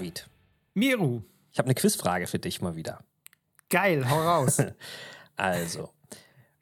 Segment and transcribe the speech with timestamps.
[0.00, 0.30] David,
[0.72, 1.24] Miru.
[1.52, 3.04] ich habe eine Quizfrage für dich mal wieder.
[3.68, 4.56] Geil, hau raus.
[5.36, 5.88] Also,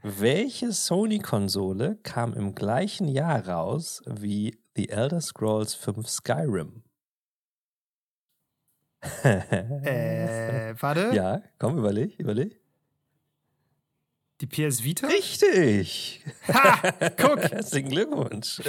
[0.03, 6.85] welche Sony-Konsole kam im gleichen Jahr raus wie The Elder Scrolls 5 Skyrim?
[9.25, 11.11] äh, warte.
[11.13, 12.58] Ja, komm, überleg, überleg.
[14.41, 15.09] Die PS Vita?
[15.09, 16.25] Richtig!
[16.47, 16.81] Ha!
[17.17, 17.41] Guck!
[17.51, 18.61] Herzlichen Glückwunsch.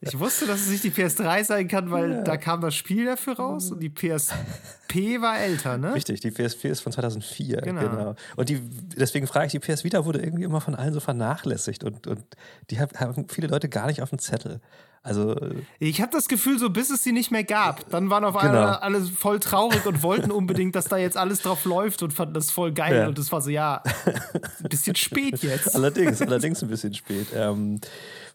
[0.00, 2.22] Ich wusste, dass es nicht die PS3 sein kann, weil Ja.
[2.22, 5.94] da kam das Spiel dafür raus und die PSP war älter, ne?
[5.94, 7.56] Richtig, die PS4 ist von 2004.
[7.60, 7.80] Genau.
[7.80, 8.14] Genau.
[8.36, 8.60] Und die,
[8.96, 12.22] deswegen frage ich, die PS Vita wurde irgendwie immer von allen so vernachlässigt und, und
[12.70, 14.60] die hab- haben viele Leute gar nicht auf dem Zettel.
[15.02, 15.34] Also,
[15.78, 18.52] Ich habe das Gefühl, so bis es sie nicht mehr gab, dann waren auf Genau.
[18.52, 22.34] einmal alle voll traurig und wollten unbedingt, dass da jetzt alles drauf läuft und fanden
[22.34, 22.94] das voll geil.
[22.96, 23.08] Ja.
[23.08, 25.74] Und das war so, ja, ein bisschen spät jetzt.
[25.74, 27.28] allerdings, allerdings ein bisschen spät.
[27.34, 27.80] Ähm,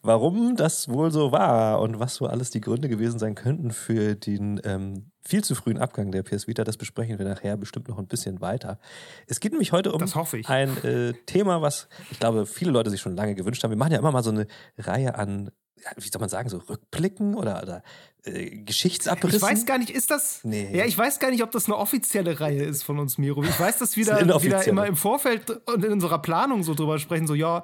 [0.01, 4.15] warum das wohl so war und was so alles die Gründe gewesen sein könnten für
[4.15, 7.99] den ähm, viel zu frühen Abgang der PS Vita, das besprechen wir nachher bestimmt noch
[7.99, 8.79] ein bisschen weiter.
[9.27, 10.49] Es geht nämlich heute um Das hoffe ich.
[10.49, 13.71] ein äh, Thema, was ich glaube, viele Leute sich schon lange gewünscht haben.
[13.71, 15.49] Wir machen ja immer mal so eine Reihe an,
[15.97, 17.83] wie soll man sagen, so Rückblicken oder, oder
[18.23, 19.37] äh, Geschichtsabrissen.
[19.37, 20.39] Ich weiß gar nicht, ist das?
[20.43, 20.75] Nee.
[20.75, 23.43] Ja, ich weiß gar nicht, ob das eine offizielle Reihe ist von uns, Miro.
[23.43, 26.99] Ich weiß, dass wir da wieder immer im Vorfeld und in unserer Planung so drüber
[26.99, 27.63] sprechen, so, ja,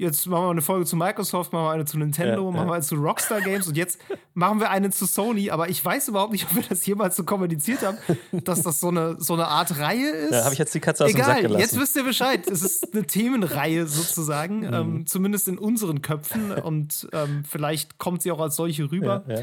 [0.00, 2.66] jetzt machen wir eine Folge zu Microsoft, machen wir eine zu Nintendo, Ja, machen ja.
[2.66, 4.00] wir eine zu Rockstar Games und jetzt
[4.34, 7.24] machen wir eine zu Sony, aber ich weiß überhaupt nicht, ob wir das jemals so
[7.24, 7.98] kommuniziert haben,
[8.44, 10.32] dass das so eine, so eine Art Reihe ist.
[10.32, 11.60] Da habe ich jetzt die Katze aus dem Sack Egal, gelassen.
[11.60, 12.46] jetzt wisst ihr Bescheid.
[12.50, 14.74] Es ist eine Themenreihe sozusagen, Mhm.
[14.74, 19.24] ähm, zumindest in unseren Köpfen und ähm, vielleicht kommt sie auch als solche rüber.
[19.28, 19.42] ja, ja.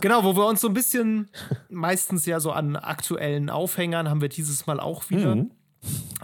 [0.00, 1.28] Genau, wo wir uns so ein bisschen,
[1.70, 5.50] meistens ja so an aktuellen Aufhängern, haben wir dieses Mal auch wieder Mhm.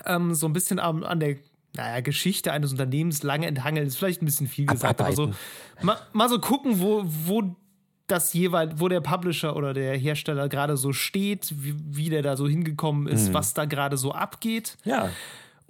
[0.06, 1.36] ähm, so ein bisschen am, an der
[1.76, 5.32] naja, Geschichte eines Unternehmens lange enthangeln, ist vielleicht ein bisschen viel gesagt, aber so
[5.82, 7.56] mal, mal so gucken, wo, wo
[8.06, 12.36] das jeweils, wo der Publisher oder der Hersteller gerade so steht, wie, wie der da
[12.36, 13.34] so hingekommen ist, Mhm.
[13.34, 14.76] was da gerade so abgeht.
[14.84, 15.08] ja.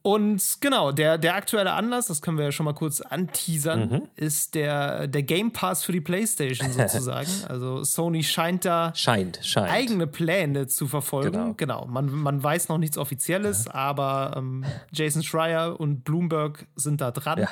[0.06, 4.02] Und genau, der, der aktuelle Anlass, das können wir ja schon mal kurz anteasern, Mhm.
[4.16, 7.30] ist der, der Game Pass für die PlayStation sozusagen.
[7.48, 9.70] also Sony scheint da Scheint, scheint.
[9.72, 11.32] eigene Pläne zu verfolgen.
[11.32, 11.54] Genau.
[11.56, 17.10] Genau, Man, man weiß noch nichts Offizielles, aber ähm, Jason Schreier und Bloomberg sind da
[17.10, 17.38] dran.
[17.40, 17.48] Ja.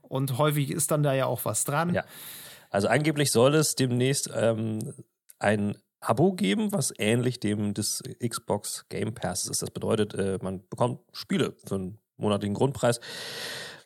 [0.00, 1.92] Und häufig ist dann da ja auch was dran.
[1.92, 2.04] Ja.
[2.70, 4.94] Also angeblich soll es demnächst ähm,
[5.38, 9.62] ein Abo geben, was ähnlich dem des Xbox Game Passes ist.
[9.62, 13.00] Das bedeutet, äh, man bekommt Spiele für einen monatlichen Grundpreis.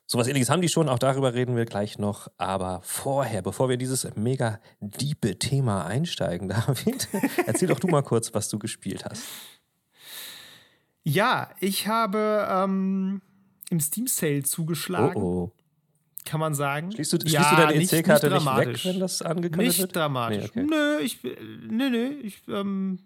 [0.06, 2.28] Sowas ähnliches haben die schon, auch darüber reden wir gleich noch.
[2.38, 7.08] Aber vorher, bevor wir in dieses mega diepe Thema einsteigen, David,
[7.46, 9.22] erzähl doch du mal kurz, was du gespielt hast.
[11.04, 13.20] Ja, ich habe ähm,
[13.70, 15.57] im Steam Sale zugeschlagen, Oh, oh.
[16.28, 16.92] Kann man sagen.
[16.92, 18.84] Schließt du, schließt ja, du deine nicht- EC-Karte nicht, weg, dramatisch.
[18.86, 19.96] wenn das angekündigt Nicht wird?
[19.96, 20.50] dramatisch.
[20.54, 20.66] Nee, okay.
[20.70, 21.18] Nö, ich,
[21.68, 22.98] nö, nö, ich, ähm,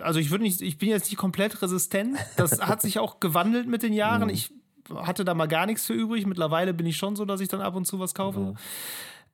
[0.00, 2.16] also ich würde nicht, ich bin jetzt nicht komplett resistent.
[2.36, 3.96] Das hat sich auch gewandelt mit den Mhm.
[3.98, 4.28] Jahren.
[4.28, 4.52] Ich
[4.94, 6.26] hatte da mal gar nichts für übrig.
[6.26, 8.40] Mittlerweile bin ich schon so, dass ich dann ab und zu was kaufe.
[8.40, 8.56] Mhm.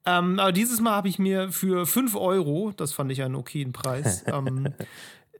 [0.06, 3.72] Ähm, aber dieses Mal habe ich mir für 5 Euro, das fand ich einen okayen
[3.72, 4.72] Preis, ähm,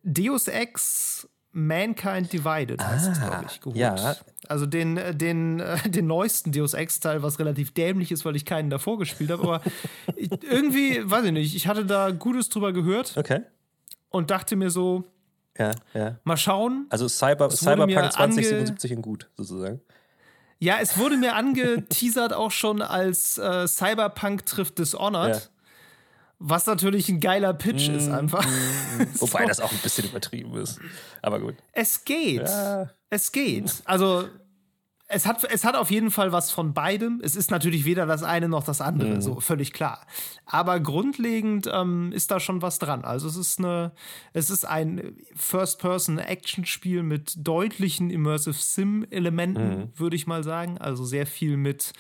[0.03, 3.77] Deus Ex Mankind Divided heißt es, Ah, glaube ich, geholt.
[3.77, 4.17] ja.
[4.49, 8.45] Also den, äh, den, äh, den neuesten Deus Ex-Teil, was relativ dämlich ist, weil ich
[8.45, 9.43] keinen davor gespielt habe.
[9.43, 9.63] Aber
[10.17, 13.41] ich, irgendwie, weiß ich nicht, ich hatte da Gutes drüber gehört Okay.
[14.11, 15.05] und dachte mir so,
[15.59, 16.19] Ja, ja.
[16.25, 16.87] mal schauen.
[16.91, 19.81] Also Cyber, Es Cyberpunk ange- 2077 in gut, sozusagen.
[20.61, 25.35] Ja, es wurde mir angeteasert auch schon als äh, Cyberpunk trifft Dishonored.
[25.35, 25.41] Ja.
[26.41, 28.45] Was natürlich ein geiler Pitch ist einfach.
[29.19, 29.49] Wobei So.
[29.49, 30.79] das auch ein bisschen übertrieben ist.
[31.23, 31.55] Aber gut.
[31.73, 32.43] Es geht.
[32.49, 32.91] Ja.
[33.11, 33.83] Es geht.
[33.85, 34.29] Also,
[35.11, 37.21] es hat, es hat auf jeden Fall was von beidem.
[37.25, 39.21] Es ist natürlich weder das eine noch das andere, Mhm.
[39.23, 40.07] so völlig klar.
[40.45, 43.05] Aber grundlegend ähm, ist da schon was dran.
[43.05, 43.93] Also, es ist eine,
[44.33, 49.93] es ist ein First-Person-Action-Spiel mit deutlichen Immersive Sim-Elementen, Mhm.
[49.97, 50.79] würde ich mal sagen.
[50.79, 51.93] Also sehr viel mit,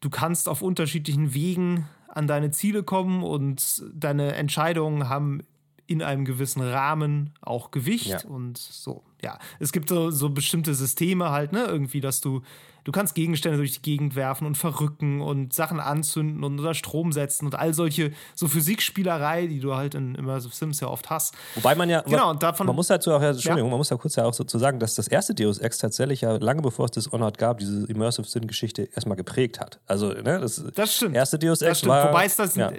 [0.00, 5.42] du kannst auf unterschiedlichen Wegen an deine Ziele kommen und deine Entscheidungen haben
[5.86, 8.20] in einem gewissen Rahmen auch Gewicht Ja.
[8.28, 9.02] und so.
[9.22, 12.42] Ja, es gibt so, so bestimmte Systeme halt, ne, irgendwie, dass du,
[12.84, 17.12] du kannst Gegenstände durch die Gegend werfen und verrücken und Sachen anzünden und unter Strom
[17.12, 21.34] setzen und all solche, so Physikspielerei, die du halt in Immersive Sims ja oft hast.
[21.54, 23.96] Wobei man ja, Genau, und davon- man muss dazu auch, ja, Entschuldigung, man muss ja
[23.96, 26.86] kurz ja auch so zu sagen, dass das erste Deus Ex tatsächlich ja lange bevor
[26.86, 29.80] es Dishonored gab, diese Immersive Sin-Geschichte erstmal geprägt hat.
[29.86, 31.16] Also, ne, das, Das stimmt.
[31.16, 31.90] erste Deus Das Ex stimmt.
[31.90, 32.08] war.
[32.10, 32.54] Wobei es das.
[32.56, 32.72] ja,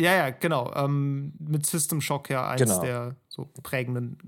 [0.00, 0.72] Ja, ja, genau.
[0.74, 2.78] Ähm, mit System Shock ja eins Genau.
[2.78, 2.82] Mhm.
[2.82, 4.18] der so prägenden,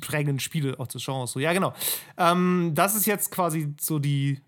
[0.00, 1.32] prägenden Spiele auch des Genres.
[1.32, 1.72] So, ja, genau.
[2.16, 4.40] Ähm, das ist jetzt quasi so die.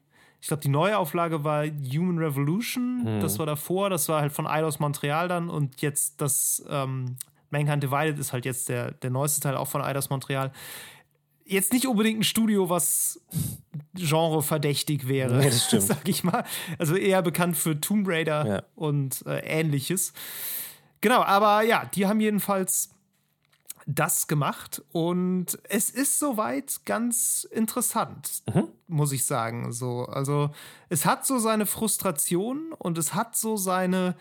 [0.43, 3.05] Ich glaube, die neue Auflage war Human Revolution.
[3.05, 3.21] Mhm.
[3.21, 3.91] Das war davor.
[3.91, 5.51] Das war halt von Eidos Montreal dann.
[5.51, 7.17] Und jetzt das ähm,
[7.51, 10.51] Mankind Divided ist halt jetzt der, der neueste Teil auch von Eidos Montreal.
[11.51, 13.21] Jetzt nicht unbedingt ein Studio, was
[13.95, 15.83] genreverdächtig wäre, Nee, das stimmt.
[15.89, 16.45] sag ich mal.
[16.79, 18.63] Also eher bekannt für Tomb Raider Ja.
[18.77, 20.13] und äh, ähnliches.
[21.01, 22.91] Genau, aber ja, die haben jedenfalls
[23.87, 28.43] das gemacht und es ist soweit ganz interessant,
[28.87, 29.73] muss ich sagen.
[29.73, 30.51] So, also
[30.91, 34.15] es hat so seine Frustration und es hat so seine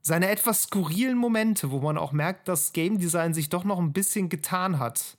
[0.00, 3.92] seine etwas skurrilen Momente, wo man auch merkt, dass Game Design sich doch noch ein
[3.92, 5.16] bisschen getan hat.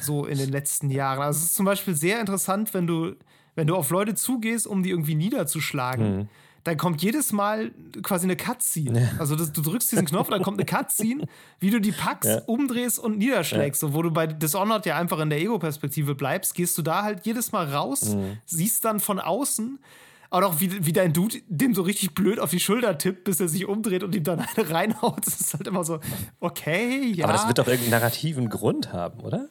[0.00, 1.22] So in den letzten Jahren.
[1.22, 3.14] Also es ist zum Beispiel sehr interessant, wenn du,
[3.54, 6.28] wenn du auf Leute zugehst, um die irgendwie niederzuschlagen.
[6.64, 7.72] Dann kommt jedes Mal
[8.02, 9.16] quasi eine Cutscene.
[9.18, 11.26] Also das, du drückst diesen Knopf, dann kommt eine Cutscene,
[11.60, 12.42] wie du die packst, Ja.
[12.46, 13.80] umdrehst und niederschlägst.
[13.80, 17.26] So, wo du bei Dishonored ja einfach in der Ego-Perspektive bleibst, gehst du da halt
[17.26, 19.78] jedes Mal raus, siehst dann von außen,
[20.34, 23.38] auch noch wie, wie dein Dude dem so richtig blöd auf die Schulter tippt, bis
[23.38, 25.24] er sich umdreht und ihm dann eine reinhaut.
[25.24, 26.00] Das ist halt immer so,
[26.40, 27.24] okay, ja.
[27.24, 29.48] Aber das wird doch irgendeinen narrativen Grund haben, oder?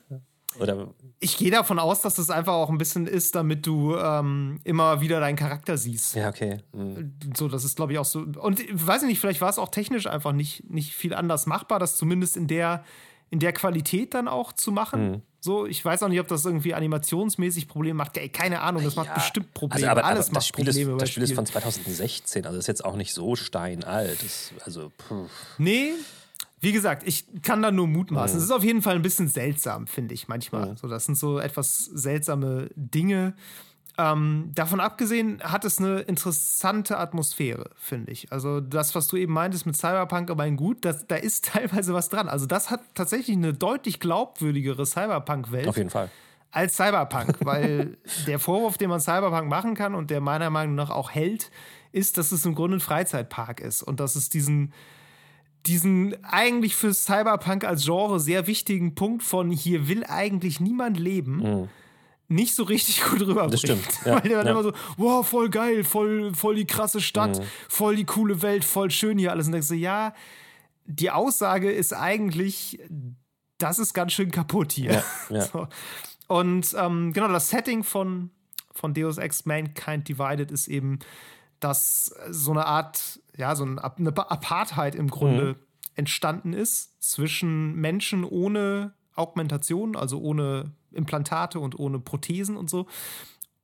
[0.59, 4.59] Oder ich gehe davon aus, dass das einfach auch ein bisschen ist, damit du ähm,
[4.65, 6.15] immer wieder deinen Charakter siehst.
[6.15, 6.59] ja, okay.
[6.73, 7.13] Hm.
[7.35, 8.19] So, das ist, glaube ich, auch so.
[8.19, 11.79] Und weiß ich nicht, vielleicht war es auch technisch einfach nicht, nicht viel anders machbar,
[11.79, 12.83] das zumindest in der,
[13.29, 15.11] in der Qualität dann auch zu machen.
[15.11, 15.21] Mhm.
[15.43, 18.15] So, ich weiß auch nicht, ob das irgendwie animationsmäßig Probleme macht.
[18.15, 19.15] Ey, keine Ahnung, das macht Ja.
[19.15, 19.89] bestimmt Probleme.
[19.89, 22.57] Also, aber, Alles aber macht das Spiel, Probleme ist, das Spiel ist von 2016, also
[22.57, 24.23] ist jetzt auch nicht so steinalt.
[24.23, 25.25] Das, also, puh.
[25.57, 25.95] Nee,
[26.61, 28.37] wie gesagt, ich kann da nur mutmaßen.
[28.37, 28.41] Mhm.
[28.41, 30.77] Es ist auf jeden Fall ein bisschen seltsam, finde ich manchmal.
[30.77, 33.33] So, das sind so etwas seltsame Dinge.
[33.97, 38.31] Ähm, davon abgesehen hat es eine interessante Atmosphäre, finde ich.
[38.31, 41.93] Also das, was du eben meintest mit Cyberpunk, aber ein Gut, das, da ist teilweise
[41.93, 42.27] was dran.
[42.27, 46.09] Also das hat tatsächlich eine deutlich glaubwürdigere Cyberpunk-Welt auf jeden Fall.
[46.51, 50.89] als Cyberpunk, weil der Vorwurf, den man Cyberpunk machen kann und der meiner Meinung nach
[50.89, 51.51] auch hält,
[51.91, 54.73] ist, dass es im Grunde ein Freizeitpark ist und dass es diesen
[55.65, 61.69] diesen eigentlich für Cyberpunk als Genre sehr wichtigen Punkt von hier will eigentlich niemand leben,
[62.27, 63.47] nicht so richtig gut rüberbringt.
[63.47, 63.51] Mhm.
[63.51, 64.51] Das stimmt, ja, Weil der dann ja.
[64.53, 67.43] immer so, wow, voll geil, voll, voll die krasse Stadt, Mhm.
[67.69, 69.47] voll die coole Welt, voll schön hier alles.
[69.47, 70.13] Und denkst du, ja,
[70.85, 72.79] die Aussage ist eigentlich,
[73.57, 75.03] das ist ganz schön kaputt hier.
[75.29, 75.41] Ja.
[75.51, 75.67] So.
[76.27, 78.31] Und ähm, genau, das Setting von,
[78.71, 80.99] von Deus Ex Mankind Divided ist eben,
[81.59, 85.55] dass so eine Art, ja, so ein, eine Apartheid im Grunde
[85.95, 92.87] entstanden ist zwischen Menschen ohne Augmentation, also ohne Implantate und ohne Prothesen und so.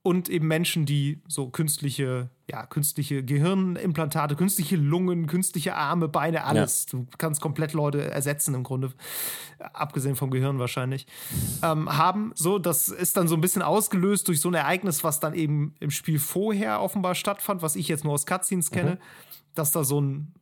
[0.02, 6.86] Und eben Menschen, die so künstliche, ja, künstliche Gehirnimplantate, künstliche Lungen, künstliche Arme, Beine, alles.
[6.86, 8.94] Du kannst komplett Leute ersetzen im Grunde,
[9.74, 11.06] abgesehen vom Gehirn wahrscheinlich,
[11.64, 12.32] ähm, haben.
[12.34, 15.76] So, das ist dann so ein bisschen ausgelöst durch so ein Ereignis, was dann eben
[15.82, 19.00] im Spiel vorher offenbar stattfand, was ich jetzt nur aus Cutscenes kenne,
[19.54, 20.34] dass da so ein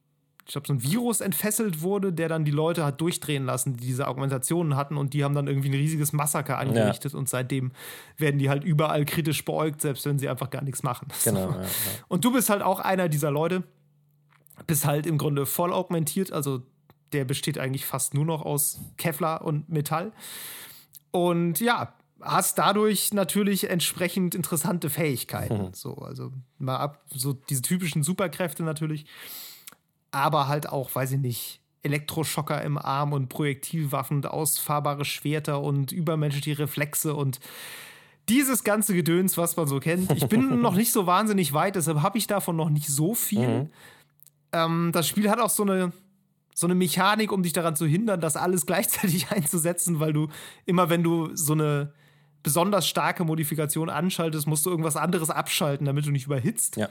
[0.48, 3.86] ich glaube, so ein Virus entfesselt wurde, der dann die Leute hat durchdrehen lassen, die
[3.86, 7.74] diese Augmentationen hatten und die haben dann irgendwie ein riesiges Massaker angerichtet und seitdem
[8.16, 11.10] werden die halt überall kritisch beäugt, selbst wenn sie einfach gar nichts machen.
[11.25, 11.51] Genau.
[11.51, 11.58] So.
[11.58, 11.68] Ja, ja.
[12.08, 13.63] Und du bist halt auch einer dieser Leute,
[14.66, 16.62] bist halt im Grunde voll augmentiert, also
[17.12, 20.13] der besteht eigentlich fast nur noch aus Kevlar und Metall.
[21.12, 25.74] Und ja, hast dadurch natürlich entsprechend interessante Fähigkeiten.
[25.74, 29.06] So, also mal ab, so diese typischen Superkräfte natürlich
[30.12, 35.92] aber halt auch, weiß ich nicht, Elektroschocker im Arm und Projektilwaffen und ausfahrbare Schwerter und
[35.92, 37.40] übermenschliche Reflexe und
[38.30, 40.12] dieses ganze Gedöns, was man so kennt.
[40.12, 43.70] Ich bin noch nicht so wahnsinnig weit, deshalb habe ich davon noch nicht so viel.
[44.52, 45.94] Ähm, das Spiel hat auch so eine,
[46.54, 50.28] so eine Mechanik, um dich daran zu hindern, das alles gleichzeitig einzusetzen, weil du
[50.66, 51.94] immer, wenn du so eine
[52.44, 56.78] besonders starke Modifikation anschaltest, musst du irgendwas anderes abschalten, damit du nicht überhitzt.
[56.78, 56.90] Ja.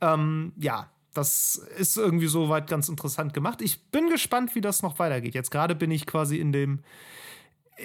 [0.00, 3.60] Ähm, ja, das ist irgendwie soweit ganz interessant gemacht.
[3.60, 5.34] Ich bin gespannt, wie das noch weitergeht.
[5.34, 6.80] Jetzt gerade bin ich quasi in dem,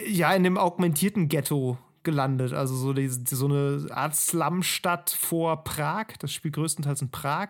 [0.07, 2.53] ja, in dem augmentierten Ghetto gelandet.
[2.53, 6.07] Also so, die, so eine Art Slumstadt vor Prag.
[6.19, 7.49] Das spielt größtenteils in Prag.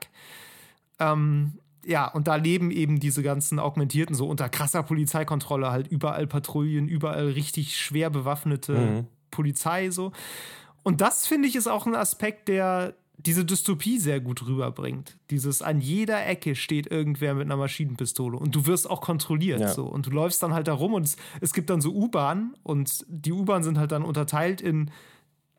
[0.99, 6.27] Ähm, ja, und da leben eben diese ganzen Augmentierten so unter krasser Polizeikontrolle, halt überall
[6.27, 10.11] Patrouillen, überall richtig schwer bewaffnete Polizei so.
[10.83, 15.17] Und das finde ich ist auch ein Aspekt, der diese Dystopie sehr gut rüberbringt.
[15.31, 19.69] Dieses an jeder Ecke steht irgendwer mit einer Maschinenpistole und du wirst auch kontrolliert Ja.
[19.69, 22.55] so und du läufst dann halt da rum und es, es gibt dann so U-Bahnen
[22.63, 24.91] und die U-Bahnen sind halt dann unterteilt in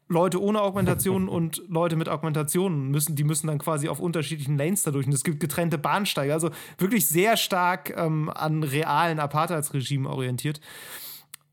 [0.08, 4.84] Leute ohne Augmentation und Leute mit Augmentationen müssen, die müssen dann quasi auf unterschiedlichen Lanes
[4.84, 5.06] dadurch.
[5.06, 10.60] Und es gibt getrennte Bahnsteige, also wirklich sehr stark ähm, an realen Apartheidsregimen orientiert.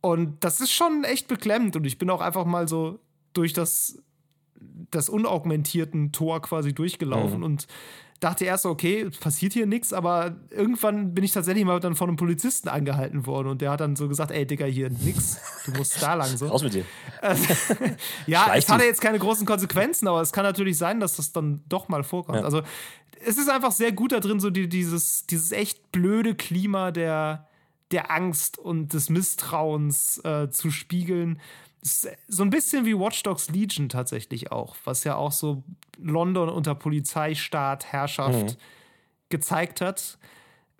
[0.02, 1.76] Und das ist schon echt beklemmend.
[1.76, 3.00] Und ich bin auch einfach mal so
[3.34, 4.02] durch das
[4.92, 7.44] das unaugmentierten Tor quasi durchgelaufen Mhm.
[7.44, 7.68] und
[8.22, 12.08] dachte erst, okay, es passiert hier nichts, aber irgendwann bin ich tatsächlich mal dann von
[12.08, 15.72] einem Polizisten angehalten worden und der hat dann so gesagt, ey Digga, hier nix, du
[15.72, 16.48] musst da lang so.
[16.48, 16.86] Raus mit dir.
[18.26, 21.34] Ja, Schleich es hatte jetzt keine großen Konsequenzen, aber es kann natürlich sein, dass das
[21.34, 22.40] dann doch mal vorkommt.
[22.40, 22.44] Ja.
[22.46, 22.62] Also
[23.26, 27.48] es ist einfach sehr gut da drin, so die, dieses, dieses echt blöde Klima der,
[27.92, 31.40] der Angst und des Misstrauens äh, zu spiegeln.
[32.28, 35.64] So ein bisschen wie Watch Dogs Legion tatsächlich auch, was ja auch so
[36.00, 38.58] London unter Polizeistaat, Herrschaft
[39.30, 40.18] gezeigt hat.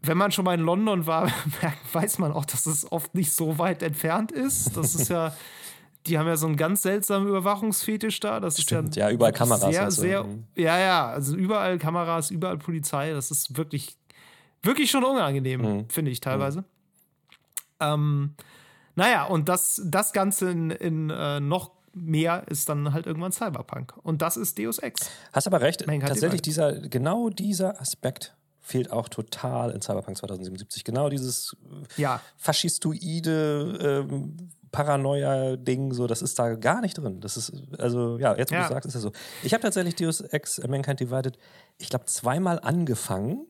[0.02, 1.32] Wenn man schon mal in London war,
[1.94, 4.76] weiß man auch, dass es oft nicht so weit entfernt ist.
[4.78, 5.36] Das ist ja,
[6.08, 8.40] die haben ja so einen ganz seltsamen Überwachungsfetisch da.
[8.40, 10.02] Das Stimmt, ist ja, ja, überall Kameras Sehr, so.
[10.02, 10.44] sehr, Mhm.
[10.56, 13.12] ja, ja, also überall Kameras, überall Polizei.
[13.14, 13.96] Das ist wirklich,
[14.64, 15.90] wirklich schon unangenehm, Mhm.
[15.90, 16.64] finde ich teilweise.
[17.80, 18.34] Ähm,
[18.96, 23.94] naja, und das, das Ganze in, in äh, noch mehr ist dann halt irgendwann Cyberpunk.
[24.04, 25.10] Und das ist Deus Ex.
[25.32, 30.84] Hast aber recht, tatsächlich dieser, genau dieser Aspekt fehlt auch total in Cyberpunk 2077.
[30.84, 31.56] Genau dieses
[31.98, 37.22] Ja, faschistoide ähm, Paranoia-Ding, so, das ist da gar nicht drin.
[37.22, 38.64] Das ist, also, ja, jetzt, wo Ja.
[38.68, 39.12] du sagst, ist das so.
[39.44, 41.38] Ich habe tatsächlich Deus Ex äh, Mankind Divided,
[41.78, 43.46] ich glaube, zweimal angefangen,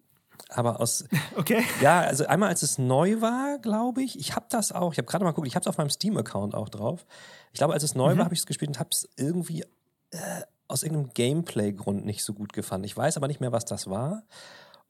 [0.49, 1.05] aber aus,
[1.37, 1.63] okay.
[1.81, 4.17] ja, also einmal als es neu war, glaube ich.
[4.19, 6.55] Ich habe das auch, ich habe gerade mal geguckt, ich habe es auf meinem Steam-Account
[6.55, 7.05] auch drauf.
[7.51, 9.61] Ich glaube, als es neu war, habe ich es gespielt und habe es irgendwie
[10.11, 10.17] äh,
[10.67, 12.85] aus irgendeinem Gameplay-Grund nicht so gut gefunden.
[12.85, 14.23] Ich weiß aber nicht mehr, was das war.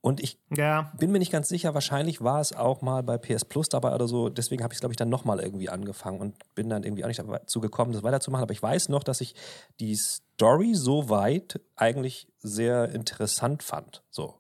[0.01, 3.43] Und ich Ja, bin mir nicht ganz sicher, wahrscheinlich war es auch mal bei PS
[3.43, 4.29] Plus dabei oder so.
[4.29, 7.07] Deswegen habe ich es, glaube ich, dann nochmal irgendwie angefangen und bin dann irgendwie auch
[7.07, 8.43] nicht dazu gekommen, das weiterzumachen.
[8.43, 9.33] Aber ich weiß noch, dass ich
[9.79, 14.03] die Story so weit eigentlich sehr interessant fand.
[14.11, 14.35] So.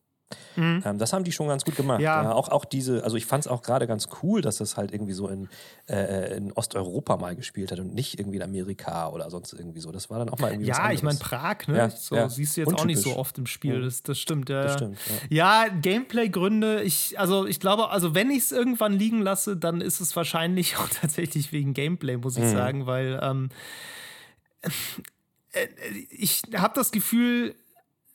[0.57, 1.99] Ähm, das haben die schon ganz gut gemacht.
[1.99, 2.05] Mhm.
[2.05, 2.31] Ja.
[2.31, 5.13] auch, auch diese, also ich fand es auch gerade ganz cool, dass das halt irgendwie
[5.13, 5.49] so in,
[5.87, 9.91] äh, in Osteuropa mal gespielt hat und nicht irgendwie in Amerika oder sonst irgendwie so.
[9.91, 11.19] Das war dann auch mal irgendwie Ja, ich meine.
[11.19, 11.77] Prag, ne?
[11.77, 12.27] Ja, so ja.
[12.29, 13.19] siehst du jetzt auch nicht so Untypisch.
[13.19, 13.75] oft im Spiel.
[13.75, 13.81] Ja.
[13.81, 14.63] Das, das stimmt, ja.
[14.63, 14.77] Das ja.
[14.77, 14.97] stimmt,
[15.29, 19.99] Ja, Gameplay-Gründe, ich, also ich glaube, also wenn ich es irgendwann liegen lasse, dann ist
[19.99, 22.51] es wahrscheinlich auch tatsächlich wegen Gameplay, muss ich Mhm.
[22.51, 23.49] sagen, weil ähm,
[25.51, 25.67] äh,
[26.09, 27.55] ich habe das Gefühl,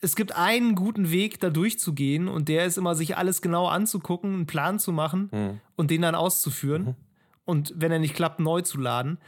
[0.01, 4.33] es gibt einen guten Weg, da durchzugehen, und der ist immer, sich alles genau anzugucken,
[4.35, 5.61] einen Plan zu machen Mhm.
[5.77, 6.97] und den dann auszuführen.
[7.45, 9.19] Und wenn er nicht klappt, neu zu laden.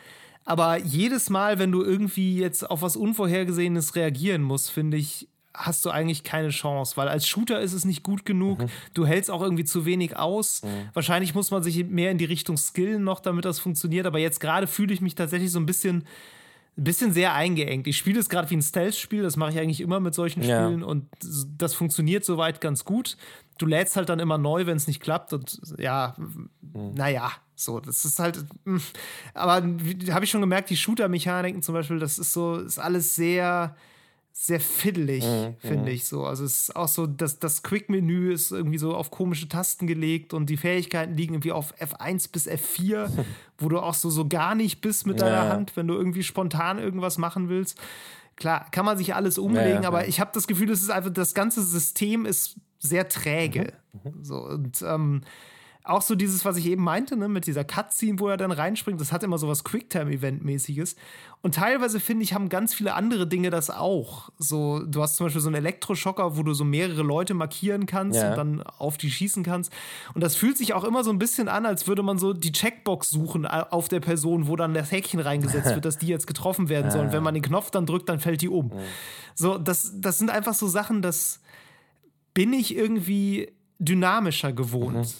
[0.45, 5.85] Aber jedes Mal, wenn du irgendwie jetzt auf was Unvorhergesehenes reagieren musst, finde ich, hast
[5.85, 8.65] du eigentlich keine Chance, weil als Shooter ist es nicht gut genug.
[8.95, 10.63] Du hältst auch irgendwie zu wenig aus.
[10.95, 14.07] Wahrscheinlich muss man sich mehr in die Richtung skillen noch, damit das funktioniert.
[14.07, 16.05] Aber jetzt gerade fühle ich mich tatsächlich so ein bisschen,
[16.77, 17.87] ein bisschen sehr eingeengt.
[17.87, 20.65] Ich spiele es gerade wie ein Stealth-Spiel, das mache ich eigentlich immer mit solchen Ja.
[20.65, 21.07] Spielen und
[21.59, 23.17] das funktioniert soweit ganz gut.
[23.59, 26.15] Du lädst halt dann immer neu, wenn es nicht klappt und ja,
[26.73, 28.79] naja, so, das ist halt, mm.
[29.35, 29.53] aber
[30.11, 33.77] habe ich schon gemerkt, die Shooter-Mechaniken zum Beispiel, das ist so, ist alles sehr,
[34.35, 35.25] sehr fiddelig,
[35.59, 36.25] finde ich so.
[36.25, 40.33] Also es ist auch so, dass das Quick-Menü ist irgendwie so auf komische Tasten gelegt
[40.35, 43.09] und die Fähigkeiten liegen irgendwie auf F1 bis F4,
[43.59, 45.49] wo du auch so, so gar nicht bist mit deiner Ja.
[45.51, 47.79] Hand, wenn du irgendwie spontan irgendwas machen willst.
[48.37, 50.09] Klar, kann man sich alles umlegen, Ja, aber ja.
[50.09, 53.75] ich habe das Gefühl, es ist einfach, das ganze System ist sehr träge.
[54.03, 55.21] Mhm, So, und ähm,
[55.85, 59.01] auch so dieses, was ich eben meinte, ne, mit dieser Cutscene, wo er dann reinspringt,
[59.01, 60.95] das hat immer so was Quicktime-Event-mäßiges.
[61.41, 64.31] Und teilweise, finde ich, haben ganz viele andere Dinge das auch.
[64.39, 68.21] So, du hast zum Beispiel so einen Elektroschocker, wo du so mehrere Leute markieren kannst
[68.21, 68.31] Ja.
[68.31, 69.73] und dann auf die schießen kannst.
[70.15, 72.53] Und das fühlt sich auch immer so ein bisschen an, als würde man so die
[72.53, 76.29] Checkbox suchen äh, auf der Person, wo dann das Häkchen reingesetzt wird, dass die jetzt
[76.29, 77.07] getroffen werden soll.
[77.07, 78.71] Und wenn man den Knopf dann drückt, dann fällt die um.
[79.35, 81.41] So, das, das sind einfach so Sachen, das
[82.35, 83.53] bin ich irgendwie
[83.85, 85.17] dynamischer gewohnt.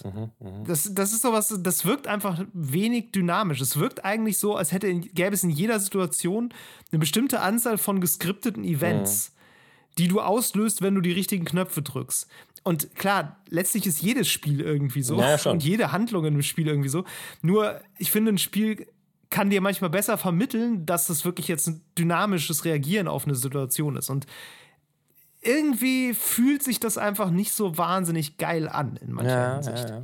[0.65, 3.61] Das, das ist sowas, das wirkt einfach wenig dynamisch.
[3.61, 6.53] Es wirkt eigentlich so, als hätte, gäbe es in jeder Situation
[6.91, 9.33] eine bestimmte Anzahl von geskripteten Events,
[9.97, 12.27] die du auslöst, wenn du die richtigen Knöpfe drückst.
[12.63, 15.51] Und klar, letztlich ist jedes Spiel irgendwie so Ja, ja, schon.
[15.53, 17.03] und jede Handlung in einem Spiel irgendwie so.
[17.41, 18.87] Nur, ich finde, ein Spiel
[19.29, 23.97] kann dir manchmal besser vermitteln, dass das wirklich jetzt ein dynamisches Reagieren auf eine Situation
[23.97, 24.09] ist.
[24.09, 24.27] Und
[25.43, 29.89] irgendwie fühlt sich das einfach nicht so wahnsinnig geil an in mancher Ja, Hinsicht.
[29.89, 30.03] ja, ja.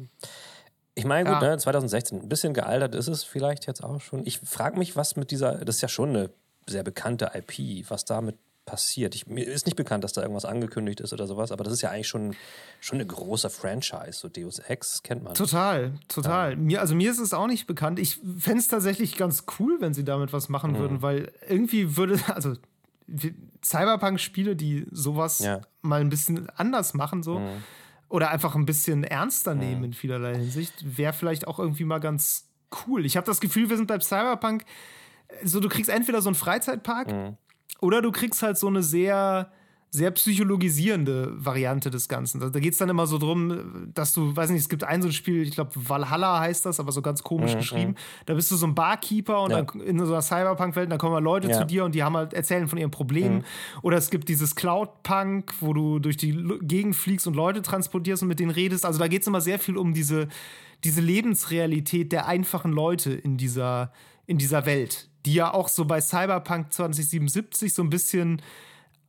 [0.96, 1.50] Ich meine, gut, Ja.
[1.52, 4.26] ne, 2016, ein bisschen gealtert ist es vielleicht jetzt auch schon.
[4.26, 6.30] Ich frage mich, was mit dieser, das ist ja schon eine
[6.68, 9.16] sehr bekannte IP, was damit passiert.
[9.16, 11.82] Ich, mir ist nicht bekannt, dass da irgendwas angekündigt ist oder sowas, aber das ist
[11.82, 12.36] ja eigentlich schon,
[12.82, 14.12] schon eine große Franchise.
[14.20, 15.34] So Deus Ex kennt man.
[15.34, 16.56] Total, total.
[16.56, 17.98] Mir, also mir ist es auch nicht bekannt.
[17.98, 20.78] Ich fände es tatsächlich ganz cool, wenn sie damit was machen Mhm.
[20.80, 22.56] würden, weil irgendwie würde, also
[23.64, 25.58] Cyberpunk-Spiele, die sowas Ja.
[25.58, 25.64] Mhm.
[25.82, 27.42] mal ein bisschen anders machen, so,
[28.10, 32.50] oder einfach ein bisschen ernster nehmen in vielerlei Hinsicht, wäre vielleicht auch irgendwie mal ganz
[32.88, 33.06] cool.
[33.06, 34.64] Ich habe das Gefühl, wir sind bei Cyberpunk,
[35.44, 37.38] so du kriegst entweder so einen Freizeitpark Mhm.
[37.82, 39.54] Oder du kriegst halt so eine sehr,
[39.92, 42.40] sehr psychologisierende Variante des Ganzen.
[42.40, 45.02] Da, da geht es dann immer so drum, dass du, weiß nicht, es gibt ein
[45.02, 47.58] so ein Spiel, ich glaube Valhalla heißt das, aber so ganz komisch mhm.
[47.58, 47.96] geschrieben.
[48.28, 49.64] Da bist du so ein Barkeeper und ja.
[49.64, 51.58] dann in so einer Cyberpunk-Welt, dann kommen mal Leute ja.
[51.58, 53.38] zu dir und die haben halt erzählen von ihren Problemen.
[53.38, 53.44] Mhm.
[53.82, 58.28] Oder es gibt dieses Cloud-Punk, wo du durch die Gegend fliegst und Leute transportierst und
[58.28, 58.86] mit denen redest.
[58.86, 60.28] Also da geht es immer sehr viel um diese,
[60.84, 63.92] diese Lebensrealität der einfachen Leute in dieser,
[64.28, 68.40] in dieser Welt, die ja auch so bei Cyberpunk 2077 so ein bisschen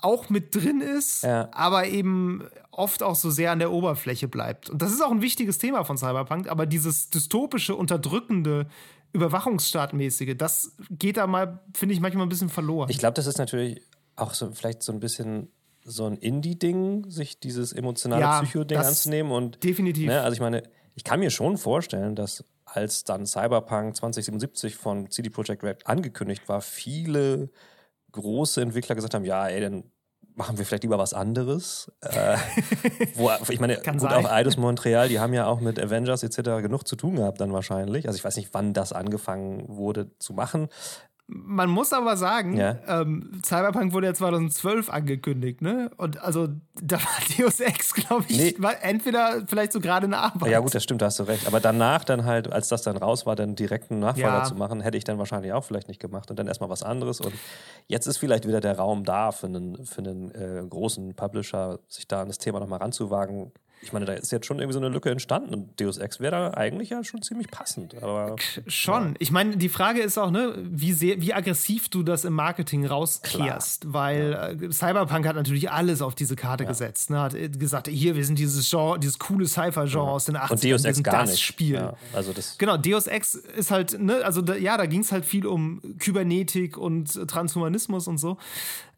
[0.02, 1.48] auch mit drin ist, ja.
[1.52, 4.70] aber eben oft auch so sehr an der Oberfläche bleibt.
[4.70, 8.66] Und das ist auch ein wichtiges Thema von Cyberpunk, aber dieses dystopische, unterdrückende,
[9.12, 12.90] Überwachungsstaatmäßige, das geht da mal, finde ich, manchmal ein bisschen verloren.
[12.90, 13.82] Ich glaube, das ist natürlich
[14.14, 15.48] auch so vielleicht so ein bisschen
[15.82, 19.32] so ein Indie-Ding, sich dieses emotionale ja, Psycho-Ding anzunehmen.
[19.32, 20.06] Und, definitiv.
[20.06, 20.62] Ne, also ich meine,
[20.94, 26.48] ich kann mir schon vorstellen, dass als dann Cyberpunk 2077 von CD Projekt Red angekündigt
[26.48, 27.50] war, viele
[28.12, 29.84] große Entwickler gesagt haben, ja, ey, dann
[30.34, 31.90] machen wir vielleicht lieber was anderes.
[32.00, 32.36] Äh,
[33.14, 34.24] wo, ich meine, Kann gut, sein.
[34.24, 36.62] auch Eidos Montreal, die haben ja auch mit Avengers etc.
[36.62, 38.06] genug zu tun gehabt dann wahrscheinlich.
[38.06, 40.68] Also ich weiß nicht, wann das angefangen wurde zu machen.
[41.32, 42.76] Man muss aber sagen, ja.
[42.88, 45.90] ähm, Cyberpunk wurde ja 2012 angekündigt, ne?
[45.96, 47.08] Und also da war
[47.38, 48.54] Deus Ex, glaube ich, nee.
[48.58, 50.50] war entweder vielleicht so gerade eine Arbeit.
[50.50, 51.46] Ja gut, das stimmt, da hast du recht.
[51.46, 54.44] Aber danach dann halt, als das dann raus war, dann direkt einen Nachfolger ja.
[54.44, 57.20] zu machen, hätte ich dann wahrscheinlich auch vielleicht nicht gemacht und dann erstmal was anderes.
[57.20, 57.34] Und
[57.86, 62.08] jetzt ist vielleicht wieder der Raum da für einen, für einen äh, großen Publisher, sich
[62.08, 64.90] da an das Thema nochmal ranzuwagen ich meine, da ist jetzt schon irgendwie so eine
[64.90, 67.94] Lücke entstanden und Deus Ex wäre da eigentlich ja schon ziemlich passend.
[68.02, 69.08] Aber, schon.
[69.08, 69.14] Ja.
[69.18, 72.84] Ich meine, die Frage ist auch, ne, wie, sehr, wie aggressiv du das im Marketing
[72.84, 74.48] rauskehrst, weil ja.
[74.48, 76.68] äh, Cyberpunk hat natürlich alles auf diese Karte ja.
[76.68, 77.08] gesetzt.
[77.08, 80.50] Ne, hat gesagt, hier, wir sind dieses Genre, dieses coole Cypher-Genre aus den 80ern.
[80.52, 81.42] Und Deus Ex gar das nicht.
[81.42, 81.92] Spiel.
[82.12, 85.24] also das genau, Deus Ex ist halt, ne, also da, ja, da ging es halt
[85.24, 88.36] viel um Kybernetik und Transhumanismus und so.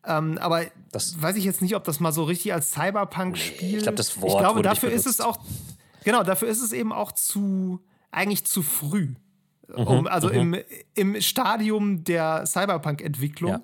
[0.05, 3.71] Ähm, aber das weiß ich jetzt nicht, ob das mal so richtig als Cyberpunk-Spiel.
[3.71, 4.33] Nee, ich glaube, das Wort.
[4.33, 5.39] Ich glaube, dafür ist es auch.
[6.05, 9.15] Genau, dafür ist es eben auch zu eigentlich zu früh.
[9.69, 10.55] Mhm, um, also mhm.
[10.55, 10.57] im,
[10.95, 13.51] im Stadium der Cyberpunk-Entwicklung.
[13.53, 13.63] Ja.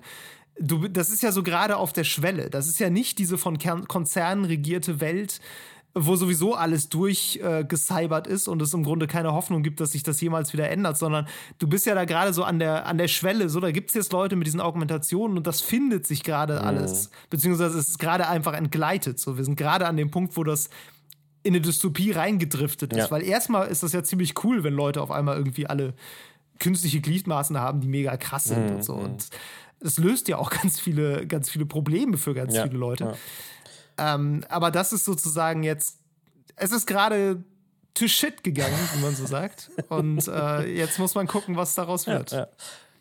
[0.61, 2.49] Du, das ist ja so gerade auf der Schwelle.
[2.49, 5.39] Das ist ja nicht diese von Konzernen regierte Welt,
[5.95, 10.03] wo sowieso alles durchgecybert äh, ist und es im Grunde keine Hoffnung gibt, dass sich
[10.03, 13.07] das jemals wieder ändert, sondern du bist ja da gerade so an der, an der
[13.07, 16.59] Schwelle, so da gibt es jetzt Leute mit diesen Augmentationen und das findet sich gerade
[16.59, 16.67] mhm.
[16.67, 19.19] alles, beziehungsweise es ist gerade einfach entgleitet.
[19.19, 20.69] So, wir sind gerade an dem Punkt, wo das
[21.41, 23.11] in eine Dystopie reingedriftet ist, ja.
[23.11, 25.93] weil erstmal ist das ja ziemlich cool, wenn Leute auf einmal irgendwie alle
[26.59, 28.75] künstliche Gliedmaßen haben, die mega krass sind mhm.
[28.75, 29.29] und so und
[29.81, 32.63] es löst ja auch ganz viele, ganz viele Probleme für ganz ja.
[32.63, 33.03] viele Leute.
[33.05, 33.13] Ja.
[33.99, 35.97] Ähm, aber das ist sozusagen jetzt,
[36.55, 37.43] es ist gerade
[37.93, 39.69] to shit gegangen, wie man so sagt.
[39.89, 42.31] Und äh, jetzt muss man gucken, was daraus wird.
[42.31, 42.47] Ja, ja.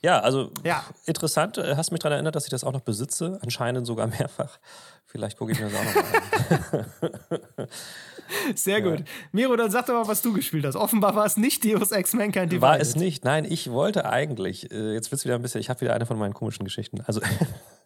[0.02, 0.84] ja also ja.
[1.06, 1.58] interessant.
[1.58, 3.38] Äh, hast mich daran erinnert, dass ich das auch noch besitze.
[3.42, 4.58] Anscheinend sogar mehrfach.
[5.06, 7.68] Vielleicht gucke ich mir das auch noch an.
[8.54, 9.04] Sehr gut.
[9.32, 10.76] Miro, dann sag doch mal, was du gespielt hast.
[10.76, 12.60] Offenbar war es nicht Deus Ex Mankind Divided.
[12.60, 13.24] War es nicht.
[13.24, 16.04] Nein, ich wollte eigentlich, äh, jetzt wird es wieder ein bisschen, ich habe wieder eine
[16.04, 17.00] von meinen komischen Geschichten.
[17.06, 17.22] Also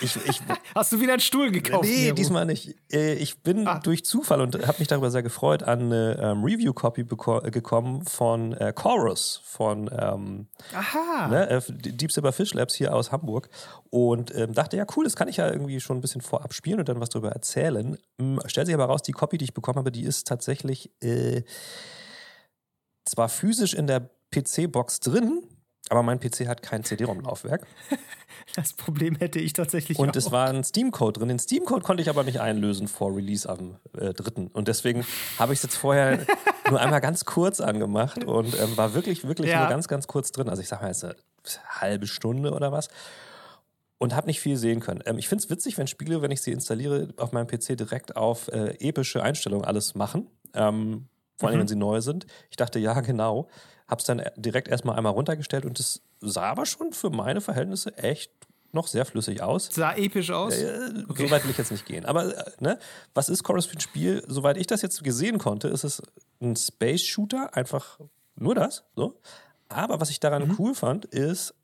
[0.00, 0.40] Ich, ich,
[0.74, 1.84] Hast du wieder einen Stuhl gekauft?
[1.84, 2.14] Nee, Nero?
[2.14, 2.74] diesmal nicht.
[2.92, 3.80] Äh, ich bin ah.
[3.80, 7.04] durch Zufall und habe mich darüber sehr gefreut an eine ähm, Review-Copy
[7.50, 11.28] gekommen von äh, Chorus, von ähm, Aha.
[11.28, 13.48] Ne, äh, Deep Silver Fish Labs hier aus Hamburg.
[13.90, 16.78] Und ähm, dachte, ja, cool, das kann ich ja irgendwie schon ein bisschen vorab spielen
[16.78, 17.96] und dann was darüber erzählen.
[18.18, 21.42] Ähm, stellt sich aber raus, die Copy, die ich bekommen habe, die ist tatsächlich äh,
[23.04, 25.42] zwar physisch in der PC-Box drin,
[25.88, 27.66] aber mein PC hat kein CD-ROM-Laufwerk.
[28.54, 30.16] Das Problem hätte ich tatsächlich Und auch.
[30.16, 31.28] es war ein Steam-Code drin.
[31.28, 34.48] Den Steam-Code konnte ich aber nicht einlösen vor Release am äh, 3.
[34.52, 35.04] Und deswegen
[35.38, 36.24] habe ich es jetzt vorher
[36.70, 39.60] nur einmal ganz kurz angemacht und ähm, war wirklich, wirklich ja.
[39.60, 40.48] nur ganz, ganz kurz drin.
[40.48, 41.16] Also ich sage mal jetzt eine
[41.68, 42.88] halbe Stunde oder was.
[43.98, 45.02] Und habe nicht viel sehen können.
[45.04, 48.16] Ähm, ich finde es witzig, wenn Spiele, wenn ich sie installiere, auf meinem PC direkt
[48.16, 50.30] auf äh, epische Einstellungen alles machen.
[50.54, 51.60] Ähm, vor allem, mhm.
[51.62, 52.26] wenn sie neu sind.
[52.50, 53.48] Ich dachte, ja, genau.
[53.88, 58.32] Hab's dann direkt erstmal einmal runtergestellt und es sah aber schon für meine Verhältnisse echt
[58.72, 59.68] noch sehr flüssig aus.
[59.72, 60.56] Sah episch aus.
[60.56, 61.26] Äh, okay.
[61.26, 62.04] So weit will ich jetzt nicht gehen.
[62.04, 62.78] Aber äh, ne,
[63.14, 64.24] was ist Chorus für ein Spiel?
[64.26, 66.02] Soweit ich das jetzt gesehen konnte, ist es
[66.40, 67.98] ein Space Shooter, einfach
[68.34, 68.84] nur das.
[68.96, 69.18] So.
[69.68, 70.56] Aber was ich daran mhm.
[70.58, 71.54] cool fand, ist,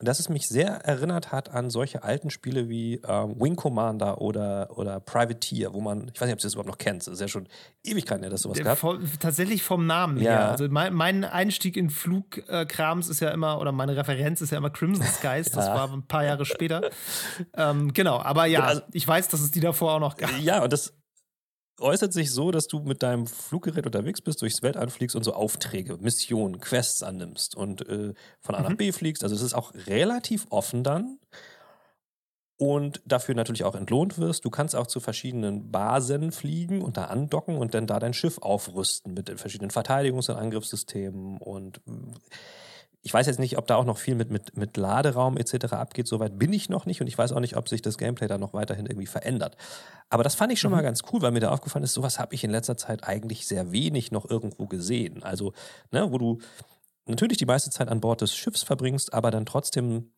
[0.00, 4.70] dass es mich sehr erinnert hat an solche alten Spiele wie ähm, Wing Commander oder,
[4.76, 7.20] oder Privateer, wo man, ich weiß nicht, ob Sie das überhaupt noch kennt, es ist
[7.20, 7.46] ja schon
[7.84, 8.78] Ewigkeiten her, dass sowas gab.
[8.78, 10.30] Voll, tatsächlich vom Namen ja.
[10.30, 10.48] her.
[10.50, 14.70] Also mein, mein Einstieg in Flugkrams ist ja immer, oder meine Referenz ist ja immer
[14.70, 15.56] Crimson Skies, ja.
[15.56, 16.90] das war ein paar Jahre später.
[17.54, 20.30] ähm, genau, aber ja, also, ich weiß, dass es die davor auch noch gab.
[20.40, 20.94] Ja, und das,
[21.80, 25.32] äußert sich so, dass du mit deinem Fluggerät unterwegs bist, durchs Weltall fliegst und so
[25.34, 28.76] Aufträge, Missionen, Quests annimmst und äh, von A nach mhm.
[28.76, 29.22] B fliegst.
[29.22, 31.18] Also es ist auch relativ offen dann.
[32.60, 34.44] und dafür natürlich auch entlohnt wirst.
[34.44, 38.36] Du kannst auch zu verschiedenen Basen fliegen und da andocken und dann da dein Schiff
[38.38, 41.80] aufrüsten mit den verschiedenen Verteidigungs- und Angriffssystemen und
[43.02, 45.72] ich weiß jetzt nicht, ob da auch noch viel mit, mit, mit Laderaum etc.
[45.72, 46.06] abgeht.
[46.06, 48.36] Soweit bin ich noch nicht und ich weiß auch nicht, ob sich das Gameplay da
[48.36, 49.56] noch weiterhin irgendwie verändert.
[50.10, 50.78] Aber das fand ich schon mhm.
[50.78, 53.46] mal ganz cool, weil mir da aufgefallen ist, sowas habe ich in letzter Zeit eigentlich
[53.46, 55.22] sehr wenig noch irgendwo gesehen.
[55.22, 55.54] Also,
[55.92, 56.38] ne, wo du
[57.06, 60.12] natürlich die meiste Zeit an Bord des Schiffs verbringst, aber dann trotzdem,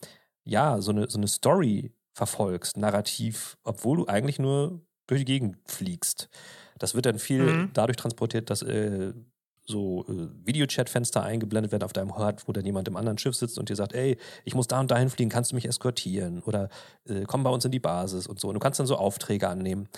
[0.44, 5.56] ja, so eine, so eine Story verfolgst, narrativ, obwohl du eigentlich nur durch die Gegend
[5.66, 6.28] fliegst.
[6.78, 7.70] Das wird dann viel mhm.
[7.74, 9.12] dadurch transportiert, dass äh,
[9.64, 13.59] so äh, Videochat-Fenster eingeblendet werden auf deinem HUD, wo dann jemand im anderen Schiff sitzt
[13.59, 16.42] und dir sagt, ey, ich muss da und dahin fliegen, kannst du mich eskortieren?
[16.42, 16.68] Oder
[17.05, 18.48] äh, komm bei uns in die Basis und so.
[18.48, 19.88] Und du kannst dann so Aufträge annehmen.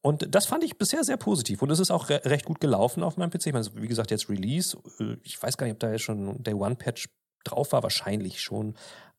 [0.00, 1.62] Und das fand ich bisher sehr positiv.
[1.62, 3.46] Und es ist auch re recht gut gelaufen auf meinem PC.
[3.46, 4.76] Ich meine, wie gesagt, jetzt Release.
[4.98, 7.08] Äh, ich weiß gar nicht, ob da jetzt schon Day One-Patch
[7.44, 7.82] drauf war.
[7.82, 8.74] Wahrscheinlich schon.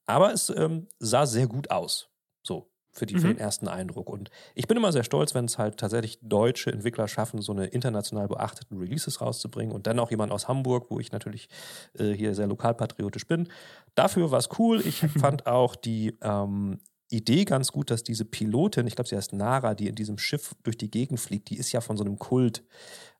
[0.06, 2.10] Aber es ähm, sah sehr gut aus.
[2.42, 3.20] So für, die, mhm.
[3.20, 4.10] für den ersten Eindruck.
[4.10, 7.66] Und ich bin immer sehr stolz, wenn es halt tatsächlich deutsche Entwickler schaffen, so eine
[7.66, 11.50] international beachteten Releases rauszubringen und dann auch jemand aus Hamburg, wo ich natürlich
[11.98, 13.50] äh, hier sehr lokalpatriotisch bin.
[13.96, 14.82] Dafür war es cool.
[14.86, 16.80] Ich fand auch die ähm,
[17.10, 20.54] Idee ganz gut, dass diese Pilotin, ich glaube, sie heißt Nara, die in diesem Schiff
[20.64, 22.64] durch die Gegend fliegt, die ist ja von so einem Kult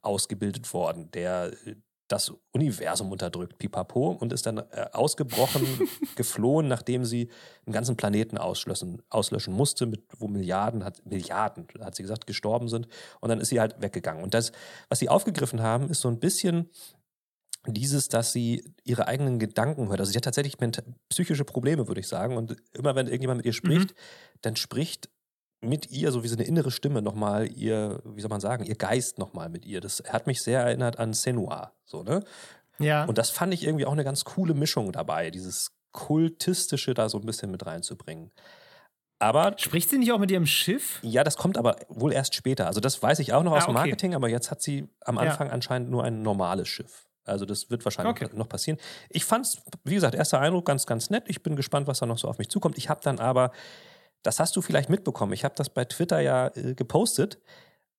[0.02, 1.76] ausgebildet worden, der äh,
[2.08, 5.66] das Universum unterdrückt, pipapo, und ist dann äh, ausgebrochen,
[6.16, 7.30] geflohen, nachdem sie
[7.66, 12.68] einen ganzen Planeten auslöschen, auslöschen musste, mit, wo Milliarden, hat, Milliarden, hat sie gesagt, gestorben
[12.68, 12.88] sind.
[13.22, 14.24] Und dann ist sie halt weggegangen.
[14.24, 14.52] Und das,
[14.90, 16.70] was sie aufgegriffen haben, ist so ein bisschen
[17.66, 20.02] dieses, dass sie ihre eigenen Gedanken hört.
[20.02, 20.58] Also sie hat tatsächlich
[21.10, 22.36] psychische Probleme, würde ich sagen.
[22.36, 24.40] Und immer wenn irgendjemand mit ihr spricht, mhm.
[24.42, 25.10] dann spricht
[25.64, 28.76] mit ihr, so wie so eine innere Stimme nochmal, ihr, wie soll man sagen, ihr
[28.76, 29.82] Geist nochmal mit ihr.
[29.82, 32.24] Das hat mich sehr erinnert an Senua, so, ne?
[32.80, 33.06] Ja.
[33.06, 37.20] Und das fand ich irgendwie auch eine ganz coole Mischung dabei, dieses Kultistische da so
[37.20, 38.32] ein bisschen mit reinzubringen.
[39.20, 39.56] Aber.
[39.58, 41.00] Spricht sie nicht auch mit ihrem Schiff?
[41.02, 42.68] Ja, das kommt aber wohl erst später.
[42.68, 43.72] Also, das weiß ich auch noch aus ah, okay.
[43.72, 45.54] dem Marketing, aber jetzt hat sie am Anfang ja.
[45.54, 47.06] anscheinend nur ein normales Schiff.
[47.26, 48.30] Also das wird wahrscheinlich okay.
[48.34, 48.78] noch passieren.
[49.10, 51.24] Ich fand es, wie gesagt, erster Eindruck ganz, ganz nett.
[51.28, 52.78] Ich bin gespannt, was da noch so auf mich zukommt.
[52.78, 53.52] Ich habe dann aber
[54.24, 55.34] das hast du vielleicht mitbekommen.
[55.34, 57.40] Ich habe das bei Twitter ja äh, gepostet.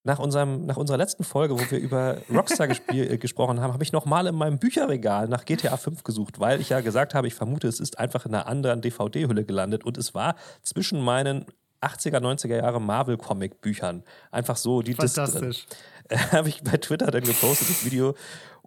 [0.06, 3.92] Nach, unserem, nach unserer letzten Folge, wo wir über Rockstar äh, gesprochen haben, habe ich
[3.92, 7.68] nochmal in meinem Bücherregal nach GTA 5 gesucht, weil ich ja gesagt habe, ich vermute,
[7.68, 11.46] es ist einfach in einer anderen DVD-Hülle gelandet und es war zwischen meinen
[11.80, 14.02] 80er, 90er Jahre Marvel-Comic-Büchern.
[14.30, 15.66] Einfach so die Fantastisch.
[16.08, 18.14] Äh, habe ich bei Twitter dann gepostet, das Video.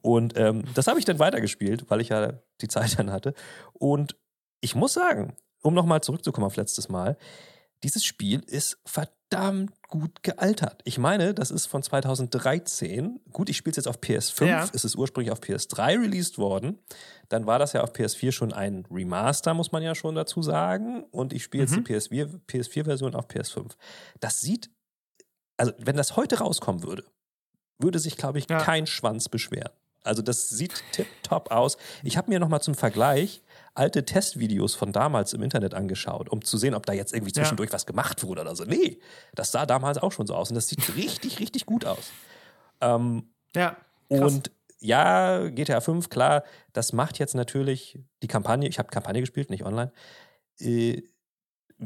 [0.02, 3.34] Und ähm, das habe ich dann weitergespielt, weil ich ja die Zeit dann hatte.
[3.74, 4.16] Und
[4.62, 7.18] ich muss sagen, um nochmal zurückzukommen auf letztes Mal,
[7.84, 10.82] dieses Spiel ist verdammt gut gealtert.
[10.84, 13.20] Ich meine, das ist von 2013.
[13.32, 14.46] Gut, ich spiele es jetzt auf PS5.
[14.46, 14.70] Ja.
[14.74, 16.80] Es ist ursprünglich auf PS3 released worden.
[17.30, 21.04] Dann war das ja auf PS4 schon ein Remaster, muss man ja schon dazu sagen.
[21.12, 21.86] Und ich spiele mhm.
[21.88, 23.72] jetzt die PS4-Version auf PS5.
[24.20, 24.72] Das sieht,
[25.58, 27.04] also wenn das heute rauskommen würde,
[27.80, 28.60] würde sich, glaube ich, ja.
[28.60, 29.72] kein Schwanz beschweren.
[30.04, 31.78] Also das sieht tipptopp aus.
[32.04, 33.44] Ich habe mir noch mal zum Vergleich
[33.78, 37.70] alte Testvideos von damals im Internet angeschaut, um zu sehen, ob da jetzt irgendwie zwischendurch
[37.70, 37.74] ja.
[37.74, 38.64] was gemacht wurde oder so.
[38.64, 39.00] Nee,
[39.36, 42.12] das sah damals auch schon so aus und das sieht richtig, richtig gut aus.
[42.82, 43.78] Ähm, ja.
[44.10, 44.34] Krass.
[44.34, 49.50] Und ja, GTA 5, klar, das macht jetzt natürlich die Kampagne, ich habe Kampagne gespielt,
[49.50, 49.92] nicht online,
[50.60, 51.02] äh,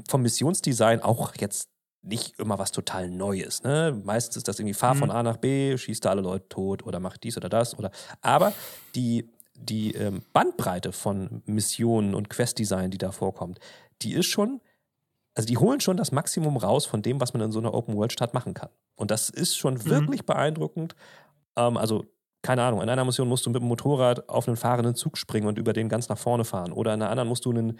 [0.08, 1.70] vom Missionsdesign auch jetzt
[2.04, 3.64] nicht immer was total Neues.
[3.64, 4.00] Ne?
[4.04, 5.00] Meistens ist das irgendwie, fahr mhm.
[5.00, 7.78] von A nach B, schießt da alle Leute tot oder mach dies oder das.
[7.78, 8.54] Oder, aber
[8.96, 9.30] die
[9.62, 13.60] die ähm, Bandbreite von Missionen und Questdesign, die da vorkommt,
[14.02, 14.62] die ist schon,
[15.36, 18.34] also die holen schon das Maximum raus von dem, was man in so einer Open-World-Stadt
[18.34, 18.70] machen kann.
[18.96, 19.86] Und das ist schon mhm.
[19.86, 20.96] wirklich beeindruckend.
[21.56, 22.06] Ähm, also,
[22.42, 25.48] keine Ahnung, in einer Mission musst du mit dem Motorrad auf einen fahrenden Zug springen
[25.48, 26.72] und über den ganz nach vorne fahren.
[26.72, 27.80] Oder in einer anderen musst du einen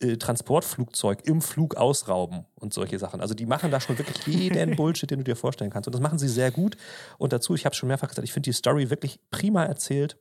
[0.00, 3.20] äh, Transportflugzeug im Flug ausrauben und solche Sachen.
[3.20, 5.88] Also die machen da schon wirklich jeden Bullshit, den du dir vorstellen kannst.
[5.88, 6.78] Und das machen sie sehr gut.
[7.18, 10.16] Und dazu, ich habe schon mehrfach gesagt, ich finde die Story wirklich prima erzählt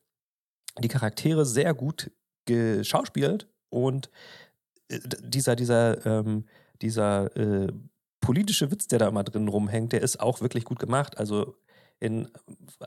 [0.80, 2.12] die Charaktere sehr gut
[2.46, 4.10] geschauspielt und
[4.90, 6.46] äh, dieser, dieser, ähm,
[6.82, 7.72] dieser äh,
[8.22, 11.18] politische Witz, der da immer drin rumhängt, der ist auch wirklich gut gemacht.
[11.18, 11.56] Also
[12.00, 12.28] in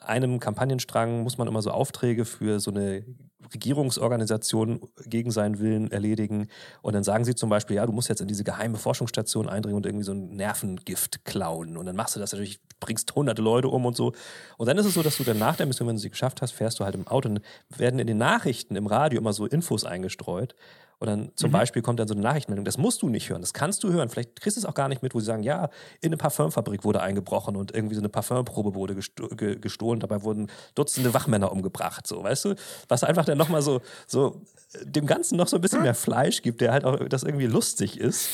[0.00, 3.04] einem Kampagnenstrang muss man immer so Aufträge für so eine
[3.52, 6.48] Regierungsorganisation gegen seinen Willen erledigen.
[6.82, 9.76] Und dann sagen sie zum Beispiel, ja, du musst jetzt in diese geheime Forschungsstation eindringen
[9.76, 11.76] und irgendwie so ein Nervengift klauen.
[11.76, 14.12] Und dann machst du das natürlich, bringst hunderte Leute um und so.
[14.56, 16.42] Und dann ist es so, dass du dann nach der Mission, wenn du sie geschafft
[16.42, 17.40] hast, fährst du halt im Auto und
[17.76, 20.54] werden in den Nachrichten im Radio immer so Infos eingestreut.
[21.00, 21.54] Und dann zum mhm.
[21.54, 24.10] Beispiel kommt dann so eine Nachrichtenmeldung, das musst du nicht hören, das kannst du hören.
[24.10, 25.70] Vielleicht kriegst du es auch gar nicht mit, wo sie sagen, ja,
[26.02, 31.14] in eine Parfümfabrik wurde eingebrochen und irgendwie so eine Parfümprobe wurde gestohlen, dabei wurden Dutzende
[31.14, 32.54] Wachmänner umgebracht, so, weißt du?
[32.88, 34.42] Was einfach dann nochmal so, so
[34.82, 37.98] dem Ganzen noch so ein bisschen mehr Fleisch gibt, der halt auch das irgendwie lustig
[37.98, 38.28] ist.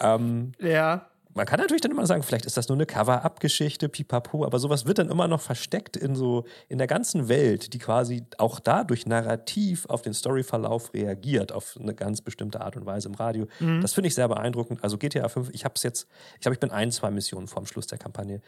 [0.00, 1.06] Ähm, Ja.
[1.38, 4.86] Man kann natürlich dann immer sagen, vielleicht ist das nur eine Cover-Up-Geschichte, pipapo, aber sowas
[4.86, 9.06] wird dann immer noch versteckt in so, in der ganzen Welt, die quasi auch dadurch
[9.06, 13.46] narrativ auf den Storyverlauf reagiert, auf eine ganz bestimmte Art und Weise im Radio.
[13.80, 14.82] Das finde ich sehr beeindruckend.
[14.82, 17.66] Also GTA 5, ich habe es jetzt, ich glaube, ich bin ein, zwei Missionen vorm
[17.66, 18.40] Schluss der Kampagne.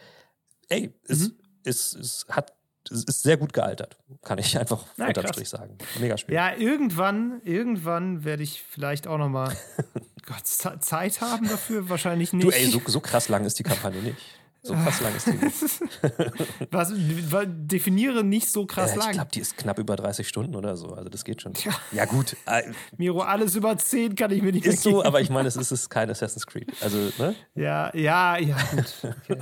[0.68, 1.30] Ey, es,
[1.64, 2.52] es, es hat,
[2.90, 5.28] es ist sehr gut gealtert, kann ich einfach Na, unterm.
[5.28, 5.78] Strich sagen.
[6.00, 6.34] Mega Spiel.
[6.34, 9.56] Ja, irgendwann, irgendwann werde ich vielleicht auch noch mal
[10.32, 11.88] Gott, Ze- Zeit haben dafür.
[11.88, 12.44] Wahrscheinlich nicht.
[12.46, 14.16] Du, ey, so, so krass lang ist die Kampagne nicht.
[14.62, 16.70] So krass lang ist die nicht.
[16.70, 16.92] Was,
[17.32, 19.12] wa- definiere nicht so krass Äh, ich lang.
[19.12, 20.88] glaube, die ist knapp über 30 Stunden oder so.
[20.92, 21.54] Also das geht schon.
[21.54, 21.72] Tja.
[21.92, 22.36] Ja, gut.
[22.46, 22.64] Äh,
[22.98, 25.72] Miro, alles über 10 kann ich mir nicht ist so, aber ich meine, es ist,
[25.72, 26.70] es ist kein Assassin's Creed.
[26.82, 27.34] Also, ne?
[27.54, 29.14] Ja, ja, ja, gut.
[29.30, 29.40] Okay.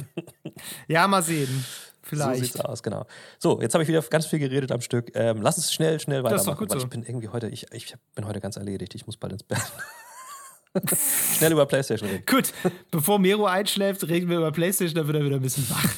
[0.86, 1.48] ja, mal sehen.
[2.10, 2.44] So Vielleicht.
[2.44, 3.04] sieht's aus, genau.
[3.38, 5.10] So, jetzt habe ich wieder ganz viel geredet am Stück.
[5.14, 6.84] Ähm, lass uns schnell, schnell Das ist doch weitermachen, gut weil so.
[6.86, 8.94] ich bin irgendwie heute, ich, ich bin heute ganz erledigt.
[8.94, 9.60] Ich muss bald ins Bett.
[11.36, 12.24] Schnell über Playstation reden.
[12.26, 12.52] Gut,
[12.90, 15.94] bevor Mero einschläft, reden wir über Playstation, dann wird er wieder ein bisschen wach.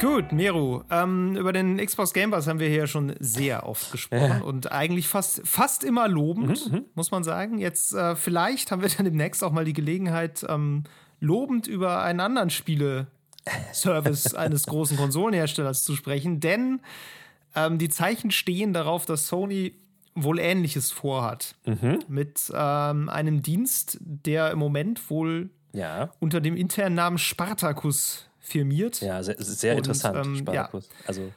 [0.00, 4.42] Gut, Meru, ähm, über den Xbox Game Pass haben wir hier schon sehr oft gesprochen
[4.42, 7.58] und eigentlich fast, fast immer lobend, Mhm, muss man sagen.
[7.58, 10.82] Jetzt äh, vielleicht haben wir dann demnächst auch mal die Gelegenheit, ähm,
[11.20, 16.80] lobend über einen anderen Spiele-Service eines großen Konsolenherstellers zu sprechen, denn
[17.54, 19.76] ähm, die Zeichen stehen darauf, dass Sony
[20.14, 21.54] wohl Ähnliches vorhat.
[21.64, 22.00] Mhm.
[22.08, 29.00] Mit ähm, einem Dienst, der im Moment wohl Ja, unter dem internen Namen Spartacus firmiert.
[29.00, 30.88] Ja, ja, sehr, sehr Und, interessant, ähm, Spartacus.
[31.06, 31.32] Also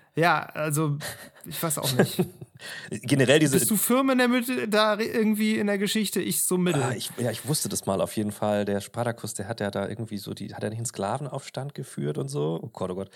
[0.53, 0.97] also
[1.45, 2.23] ich weiß auch nicht.
[2.89, 3.59] generell diese.
[3.59, 6.21] Bist du Firmen in der Mitte da irgendwie in der Geschichte?
[6.21, 6.81] Ich so mittel.
[6.81, 8.65] Ah, ich, ja, ich wusste das mal auf jeden Fall.
[8.65, 12.17] Der Spartacus, der hat ja da irgendwie so, die, hat er nicht einen Sklavenaufstand geführt
[12.17, 12.59] und so?
[12.61, 13.09] Oh Gott, oh Gott.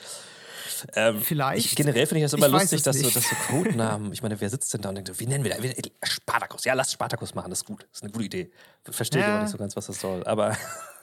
[0.94, 1.66] Ähm, Vielleicht.
[1.66, 4.40] Ich, generell finde ich das immer Ich lustig, dass so, dass so Codenamen, ich meine,
[4.40, 6.12] wer sitzt denn da und denkt, so, wie nennen wir das?
[6.12, 7.82] Spartacus, ja, lass Spartacus machen, das ist gut.
[7.92, 8.52] Das ist eine gute Idee.
[8.84, 9.34] Verstehe ich Ja.
[9.34, 10.24] aber nicht so ganz, was das soll.
[10.26, 10.56] Aber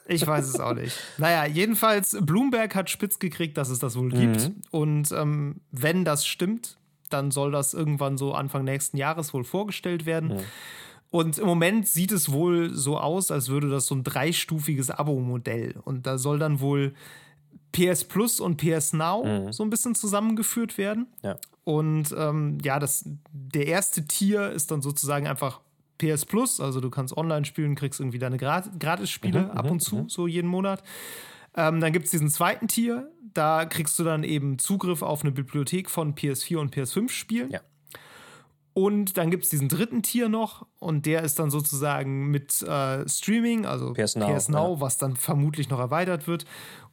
[0.09, 0.97] Ich weiß es auch nicht.
[1.19, 4.19] Naja, jedenfalls, Bloomberg hat spitz gekriegt, dass es das wohl Mhm.
[4.33, 4.51] gibt.
[4.71, 6.79] Und ähm, wenn das stimmt,
[7.11, 10.29] dann soll das irgendwann so Anfang nächsten Jahres wohl vorgestellt werden.
[10.37, 10.41] Mhm.
[11.11, 15.77] Und im Moment sieht es wohl so aus, als würde das so ein dreistufiges Abo-Modell.
[15.85, 16.95] Und da soll dann wohl
[17.73, 21.07] PS Plus und PS Now so ein bisschen zusammengeführt werden.
[21.23, 21.37] ja.
[21.65, 25.61] Und ähm, ja, das, der erste Tier ist dann sozusagen einfach
[25.99, 30.05] PS Plus, also du kannst online spielen, kriegst irgendwie deine Grat Gratis-Spiele ab und zu,
[30.09, 30.83] so jeden Monat.
[31.57, 35.33] Ähm, dann gibt es diesen zweiten Tier, da kriegst du dann eben Zugriff auf eine
[35.33, 37.51] Bibliothek von PS4 und PS5-Spielen.
[37.51, 37.61] Ja.
[38.75, 43.09] Und dann gibt es diesen dritten Tier noch und der ist dann sozusagen mit äh,
[43.09, 44.81] Streaming, also PS Now, ja.
[44.83, 46.45] was dann vermutlich noch erweitert wird.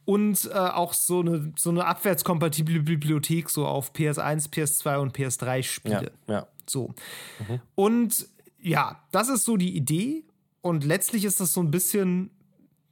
[0.06, 5.56] Und äh, auch so eine, so eine abwärtskompatible Bibliothek so auf PS1, PS2 und PS3
[5.56, 6.12] Ja, Spiele.
[6.26, 6.46] ja.
[6.66, 6.94] So.
[7.74, 8.28] Und
[8.64, 10.24] ja, das ist so die Idee.
[10.60, 12.30] Und letztlich ist das so ein bisschen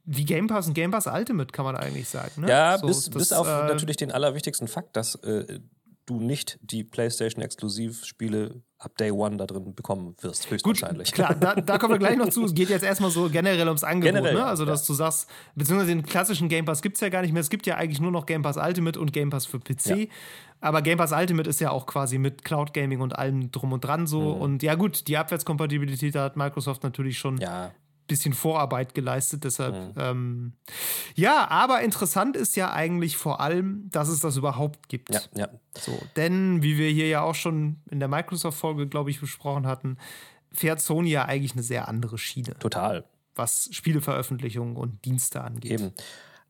[0.05, 2.41] wie Game Pass und Game Pass Ultimate, kann man eigentlich sagen.
[2.41, 2.49] Ne?
[2.49, 5.59] Ja, so, bis, das, bis auf äh, natürlich den allerwichtigsten Fakt, dass äh,
[6.05, 11.11] du nicht die PlayStation-Exklusivspiele ab Day One da drin bekommen wirst, Gut, höchstwahrscheinlich.
[11.13, 12.43] klar, da, da kommen wir gleich noch zu.
[12.43, 14.15] Es geht jetzt erstmal so generell ums Angebot.
[14.15, 14.45] Generell, ne?
[14.45, 14.87] Also, dass ja.
[14.87, 17.41] du sagst, beziehungsweise den klassischen Game Pass gibt es ja gar nicht mehr.
[17.41, 19.85] Es gibt ja eigentlich nur noch Game Pass Ultimate und Game Pass für PC.
[19.85, 20.05] Ja.
[20.59, 23.81] Aber Game Pass Ultimate ist ja auch quasi mit Cloud Gaming und allem drum und
[23.81, 24.31] dran so.
[24.31, 27.71] Und ja, gut, die Abwärtskompatibilität da hat Microsoft natürlich schon Ja,
[28.07, 29.43] bisschen Vorarbeit geleistet.
[29.43, 30.53] Deshalb, ähm,
[31.15, 35.13] ja, aber interessant ist ja eigentlich vor allem, dass es das überhaupt gibt.
[35.13, 35.49] ja, ja.
[35.77, 39.97] So, denn wie wir hier ja auch schon in der Microsoft-Folge, glaube ich, besprochen hatten,
[40.51, 43.05] fährt Sony ja eigentlich eine sehr andere Schiene, Total.
[43.35, 45.71] was Spieleveröffentlichungen und Dienste angeht.
[45.71, 45.91] Eben.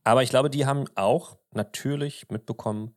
[0.04, 2.94] Aber ich glaube, die haben auch natürlich mitbekommen,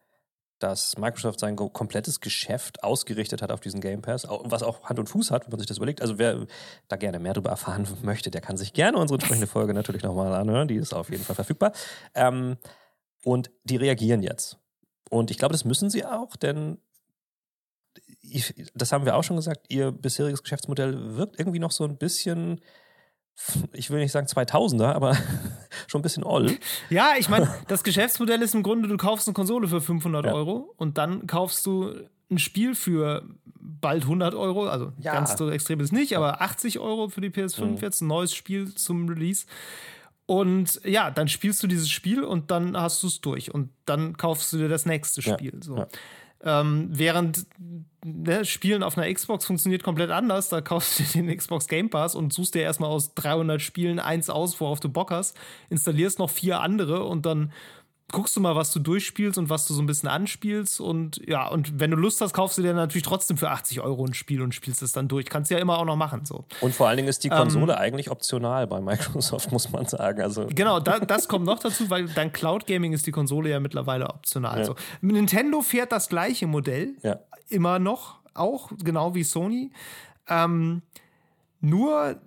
[0.58, 5.08] dass Microsoft sein komplettes Geschäft ausgerichtet hat auf diesen Game Pass, was auch Hand und
[5.08, 6.00] Fuß hat, wenn man sich das überlegt.
[6.00, 6.46] Also wer
[6.88, 10.34] da gerne mehr darüber erfahren möchte, der kann sich gerne unsere entsprechende Folge natürlich nochmal
[10.34, 10.68] anhören.
[10.68, 11.72] Die ist auf jeden Fall verfügbar.
[12.14, 12.56] Ähm,
[13.24, 14.58] und die reagieren jetzt.
[15.10, 16.78] Und ich glaube, das müssen sie auch, denn
[18.20, 21.96] ich, das haben wir auch schon gesagt, ihr bisheriges Geschäftsmodell wirkt irgendwie noch so ein
[21.96, 22.60] bisschen,
[23.72, 25.14] ich will nicht sagen 2000er, aber
[25.86, 26.56] schon ein bisschen oll.
[26.90, 30.32] Ja, ich meine, das Geschäftsmodell ist im Grunde, du kaufst eine Konsole für 500 Ja.
[30.32, 31.92] Euro und dann kaufst du
[32.30, 33.22] ein Spiel für
[33.60, 35.12] bald 100 Euro, also Ja.
[35.12, 38.34] ganz so extrem ist es nicht, aber 80 Euro für die PS5 jetzt, ein neues
[38.34, 39.46] Spiel zum Release.
[40.24, 44.16] Und ja, dann spielst du dieses Spiel und dann hast du es durch und dann
[44.16, 45.52] kaufst du dir das nächste Ja, Spiel.
[45.62, 45.86] So.
[46.46, 47.44] Ähm, während
[48.04, 50.48] ne, Spielen auf einer Xbox funktioniert komplett anders.
[50.48, 54.30] Da kaufst du den Xbox Game Pass und suchst dir erstmal aus 300 Spielen eins
[54.30, 55.36] aus, worauf du Bock hast,
[55.70, 57.52] installierst noch vier andere und dann
[58.12, 60.80] guckst du mal, was du durchspielst und was du so ein bisschen anspielst.
[60.80, 64.04] Und ja, und wenn du Lust hast, kaufst du dir natürlich trotzdem für 80 Euro
[64.04, 65.26] ein Spiel und spielst es dann durch.
[65.26, 66.24] Kannst du ja immer auch noch machen.
[66.24, 66.44] So.
[66.60, 70.22] Und vor allen Dingen ist die Konsole ähm, eigentlich optional bei Microsoft, muss man sagen.
[70.22, 70.46] Also.
[70.48, 74.08] Genau, da, das kommt noch dazu, weil dein Cloud Gaming ist die Konsole ja mittlerweile
[74.08, 74.60] optional.
[74.60, 74.64] Ja.
[74.64, 74.76] So.
[75.00, 77.18] Nintendo fährt das gleiche Modell ja.
[77.48, 79.72] immer noch, auch genau wie Sony.
[80.28, 80.82] Ähm,
[81.60, 82.20] nur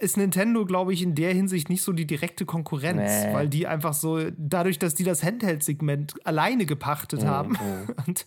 [0.00, 3.32] ist Nintendo, glaube ich, in der Hinsicht nicht so die direkte Konkurrenz, nee.
[3.32, 7.26] weil die einfach so, dadurch, dass die das Handheld-Segment alleine gepachtet mhm.
[7.26, 7.58] haben
[8.06, 8.26] und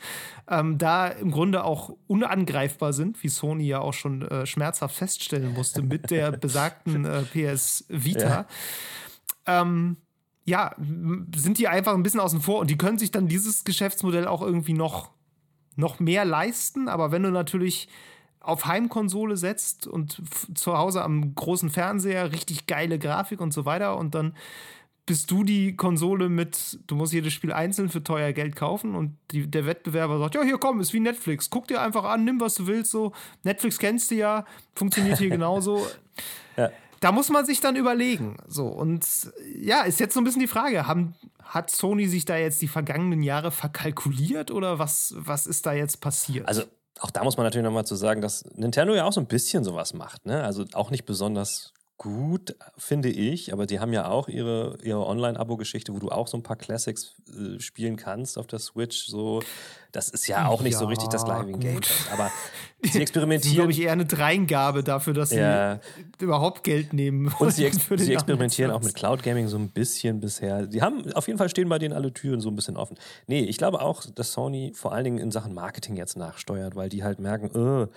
[0.49, 5.53] ähm, da im Grunde auch unangreifbar sind, wie Sony ja auch schon äh, schmerzhaft feststellen
[5.53, 8.47] musste mit der besagten äh, PS Vita.
[9.45, 9.61] Ja.
[9.61, 9.97] Ähm,
[10.45, 10.75] ja,
[11.35, 14.41] sind die einfach ein bisschen außen vor und die können sich dann dieses Geschäftsmodell auch
[14.41, 15.11] irgendwie noch,
[15.75, 16.87] noch mehr leisten.
[16.87, 17.89] Aber wenn du natürlich
[18.47, 20.21] auf Heimkonsole setzt und
[20.55, 24.33] zu Hause am großen Fernseher richtig geile Grafik und so weiter und dann
[25.05, 29.17] bist du die Konsole mit, du musst jedes Spiel einzeln für teuer Geld kaufen und
[29.31, 32.41] die, der Wettbewerber sagt, ja, hier komm, ist wie Netflix, guck dir einfach an, nimm
[32.41, 35.87] was du willst, so, Netflix kennst du ja, funktioniert hier genauso.
[36.57, 36.71] Ja.
[36.99, 39.05] Da muss man sich dann überlegen, so, und
[39.55, 42.67] ja, ist jetzt so ein bisschen die Frage, haben, hat Sony sich da jetzt die
[42.67, 46.47] vergangenen Jahre verkalkuliert oder was, was ist da jetzt passiert?
[46.49, 46.63] Also
[47.01, 49.63] auch da muss man natürlich nochmal zu sagen, dass Nintendo ja auch so ein bisschen
[49.63, 50.25] sowas macht.
[50.25, 50.43] Ne?
[50.43, 55.93] Also auch nicht besonders gut, finde ich, aber die haben ja auch ihre, ihre Online-Abo-Geschichte,
[55.93, 59.07] wo du auch so ein paar Classics äh, spielen kannst auf der Switch.
[59.07, 59.41] So,
[59.91, 62.07] das ist ja auch nicht ja, so richtig das gleiche wie ein Game Pass.
[62.13, 62.29] Aber
[62.83, 63.55] sie experimentieren.
[63.55, 65.79] glaube ich, eher eine Dreingabe dafür, dass ja.
[66.19, 67.33] sie überhaupt Geld nehmen.
[67.39, 70.67] Und sie, ex sie experimentieren auch mit Cloud Gaming so ein bisschen bisher.
[70.67, 72.97] Die haben auf jeden Fall stehen bei denen alle Türen so ein bisschen offen.
[73.25, 76.89] Nee, ich glaube auch, dass Sony vor allen Dingen in Sachen Marketing jetzt nachsteuert, weil
[76.89, 77.87] die halt merken, äh,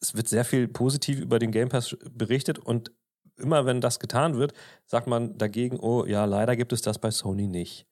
[0.00, 2.92] es wird sehr viel positiv über den Game Pass berichtet und
[3.38, 4.52] immer wenn das getan wird,
[4.86, 7.86] sagt man dagegen, oh ja, leider gibt es das bei Sony nicht.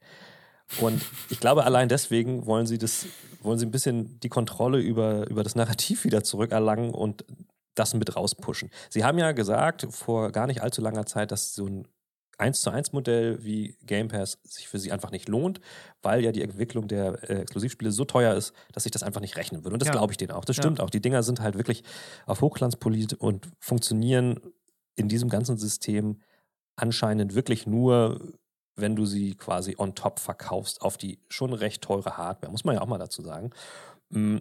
[0.81, 3.07] Und ich glaube, allein deswegen wollen sie das,
[3.41, 7.25] wollen sie ein bisschen die Kontrolle über, über das Narrativ wieder zurückerlangen und
[7.77, 8.71] das mit rauspushen.
[8.89, 11.87] Sie haben ja gesagt, vor gar nicht allzu langer Zeit, dass so ein
[12.39, 15.61] 1 zu 1 Modell wie Game Pass sich für sie einfach nicht lohnt,
[16.03, 19.37] weil ja die Entwicklung der äh, Exklusivspiele so teuer ist, dass sich das einfach nicht
[19.37, 19.75] rechnen würde.
[19.75, 19.93] Und das ja.
[19.93, 20.45] glaube ich denen auch.
[20.45, 20.85] Das stimmt ja.
[20.85, 20.91] auch.
[20.91, 21.83] Die Dinger sind halt wirklich
[22.27, 24.41] auf Hochglanz poliert und funktionieren
[24.97, 26.21] in diesem ganzen System
[26.77, 28.33] anscheinend wirklich nur,
[28.75, 32.75] wenn du sie quasi on top verkaufst auf die schon recht teure Hardware, muss man
[32.75, 33.51] ja auch mal dazu sagen.
[34.11, 34.39] Mm,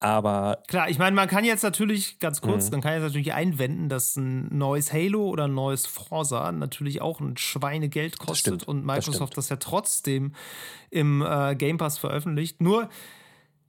[0.00, 0.62] aber.
[0.66, 2.72] Klar, ich meine, man kann jetzt natürlich, ganz kurz, mhm.
[2.72, 7.20] man kann jetzt natürlich einwenden, dass ein neues Halo oder ein neues Forza natürlich auch
[7.20, 10.34] ein Schweinegeld kostet und Microsoft das, das, ja trotzdem
[10.88, 12.62] im äh, Game Pass veröffentlicht.
[12.62, 12.88] Nur,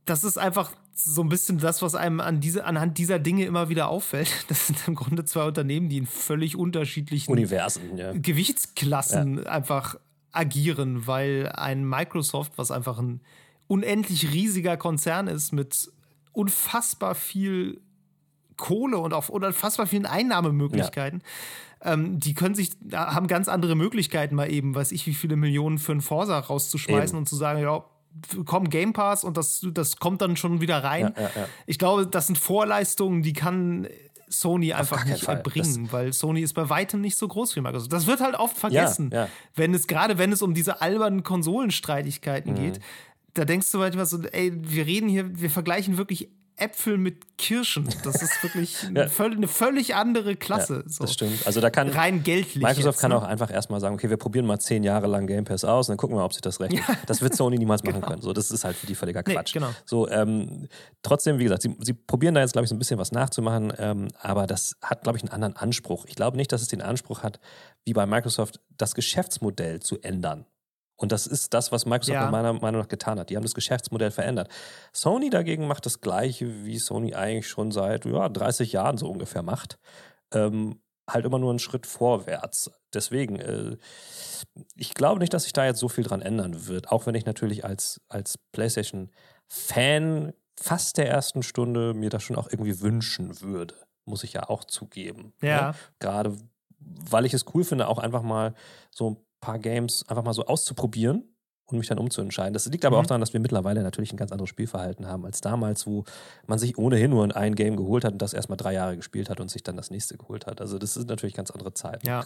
[0.05, 3.69] das ist einfach so ein bisschen das, was einem an diese, anhand dieser Dinge immer
[3.69, 4.29] wieder auffällt.
[4.47, 8.11] Das sind im Grunde zwei Unternehmen, die in völlig unterschiedlichen Universen, ja.
[8.13, 9.43] Gewichtsklassen ja.
[9.43, 9.97] einfach
[10.31, 13.21] agieren, weil ein Microsoft, was einfach ein
[13.67, 15.91] unendlich riesiger Konzern ist mit
[16.33, 17.81] unfassbar viel
[18.57, 21.23] Kohle und auf unfassbar vielen Einnahmemöglichkeiten.
[21.83, 21.93] Ja.
[21.93, 25.79] Ähm, die können sich, haben ganz andere Möglichkeiten, mal eben, weiß ich, wie viele Millionen
[25.79, 27.17] für einen Forsa rauszuschmeißen eben.
[27.19, 27.83] und zu sagen, ja,
[28.45, 31.13] komm Game Pass und das, das kommt dann schon wieder rein.
[31.15, 31.47] Ja, ja, ja.
[31.65, 33.87] Ich glaube, das sind Vorleistungen, die kann
[34.29, 37.91] Sony einfach nicht erbringen, das weil Sony ist bei weitem nicht so groß wie Microsoft.
[37.91, 39.13] Das wird halt oft vergessen,
[39.55, 42.57] wenn es gerade wenn es um diese albernen Konsolenstreitigkeiten mhm.
[42.57, 42.79] geht.
[43.33, 46.29] Da denkst du manchmal so, ey, wir reden hier, wir vergleichen wirklich
[46.61, 47.89] Äpfel mit Kirschen.
[48.03, 48.89] Das ist wirklich ja.
[48.89, 50.83] eine, völlig, eine, völlig, andere Klasse.
[50.85, 51.03] Ja, so.
[51.03, 51.45] Das stimmt.
[51.47, 52.63] Also da kann rein geldlich.
[52.63, 53.17] Microsoft jetzt, kann ne?
[53.17, 55.93] auch einfach erstmal sagen, okay, wir probieren mal zehn Jahre lang Game Pass aus und
[55.93, 56.87] dann gucken wir, ob sich das rechnet.
[56.87, 56.95] Ja.
[57.07, 58.07] Das wird Sony niemals machen genau.
[58.07, 58.21] können.
[58.21, 59.55] So, das ist halt für die völliger Quatsch.
[59.55, 59.73] Nee, genau.
[59.85, 60.67] So, ähm,
[61.01, 63.73] trotzdem, wie gesagt, sie, sie probieren da jetzt, glaube ich, so ein bisschen was nachzumachen,
[63.77, 66.05] ähm, aber das hat, glaube ich, einen anderen Anspruch.
[66.07, 67.39] Ich glaube nicht, dass es den Anspruch hat,
[67.85, 70.45] wie bei Microsoft, das Geschäftsmodell zu ändern.
[71.01, 72.29] Und das ist das, was Microsoft ja.
[72.29, 73.31] meiner Meinung nach getan hat.
[73.31, 74.49] Die haben das Geschäftsmodell verändert.
[74.93, 79.41] Sony dagegen macht das Gleiche, wie Sony eigentlich schon seit ja, 30 Jahren so ungefähr
[79.41, 79.79] macht.
[80.31, 82.69] Ähm, halt immer nur einen Schritt vorwärts.
[82.93, 83.77] Deswegen, äh,
[84.75, 86.91] ich glaube nicht, dass sich da jetzt so viel dran ändern wird.
[86.91, 92.47] Auch wenn ich natürlich als, als PlayStation-Fan fast der ersten Stunde mir das schon auch
[92.47, 93.73] irgendwie wünschen würde.
[94.05, 95.33] Muss ich ja auch zugeben.
[95.41, 95.49] Ne?
[95.49, 95.71] Ja.
[95.71, 95.77] Ne?
[95.97, 96.37] Gerade
[97.09, 98.53] weil ich es cool finde, auch einfach mal
[98.91, 101.25] so paar Games einfach mal so auszuprobieren
[101.65, 102.53] und mich dann umzuentscheiden.
[102.53, 103.03] Das liegt aber mhm.
[103.03, 106.03] auch daran, dass wir mittlerweile natürlich ein ganz anderes Spielverhalten haben als damals, wo
[106.47, 109.39] man sich ohnehin nur ein Game geholt hat und das erstmal drei Jahre gespielt hat
[109.39, 110.61] und sich dann das nächste geholt hat.
[110.61, 112.05] Also das ist natürlich ganz andere Zeit.
[112.05, 112.25] Ja.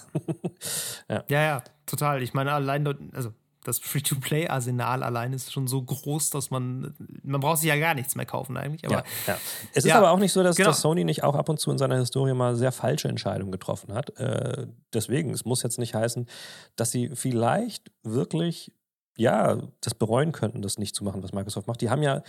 [1.09, 1.23] ja.
[1.27, 2.21] ja, ja, total.
[2.21, 3.31] Ich meine, allein also
[3.65, 6.93] das Free-to-Play-Arsenal allein ist schon so groß, dass man,
[7.23, 8.85] man braucht sich ja gar nichts mehr kaufen eigentlich.
[8.85, 9.37] Aber, ja, ja.
[9.73, 10.69] Es ist aber auch nicht so, dass, genau.
[10.69, 13.93] dass, Sony nicht auch ab und zu in seiner Historie mal sehr falsche Entscheidungen getroffen
[13.93, 14.17] hat.
[14.19, 16.27] Äh, deswegen, es muss jetzt nicht heißen,
[16.75, 18.71] dass sie vielleicht wirklich
[19.17, 21.81] ja, das bereuen könnten, das nicht zu machen, was Microsoft macht.
[21.81, 22.21] Die haben ja,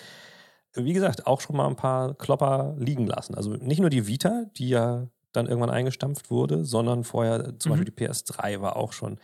[0.74, 3.34] wie gesagt, auch schon mal ein paar Klopper liegen lassen.
[3.34, 7.76] Also nicht nur die Vita, die ja dann irgendwann eingestampft wurde, sondern vorher zum mhm.
[7.76, 9.18] Beispiel die PS3 war auch schon,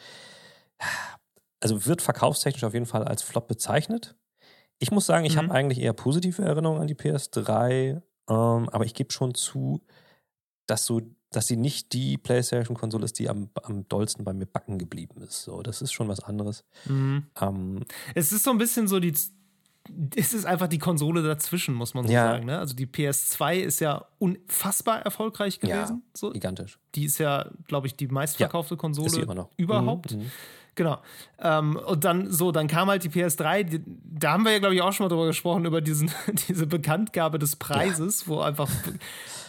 [1.63, 4.17] also wird verkaufstechnisch auf jeden Fall als Flop bezeichnet.
[4.79, 5.39] Ich muss sagen, ich mhm.
[5.39, 9.81] habe eigentlich eher positive Erinnerungen an die PS3, ähm, aber ich gebe schon zu,
[10.67, 11.01] dass so
[11.33, 15.43] dass sie nicht die PlayStation-Konsole ist, die am, am dollsten bei mir backen geblieben ist.
[15.43, 16.65] So, das ist schon was anderes.
[16.85, 17.27] Mhm.
[17.41, 17.85] Ähm,
[18.15, 19.15] es ist so ein bisschen so die.
[20.15, 22.27] Es ist einfach die Konsole dazwischen, muss man so ja.
[22.27, 22.47] sagen.
[22.47, 22.57] Ne?
[22.57, 26.03] Also die PS2 ist ja unfassbar erfolgreich gewesen.
[26.05, 26.31] Ja, so.
[26.31, 26.79] gigantisch.
[26.95, 30.13] Die ist ja, glaube ich, die meistverkaufte ja, Konsole überhaupt.
[30.13, 30.31] Mhm.
[30.75, 30.99] Genau.
[31.39, 33.65] Ähm, und dann so, dann kam halt die PS3.
[33.65, 36.11] Die, da haben wir ja, glaube ich, auch schon mal drüber gesprochen, über diesen,
[36.49, 38.27] diese Bekanntgabe des Preises, ja.
[38.29, 38.71] wo einfach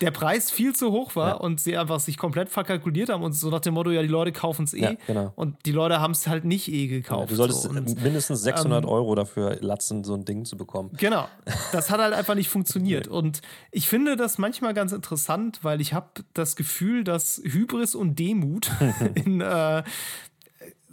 [0.01, 1.34] der Preis viel zu hoch war ja.
[1.36, 4.34] und sie einfach sich komplett verkalkuliert haben und so nach dem Motto, ja, die Leute
[4.34, 4.82] kaufen es eh.
[4.82, 5.32] Ja, genau.
[5.36, 7.32] Und die Leute haben es halt nicht eh gekauft.
[7.32, 7.69] du solltest so.
[7.69, 10.91] und, mindestens 600 ähm, Euro dafür latzen, so ein Ding zu bekommen.
[10.97, 11.28] Genau.
[11.71, 13.07] Das hat halt einfach nicht funktioniert.
[13.13, 18.17] Und ich finde das manchmal ganz interessant, weil ich habe das Gefühl, dass Hybris und
[18.19, 18.71] Demut
[19.15, 19.84] in äh,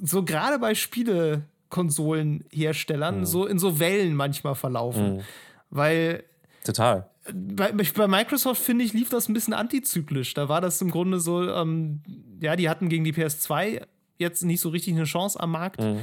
[0.02, 3.26] so gerade bei Spielekonsolenherstellern mhm.
[3.26, 5.16] so in so Wellen manchmal verlaufen.
[5.16, 5.20] Mhm.
[5.70, 6.24] Weil.
[6.64, 7.08] Total.
[7.32, 10.34] Bei, bei Microsoft, finde ich, lief das ein bisschen antizyklisch.
[10.34, 12.02] Da war das im Grunde so, ähm,
[12.40, 13.82] ja, die hatten gegen die PS2
[14.18, 15.80] jetzt nicht so richtig eine Chance am Markt.
[15.80, 16.00] Mhm.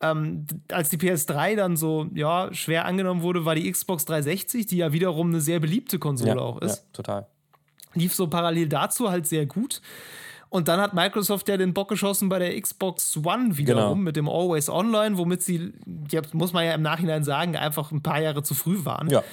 [0.00, 4.78] Ähm, als die PS3 dann so ja, schwer angenommen wurde, war die Xbox 360, die
[4.78, 6.76] ja wiederum eine sehr beliebte Konsole ja, auch ist.
[6.76, 7.26] Ja, total.
[7.94, 9.80] Lief so parallel dazu halt sehr gut.
[10.54, 13.94] Und dann hat Microsoft ja den Bock geschossen bei der Xbox One wiederum genau.
[13.96, 15.72] mit dem Always Online, womit sie,
[16.08, 19.10] jetzt muss man ja im Nachhinein sagen, einfach ein paar Jahre zu früh waren.
[19.10, 19.24] Ja.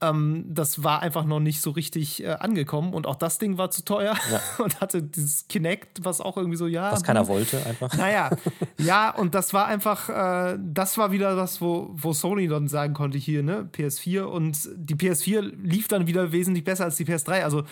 [0.00, 3.72] Ähm, das war einfach noch nicht so richtig äh, angekommen und auch das Ding war
[3.72, 4.40] zu teuer ja.
[4.64, 6.92] und hatte dieses Kinect, was auch irgendwie so, ja.
[6.92, 7.28] Was keiner hm.
[7.28, 7.92] wollte, einfach.
[7.96, 8.30] Naja,
[8.78, 12.94] ja, und das war einfach, äh, das war wieder das, wo, wo Sony dann sagen
[12.94, 17.42] konnte, hier, ne, PS4 und die PS4 lief dann wieder wesentlich besser als die PS3.
[17.42, 17.64] Also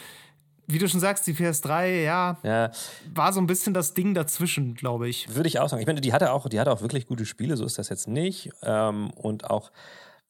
[0.71, 2.71] wie du schon sagst, die PS3, ja, ja,
[3.15, 5.35] war so ein bisschen das Ding dazwischen, glaube ich.
[5.35, 5.81] Würde ich auch sagen.
[5.81, 8.07] Ich meine, die hatte auch, die hatte auch wirklich gute Spiele, so ist das jetzt
[8.07, 8.51] nicht.
[8.63, 9.73] Ähm, und auch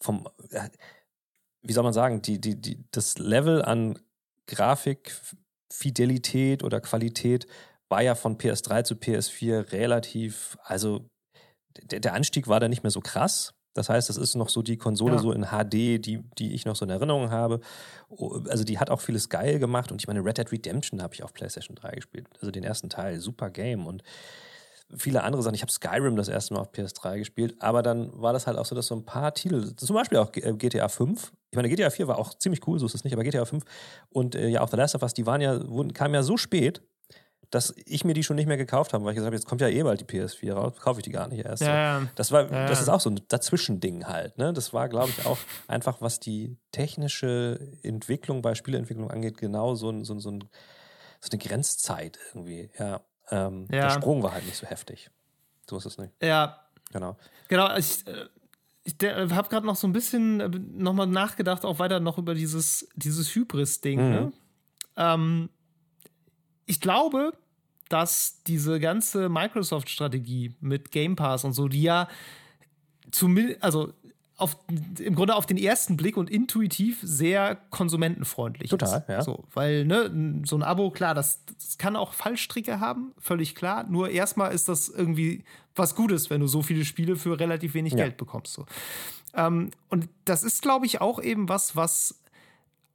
[0.00, 0.68] vom, äh,
[1.62, 3.98] wie soll man sagen, die, die, die, das Level an
[4.46, 7.48] Grafikfidelität oder Qualität
[7.88, 11.10] war ja von PS3 zu PS4 relativ, also
[11.82, 13.54] der, der Anstieg war da nicht mehr so krass.
[13.74, 15.20] Das heißt, das ist noch so die Konsole ja.
[15.20, 17.60] so in HD, die, die ich noch so in Erinnerung habe.
[18.48, 21.22] Also die hat auch vieles geil gemacht und ich meine, Red Dead Redemption habe ich
[21.22, 22.26] auf PlayStation 3 gespielt.
[22.40, 24.02] Also den ersten Teil, super Game und
[24.96, 25.54] viele andere Sachen.
[25.54, 28.64] Ich habe Skyrim das erste Mal auf PS3 gespielt, aber dann war das halt auch
[28.64, 32.08] so, dass so ein paar Titel, zum Beispiel auch GTA 5, ich meine, GTA 4
[32.08, 33.64] war auch ziemlich cool, so ist es nicht, aber GTA 5
[34.10, 36.36] und äh, ja auch The Last of Us, die waren ja, wurden, kamen ja so
[36.36, 36.82] spät,
[37.50, 39.60] dass ich mir die schon nicht mehr gekauft habe, weil ich gesagt habe, jetzt kommt
[39.60, 41.62] ja eh bald die PS4 raus, kaufe ich die gar nicht erst.
[41.62, 42.02] Ja.
[42.14, 44.36] Das war, ja, das ist auch so ein Dazwischending halt.
[44.36, 44.52] Ne?
[44.52, 49.90] Das war, glaube ich, auch einfach, was die technische Entwicklung bei Spieleentwicklung angeht, genau so,
[49.90, 50.44] ein, so, so, ein,
[51.20, 52.70] so eine Grenzzeit irgendwie.
[52.78, 53.66] Ja, ähm.
[53.68, 55.10] Der Sprung war halt nicht so heftig.
[55.68, 56.12] So ist es nicht.
[56.22, 56.64] Ja.
[56.92, 57.16] Genau.
[57.48, 57.76] Genau.
[57.76, 58.26] Ich, äh,
[58.84, 62.88] ich habe gerade noch so ein bisschen äh, nochmal nachgedacht, auch weiter noch über dieses,
[62.94, 64.00] dieses Hybris-Ding.
[64.00, 64.10] Mhm.
[64.10, 64.32] Ne?
[64.96, 65.50] Ähm,
[66.68, 67.32] ich glaube,
[67.88, 72.08] dass diese ganze Microsoft-Strategie mit Game Pass und so, die ja
[73.10, 73.92] zumindest, also
[74.36, 74.56] auf,
[75.00, 79.08] im Grunde auf den ersten Blick und intuitiv sehr konsumentenfreundlich Total, ist.
[79.08, 79.22] ja.
[79.22, 83.84] So, weil ne, so ein Abo, klar, das, das kann auch Fallstricke haben, völlig klar.
[83.88, 85.44] Nur erstmal ist das irgendwie
[85.74, 88.04] was Gutes, wenn du so viele Spiele für relativ wenig ja.
[88.04, 88.52] Geld bekommst.
[88.52, 88.66] So.
[89.34, 92.20] Ähm, und das ist, glaube ich, auch eben was, was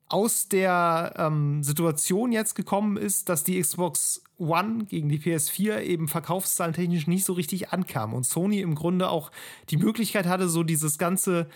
[0.09, 6.07] aus der ähm, Situation jetzt gekommen ist, dass die Xbox One gegen die PS4 eben
[6.07, 9.31] verkaufszahlen technisch nicht so richtig ankam und Sony im Grunde auch
[9.69, 11.47] die Möglichkeit hatte, so dieses ganze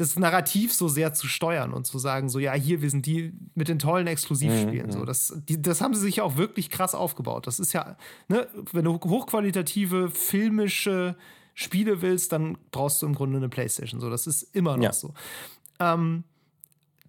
[0.00, 3.34] das Narrativ so sehr zu steuern und zu sagen, so ja, hier, wir sind die
[3.54, 4.86] mit den tollen Exklusivspielen.
[4.86, 4.92] Mhm.
[4.92, 7.46] So, das, die, das haben sie sich auch wirklich krass aufgebaut.
[7.46, 7.96] Das ist ja,
[8.28, 11.16] ne, wenn du hochqualitative filmische
[11.54, 14.00] Spiele willst, dann brauchst du im Grunde eine Playstation.
[14.00, 14.92] So, das ist immer noch ja.
[14.92, 15.12] so.
[15.78, 16.24] Ähm,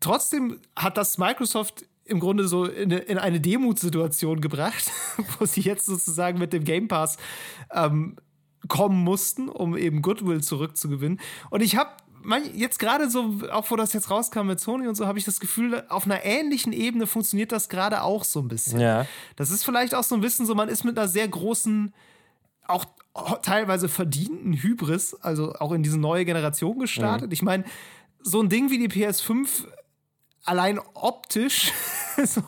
[0.02, 4.92] trotzdem hat das Microsoft im Grunde so in, in eine Demutsituation gebracht,
[5.40, 7.18] wo sie jetzt sozusagen mit dem Game Pass
[7.72, 8.18] ähm,
[8.68, 11.20] kommen mussten, um eben Goodwill zurückzugewinnen.
[11.50, 11.92] Und ich habe
[12.54, 15.40] jetzt gerade so, auch wo das jetzt rauskam mit Sony und so, habe ich das
[15.40, 18.80] Gefühl, auf einer ähnlichen Ebene funktioniert das gerade auch so ein bisschen.
[18.80, 19.08] Ja.
[19.36, 21.94] Das ist vielleicht auch so ein bisschen so, man ist mit einer sehr großen,
[22.68, 22.86] auch
[23.42, 27.28] teilweise verdienten Hybris, also auch in diese neue Generation gestartet.
[27.28, 27.34] Mhm.
[27.34, 27.64] Ich meine,
[28.22, 29.66] so ein Ding wie die PS5
[30.46, 31.72] allein optisch
[32.26, 32.42] so,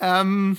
[0.00, 0.56] ähm,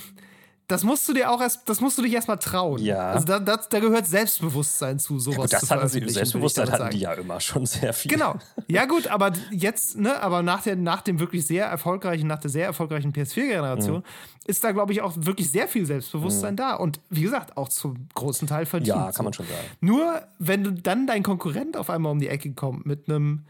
[0.66, 2.80] das musst du dir auch erst, das musst du dich erstmal trauen.
[2.80, 3.10] Ja.
[3.10, 6.70] Also da, da, da gehört Selbstbewusstsein zu, sowas Ja, gut, das zu hatten sie, Selbstbewusstsein
[6.70, 8.08] hatten die ja immer schon sehr viel.
[8.12, 8.36] Genau.
[8.68, 12.50] Ja, gut, aber jetzt, ne, aber nach, der, nach dem wirklich sehr erfolgreichen, nach der
[12.50, 14.02] sehr erfolgreichen PS4-Generation Mhm.
[14.46, 16.74] ist da, glaube ich, auch wirklich sehr viel Selbstbewusstsein da.
[16.76, 18.96] Und wie gesagt, auch zum großen Teil verdient.
[18.96, 19.58] Ja, kann man schon sagen.
[19.80, 23.44] Nur, wenn du dann dein Konkurrent auf einmal um die Ecke kommt mit einem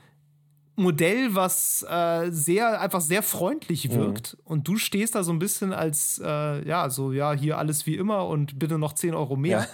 [0.77, 3.95] Modell, was äh, sehr einfach sehr freundlich Mhm.
[3.95, 7.87] wirkt und du stehst da so ein bisschen als äh, ja so ja hier alles
[7.87, 9.67] wie immer und bitte noch 10 Euro mehr.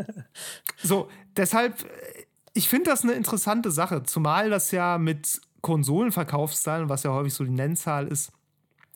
[0.82, 1.86] so deshalb äh,
[2.56, 7.42] ich finde das eine interessante Sache, zumal das ja mit Konsolenverkaufszahlen, was ja häufig so
[7.42, 8.30] die Nennzahl ist,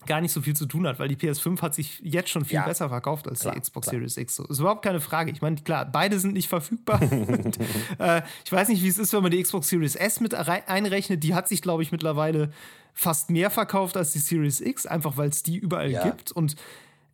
[0.05, 2.55] gar nicht so viel zu tun hat, weil die PS5 hat sich jetzt schon viel
[2.55, 2.65] Ja.
[2.65, 3.95] besser verkauft als Klar, die Xbox klar.
[3.99, 4.35] Series X.
[4.35, 5.31] So, ist überhaupt keine Frage.
[5.31, 7.01] Ich meine, klar, beide sind nicht verfügbar.
[7.11, 7.57] Und,
[7.99, 11.23] äh, ich weiß nicht, wie es ist, wenn man die Xbox Series S mit einrechnet.
[11.23, 12.51] Die hat sich, glaube ich, mittlerweile
[12.93, 16.03] fast mehr verkauft als die Series X, einfach weil es die überall Ja.
[16.03, 16.31] gibt.
[16.31, 16.55] Und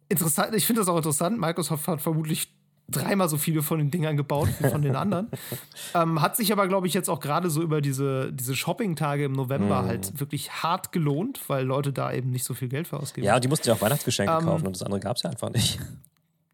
[0.10, 1.40] interessant, ich finde das auch interessant.
[1.40, 2.55] Microsoft hat vermutlich
[2.88, 5.28] dreimal so viele von den Dingern gebaut wie von den anderen.
[5.96, 9.32] ähm, hat sich aber, glaube ich, jetzt auch gerade so über diese, diese Shopping-Tage im
[9.34, 9.88] November Mhm.
[9.88, 13.26] halt wirklich hart gelohnt, weil Leute da eben nicht so viel Geld für ausgeben.
[13.26, 15.50] Ja, die mussten ja auch Weihnachtsgeschenke Ähm, kaufen und das andere gab es ja einfach
[15.50, 15.80] nicht.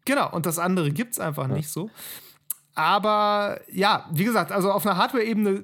[0.04, 1.90] Genau, und das andere gibt es einfach nicht so.
[2.74, 5.62] Aber ja, wie gesagt, also auf einer Hardware-Ebene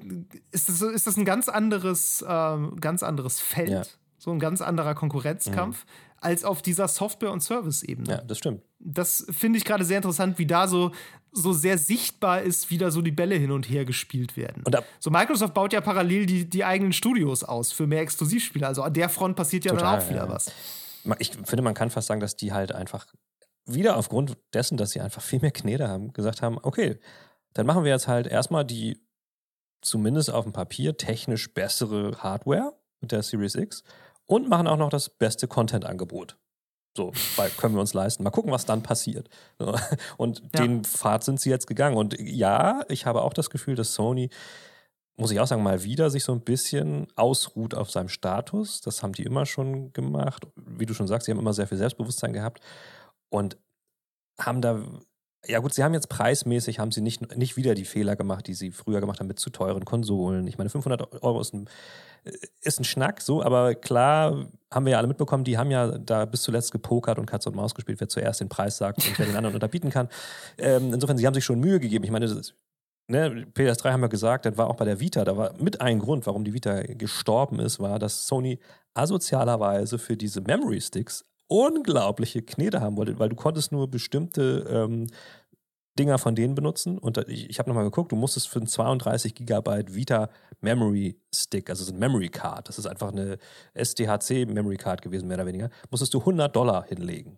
[0.51, 3.81] ist das, ist das ein ganz anderes, ähm, ganz anderes Feld, Ja.
[4.19, 5.85] so ein ganz anderer Konkurrenzkampf,
[6.21, 8.09] als auf dieser Software- und Service-Ebene.
[8.09, 8.61] Ja, das stimmt.
[8.79, 10.91] Das finde ich gerade sehr interessant, wie da so,
[11.31, 14.63] so sehr sichtbar ist, wie da so die Bälle hin und her gespielt werden.
[14.99, 18.65] So Microsoft baut ja parallel die, die eigenen Studios aus für mehr Exklusivspiele.
[18.65, 20.29] Also an der Front passiert ja Total, dann auch wieder ja.
[20.29, 20.51] was.
[21.19, 23.07] Ich finde, man kann fast sagen, dass die halt einfach
[23.65, 26.99] wieder aufgrund dessen, dass sie einfach viel mehr Knete haben, gesagt haben, okay,
[27.53, 29.01] dann machen wir jetzt halt erstmal die
[29.81, 33.83] zumindest auf dem Papier technisch bessere Hardware mit der Series X
[34.29, 36.37] und machen auch noch das beste Content-Angebot.
[36.95, 38.23] So, weil können wir uns leisten.
[38.23, 39.29] Mal gucken, was dann passiert.
[40.17, 40.61] Und Ja.
[40.61, 41.97] den Pfad sind sie jetzt gegangen.
[41.97, 44.29] Und ja, ich habe auch das Gefühl, dass Sony,
[45.17, 48.81] muss ich auch sagen, mal wieder sich so ein bisschen ausruht auf seinem Status.
[48.81, 50.47] Das haben die immer schon gemacht.
[50.55, 52.61] Wie du schon sagst, sie haben immer sehr viel Selbstbewusstsein gehabt
[53.29, 53.57] und
[54.39, 54.81] haben da,
[55.47, 58.53] ja gut, sie haben jetzt preismäßig, haben sie nicht, nicht wieder die Fehler gemacht, die
[58.53, 60.47] sie früher gemacht haben mit zu teuren Konsolen.
[60.47, 61.69] Ich meine, 500 Euro ist ein,
[62.61, 66.25] ist ein Schnack, so, aber klar haben wir ja alle mitbekommen, die haben ja da
[66.25, 69.25] bis zuletzt gepokert und Katz und Maus gespielt, wer zuerst den Preis sagt und wer
[69.25, 70.09] den anderen unterbieten kann.
[70.57, 72.03] Ähm, insofern, sie haben sich schon Mühe gegeben.
[72.03, 72.53] Ich meine, ist,
[73.07, 75.99] ne, PS3 haben wir gesagt, das war auch bei der Vita, da war mit ein
[75.99, 78.59] Grund, warum die Vita gestorben ist, war, dass Sony
[78.93, 85.07] asozialerweise für diese Memory Sticks unglaubliche Knete haben wollte, weil du konntest nur bestimmte ähm,
[85.97, 86.97] Dinger von denen benutzen.
[86.97, 90.29] Und ich, ich habe nochmal geguckt, du musstest für einen 32 Gigabyte Vita
[90.61, 93.37] Memory Stick, also so ein Memory Card, das ist einfach eine
[93.75, 97.37] STHC Memory Card gewesen, mehr oder weniger, musstest du 100 Dollar hinlegen.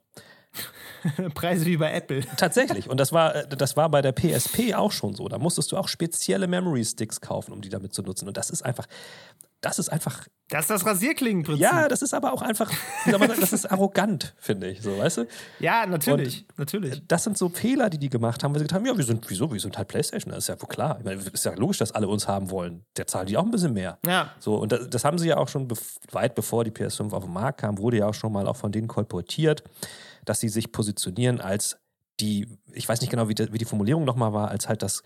[1.33, 2.21] Preise wie bei Apple.
[2.37, 2.89] Tatsächlich.
[2.89, 5.27] Und das war, äh, das war bei der PSP auch schon so.
[5.29, 8.27] Da musstest du auch spezielle Memory Sticks kaufen, um die damit zu nutzen.
[8.27, 8.85] Und das ist einfach,
[9.61, 11.61] das ist einfach, Das ist das Rasierklingenprinzip.
[11.61, 12.71] ja, das ist aber auch einfach,
[13.05, 15.27] wie soll man sagen, das ist arrogant, finde ich, so, weißt du?
[15.59, 17.01] Ja, natürlich, natürlich.
[17.07, 19.29] Das sind so Fehler, die die gemacht haben, weil sie gesagt haben, ja, wir sind,
[19.29, 20.97] wieso, wir sind halt Playstation, das ist ja wohl klar.
[20.99, 22.83] Ich meine, ist ja logisch, dass alle uns haben wollen.
[22.97, 23.99] Der zahlt die auch ein bisschen mehr.
[24.05, 24.31] Ja.
[24.39, 25.67] So, und das, das haben sie ja auch schon
[26.11, 28.71] weit bevor die PS5 auf den Markt kam, wurde ja auch schon mal auch von
[28.71, 29.63] denen kolportiert,
[30.25, 31.77] dass sie sich positionieren als
[32.19, 35.01] die, ich weiß nicht genau, wie die, wie die Formulierung nochmal war, als halt das,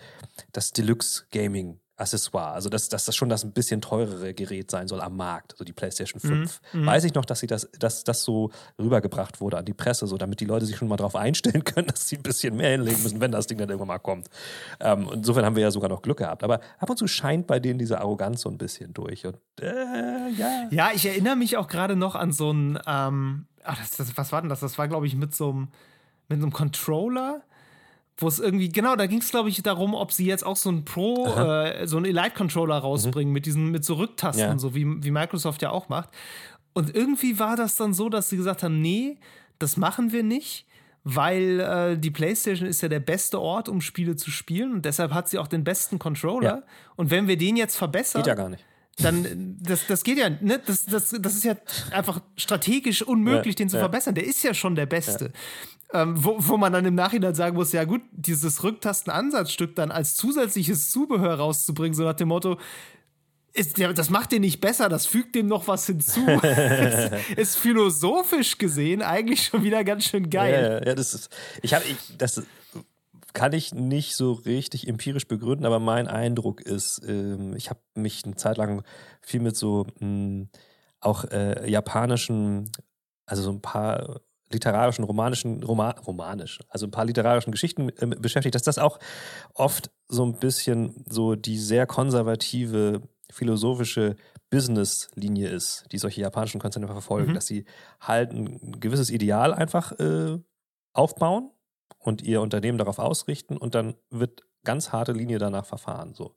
[0.52, 2.52] das Deluxe Gaming Accessoire.
[2.52, 5.64] Also, dass, dass das schon das ein bisschen teurere Gerät sein soll am Markt, so
[5.64, 6.62] die PlayStation 5.
[6.74, 10.18] Weiß ich noch, dass sie das, dass das so rübergebracht wurde an die Presse, so
[10.18, 13.02] damit die Leute sich schon mal darauf einstellen können, dass sie ein bisschen mehr hinlegen
[13.02, 14.30] müssen, wenn das Ding dann irgendwann mal kommt.
[14.80, 16.44] Ähm, insofern haben wir ja sogar noch Glück gehabt.
[16.44, 19.26] Aber ab und zu scheint bei denen diese Arroganz so ein bisschen durch.
[19.26, 20.68] Und äh, ja.
[20.72, 24.32] Ja, ich erinnere mich auch gerade noch an so ein, ähm, ach, das, das, was
[24.32, 24.60] war denn das?
[24.60, 25.68] Das war, glaube ich, mit so einem,
[26.28, 27.42] mit so einem Controller,
[28.18, 30.70] wo es irgendwie, genau, da ging es, glaube ich, darum, ob sie jetzt auch so
[30.70, 34.58] ein Pro, äh, so einen Elite-Controller rausbringen mit diesen, mit so Rücktasten, Ja.
[34.60, 36.10] so wie, wie Microsoft ja auch macht.
[36.74, 39.18] Und irgendwie war das dann so, dass sie gesagt haben, nee,
[39.60, 40.66] das machen wir nicht.
[41.08, 45.14] Weil äh, die PlayStation ist ja der beste Ort, um Spiele zu spielen und deshalb
[45.14, 46.50] hat sie auch den besten Controller.
[46.50, 46.64] Ja.
[46.96, 48.66] Und wenn wir den jetzt verbessern, Geht ja gar nicht.
[48.98, 50.60] dann das, das geht ja, ne?
[50.66, 51.54] Das, das, das ist ja
[51.92, 53.82] einfach strategisch unmöglich, Ja, den zu ja.
[53.84, 54.16] verbessern.
[54.16, 55.32] Der ist ja schon der Beste.
[55.94, 60.16] Ähm, wo, wo man dann im Nachhinein sagen muss, ja gut, dieses Rücktastenansatzstück dann als
[60.16, 62.58] zusätzliches Zubehör rauszubringen, so nach dem Motto,
[63.54, 66.28] ist, das macht den nicht besser, das fügt dem noch was hinzu.
[66.28, 70.82] ist, ist philosophisch gesehen eigentlich schon wieder ganz schön geil.
[70.84, 71.30] Ja, ja, das ist.
[71.62, 72.44] Ich habe, ich, das
[73.34, 78.26] kann ich nicht so richtig empirisch begründen, aber mein Eindruck ist, ähm, ich habe mich
[78.26, 78.84] eine Zeit lang
[79.22, 80.48] viel mit so mh,
[81.00, 82.72] auch äh, japanischen,
[83.26, 84.22] also so ein paar
[84.56, 89.00] literarischen, romanischen, Roma, romanisch, also ein paar literarischen Geschichten äh, beschäftigt, dass das auch
[89.54, 93.02] oft so ein bisschen so die sehr konservative
[93.32, 94.16] philosophische
[94.50, 97.36] Business-Linie ist, die solche japanischen Konzerne verfolgen, mhm.
[97.36, 97.66] dass sie
[98.00, 100.40] halt ein gewisses Ideal einfach äh,
[100.94, 101.52] aufbauen
[102.00, 106.14] und ihr Unternehmen darauf ausrichten und dann wird ganz harte Linie danach verfahren.
[106.14, 106.36] So.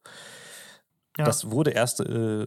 [1.17, 1.25] Ja.
[1.25, 2.47] Das wurde erst äh,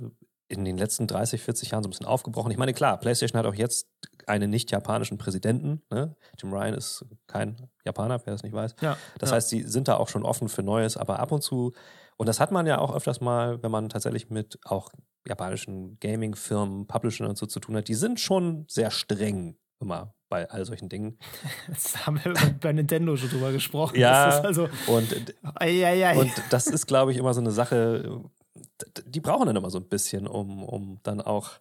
[0.51, 2.51] in den letzten 30, 40 Jahren so ein bisschen aufgebrochen.
[2.51, 3.87] Ich meine, klar, PlayStation hat auch jetzt
[4.27, 5.81] einen nicht-japanischen Präsidenten.
[5.89, 6.15] Ne?
[6.37, 8.75] Jim Ryan ist kein Japaner, wer das nicht weiß.
[8.81, 9.35] Ja, das ja.
[9.35, 11.73] heißt, sie sind da auch schon offen für Neues, aber ab und zu,
[12.17, 14.91] und das hat man ja auch öfters mal, wenn man tatsächlich mit auch
[15.27, 20.49] japanischen Gaming-Firmen, Publishern und so zu tun hat, die sind schon sehr streng immer bei
[20.49, 21.17] all solchen Dingen.
[21.67, 23.99] Das haben wir bei Nintendo schon drüber gesprochen.
[23.99, 28.23] Ja, also, und, und das ist, glaube ich, immer so eine Sache,
[29.05, 31.59] die brauchen dann immer so ein bisschen, um, um dann auch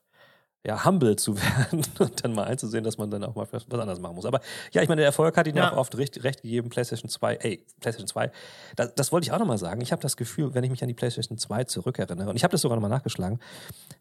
[0.63, 3.99] ja, humble zu werden und dann mal einzusehen, dass man dann auch mal was anderes
[3.99, 4.27] machen muss.
[4.27, 4.41] Aber
[4.73, 6.69] ja, ich meine, der Erfolg hat ihnen ja auch oft recht, recht gegeben.
[6.69, 8.31] PlayStation 2, ey, PlayStation 2,
[8.77, 9.81] das, das wollte ich auch nochmal sagen.
[9.81, 12.53] Ich habe das Gefühl, wenn ich mich an die PlayStation 2 zurückerinnere, und ich habe
[12.53, 13.41] das sogar nochmal nachgeschlagen,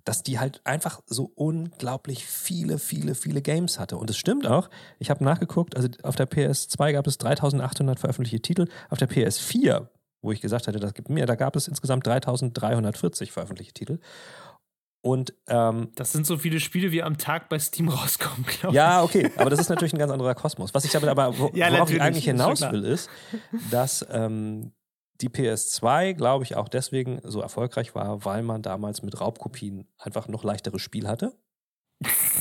[0.04, 3.98] dass die halt einfach so unglaublich viele, viele, viele Games hatte.
[3.98, 4.70] Und es stimmt auch.
[4.98, 9.88] Ich habe nachgeguckt, also auf der PS2 gab es 3800 veröffentlichte Titel, auf der PS4
[10.22, 14.00] wo ich gesagt hatte, das gibt mehr, da gab es insgesamt 3340 veröffentlichte Titel.
[15.02, 18.74] Und ähm, das sind so viele Spiele, wie am Tag bei Steam rauskommen, glaube ich.
[18.74, 20.74] Ja, okay, aber das ist natürlich ein ganz anderer Kosmos.
[20.74, 23.10] Was ich aber, aber wo, ja, worauf ich eigentlich hinaus will, ist,
[23.72, 24.74] dass ähm,
[25.22, 30.28] die PS2, glaube ich, auch deswegen so erfolgreich war, weil man damals mit Raubkopien einfach
[30.28, 31.34] noch leichteres Spiel hatte.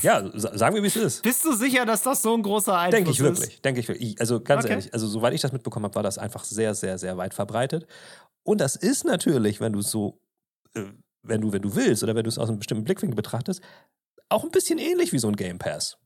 [0.01, 1.23] Ja, sagen wir, wie es ist.
[1.23, 3.61] Bist du sicher, dass das so ein großer Einfluss Denke ich wirklich.
[3.61, 4.19] Denke ich wirklich.
[4.21, 4.73] Also ganz okay.
[4.73, 7.85] ehrlich, also soweit ich das mitbekommen habe, war das einfach sehr, sehr, sehr weit verbreitet.
[8.43, 10.21] Und das ist natürlich, wenn du es so
[10.75, 10.85] äh,
[11.23, 13.61] wenn du, wenn du willst oder wenn du es aus einem bestimmten Blickwinkel betrachtest,
[14.29, 15.97] auch ein bisschen ähnlich wie so ein Game Pass.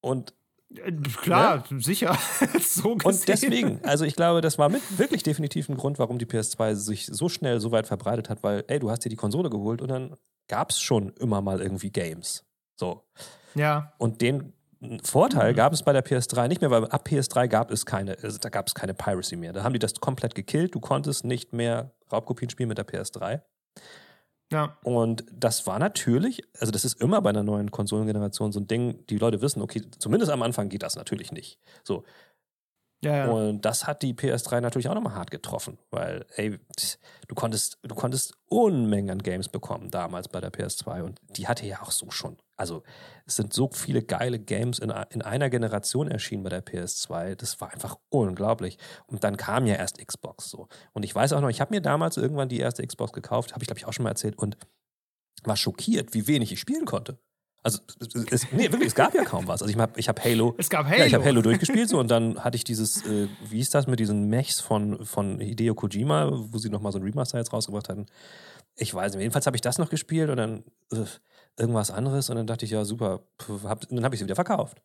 [0.00, 0.34] Und
[0.74, 1.80] äh, Klar, ne?
[1.80, 2.16] sicher.
[2.60, 6.26] so Und deswegen, also ich glaube, das war mit wirklich definitiv ein Grund, warum die
[6.26, 9.50] PS2 sich so schnell so weit verbreitet hat, weil, ey, du hast dir die Konsole
[9.50, 10.16] geholt und dann
[10.48, 12.44] gab es schon immer mal irgendwie Games.
[12.76, 13.04] So.
[13.54, 13.92] Ja.
[13.98, 14.52] Und den
[15.02, 15.56] Vorteil mhm.
[15.56, 18.48] gab es bei der PS3 nicht mehr, weil ab PS3 gab es keine, also da
[18.48, 19.52] gab es keine Piracy mehr.
[19.52, 20.74] Da haben die das komplett gekillt.
[20.74, 23.40] Du konntest nicht mehr Raubkopien spielen mit der PS3.
[24.52, 24.76] Ja.
[24.84, 29.04] Und das war natürlich, also das ist immer bei einer neuen Konsolengeneration so ein Ding,
[29.08, 31.58] die Leute wissen, okay, zumindest am Anfang geht das natürlich nicht.
[31.82, 32.04] So.
[33.04, 33.30] Ja, ja.
[33.30, 36.58] Und das hat die PS3 natürlich auch nochmal hart getroffen, weil, ey,
[37.28, 41.66] du konntest, du konntest Unmengen an Games bekommen damals bei der PS2 und die hatte
[41.66, 42.38] ja auch so schon.
[42.56, 42.82] Also,
[43.26, 47.34] es sind so viele geile Games in, in einer Generation erschienen bei der PS2.
[47.34, 48.78] Das war einfach unglaublich.
[49.06, 50.68] Und dann kam ja erst Xbox so.
[50.92, 53.62] Und ich weiß auch noch, ich habe mir damals irgendwann die erste Xbox gekauft, habe
[53.62, 54.56] ich glaube ich auch schon mal erzählt und
[55.42, 57.18] war schockiert, wie wenig ich spielen konnte.
[57.64, 57.78] Also
[58.30, 59.62] es, nee, wirklich, es gab ja kaum was.
[59.62, 60.54] Also ich habe ich hab Halo.
[60.58, 60.98] Es gab Halo.
[60.98, 63.86] Ja, ich habe Halo durchgespielt so und dann hatte ich dieses, äh, wie ist das
[63.86, 67.88] mit diesen Mechs von, von Hideo Kojima, wo sie nochmal so ein Remaster jetzt rausgebracht
[67.88, 68.04] hatten.
[68.76, 69.22] Ich weiß nicht.
[69.22, 70.62] Jedenfalls habe ich das noch gespielt und dann
[70.92, 71.06] äh,
[71.58, 73.20] irgendwas anderes und dann dachte ich, ja, super.
[73.64, 74.82] Hab, dann habe ich sie wieder verkauft.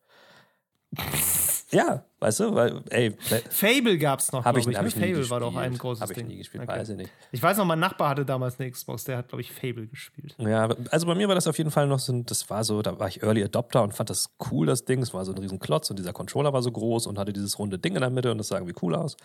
[1.72, 3.16] Ja, weißt du, weil, ey.
[3.48, 4.76] Fable gab's noch, hab ich, ich.
[4.76, 4.86] Ne?
[4.86, 5.30] ich Fable gespielt.
[5.30, 6.24] war doch ein großes hab Ding.
[6.24, 6.80] Ich nie gespielt, okay.
[6.80, 7.12] weiß ich nicht.
[7.30, 10.34] Ich weiß noch, mein Nachbar hatte damals eine Xbox, der hat, glaube ich, Fable gespielt.
[10.38, 12.98] Ja, also bei mir war das auf jeden Fall noch so, das war so, da
[12.98, 15.00] war ich Early Adopter und fand das cool, das Ding.
[15.00, 17.58] Es war so ein riesen Klotz und dieser Controller war so groß und hatte dieses
[17.58, 19.16] runde Ding in der Mitte und das sah irgendwie cool aus.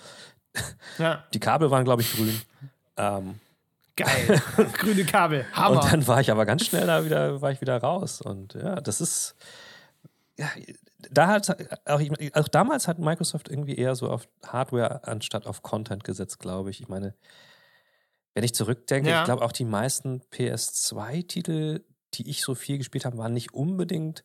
[0.99, 1.23] Ja.
[1.33, 2.41] Die Kabel waren, glaube ich, grün.
[2.97, 3.39] Ähm,
[3.97, 4.41] Geil.
[4.73, 5.45] Grüne Kabel.
[5.53, 5.81] Hammer.
[5.81, 8.21] Und dann war ich aber ganz schnell da wieder, war ich wieder raus.
[8.21, 9.35] Und ja, das ist,
[10.37, 10.47] ja,
[11.11, 11.49] da hat
[11.85, 12.01] auch,
[12.33, 16.81] auch damals hat Microsoft irgendwie eher so auf Hardware anstatt auf Content gesetzt, glaube ich.
[16.81, 17.15] Ich meine,
[18.33, 19.21] wenn ich zurückdenke, ja.
[19.21, 21.83] ich glaube auch die meisten PS2-Titel,
[22.13, 24.23] die ich so viel gespielt habe, waren nicht unbedingt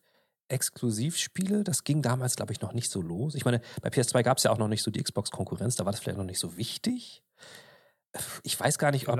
[0.49, 1.63] Exklusivspiele.
[1.63, 3.35] Das ging damals, glaube ich, noch nicht so los.
[3.35, 5.91] Ich meine, bei PS2 gab es ja auch noch nicht so die Xbox-Konkurrenz, da war
[5.91, 7.23] das vielleicht noch nicht so wichtig
[8.43, 9.19] ich weiß gar nicht, ob,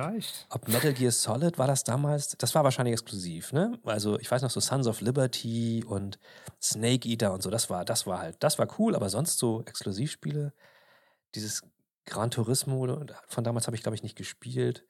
[0.50, 2.36] ob, Metal Gear Solid war das damals.
[2.38, 3.80] Das war wahrscheinlich exklusiv, ne?
[3.84, 6.20] Also ich weiß noch so Sons of Liberty und
[6.62, 7.50] Snake Eater und so.
[7.50, 8.96] Das war, das war halt, das war cool.
[8.96, 10.54] Aber sonst so Exklusivspiele,
[11.36, 11.64] dieses
[12.06, 14.86] Gran Turismo von damals habe ich glaube ich nicht gespielt.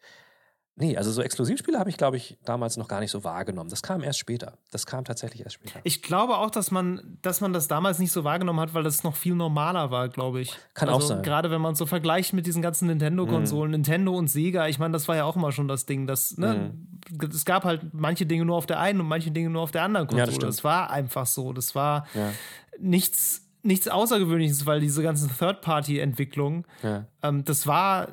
[0.77, 3.69] Nee, also so Exklusivspiele habe ich, glaube ich, damals noch gar nicht so wahrgenommen.
[3.69, 4.57] Das kam erst später.
[4.71, 5.79] Das kam tatsächlich erst später.
[5.83, 9.03] Ich glaube auch, dass man, dass man das damals nicht so wahrgenommen hat, weil das
[9.03, 10.57] noch viel normaler war, glaube ich.
[10.73, 11.23] Kann also auch sein.
[11.23, 13.73] Gerade wenn man so vergleicht mit diesen ganzen Nintendo-Konsolen, mm.
[13.73, 16.73] Nintendo und Sega, ich meine, das war ja auch immer schon das Ding, dass, ne,
[17.19, 17.25] mm.
[17.25, 19.83] es gab halt manche Dinge nur auf der einen und manche Dinge nur auf der
[19.83, 20.31] anderen Konsole.
[20.31, 21.51] Ja, das, das, war einfach so.
[21.51, 22.31] Das war ja.
[22.79, 27.05] nichts, nichts Außergewöhnliches, weil diese ganzen Third-Party-Entwicklungen, ja.
[27.21, 28.07] ähm, das war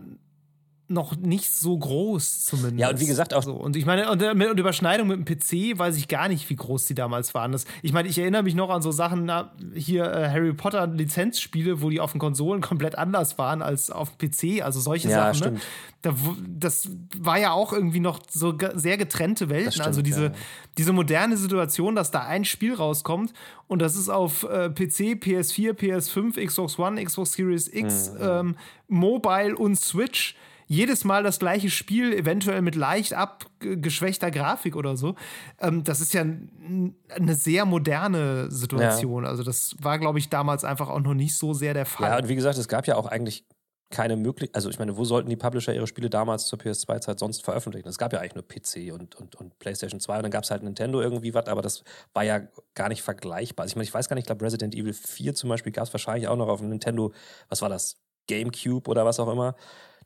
[0.91, 2.79] noch nicht so groß zumindest.
[2.81, 3.43] Ja, und wie gesagt auch.
[3.43, 3.53] So.
[3.53, 6.87] Und ich meine, und, und Überschneidung mit dem PC weiß ich gar nicht, wie groß
[6.87, 7.53] die damals waren.
[7.53, 10.87] Das, ich meine, ich erinnere mich noch an so Sachen, na, hier äh, Harry Potter
[10.87, 15.11] Lizenzspiele, wo die auf den Konsolen komplett anders waren als auf dem PC, also solche
[15.11, 15.53] Ja, Sachen.
[15.55, 15.61] Ne?
[15.61, 15.63] stimmt.
[16.03, 19.73] Da, w- das war ja auch irgendwie noch so sehr getrennte Welten.
[19.73, 20.33] stimmt, also diese, ja.
[20.79, 23.33] diese moderne Situation, dass da ein Spiel rauskommt
[23.67, 28.19] und das ist auf äh, PC, PS4, PS5, Xbox One, Xbox Series X, Mhm.
[28.23, 28.57] ähm,
[28.89, 30.35] Mobile und Switch.
[30.69, 35.15] Jedes Mal das gleiche Spiel, eventuell mit leicht abgeschwächter Grafik oder so.
[35.61, 39.25] Ähm, das ist ja eine sehr moderne Situation.
[39.25, 42.11] Also, das war, glaube ich, damals einfach auch noch nicht so sehr der Fall.
[42.11, 43.45] Ja, und wie gesagt, es gab ja auch eigentlich
[43.91, 47.43] keine Möglichkeit, also ich meine, wo sollten die Publisher ihre Spiele damals zur PS2-Zeit sonst
[47.43, 47.89] veröffentlichen?
[47.89, 50.51] Es gab ja eigentlich nur PC und, und, und PlayStation 2 und dann gab es
[50.51, 52.43] halt Nintendo irgendwie was, aber das war ja
[52.75, 53.65] gar nicht vergleichbar.
[53.65, 55.85] Also ich meine, ich weiß gar nicht, ich glaube Resident Evil 4 zum Beispiel gab
[55.85, 57.13] es wahrscheinlich auch noch auf dem Nintendo,
[57.49, 57.97] was war das,
[58.27, 59.57] GameCube oder was auch immer.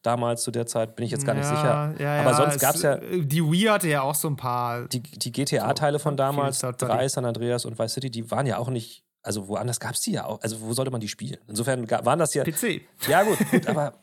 [0.02, 1.94] Damals zu der Zeit bin ich jetzt gar nicht sicher.
[1.98, 4.88] Ja, aber ja, sonst gab es ja Die Wii hatte ja auch so ein paar.
[4.88, 6.94] die, die GTA-Teile von damals, Third Party.
[6.94, 10.00] drei, San Andreas und Vice City, die waren ja auch nicht, also woanders gab es
[10.00, 10.40] die ja auch.
[10.42, 11.38] Also wo sollte man die spielen?
[11.46, 12.42] Insofern waren das ja.
[12.42, 12.82] PC.
[13.08, 13.94] Ja, gut, gut, aber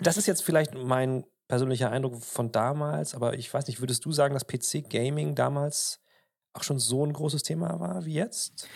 [0.00, 4.12] das ist jetzt vielleicht mein persönlicher Eindruck von damals, aber ich weiß nicht, würdest du
[4.12, 6.00] sagen, dass PC-Gaming damals
[6.56, 8.68] auch schon so ein großes Thema war wie jetzt?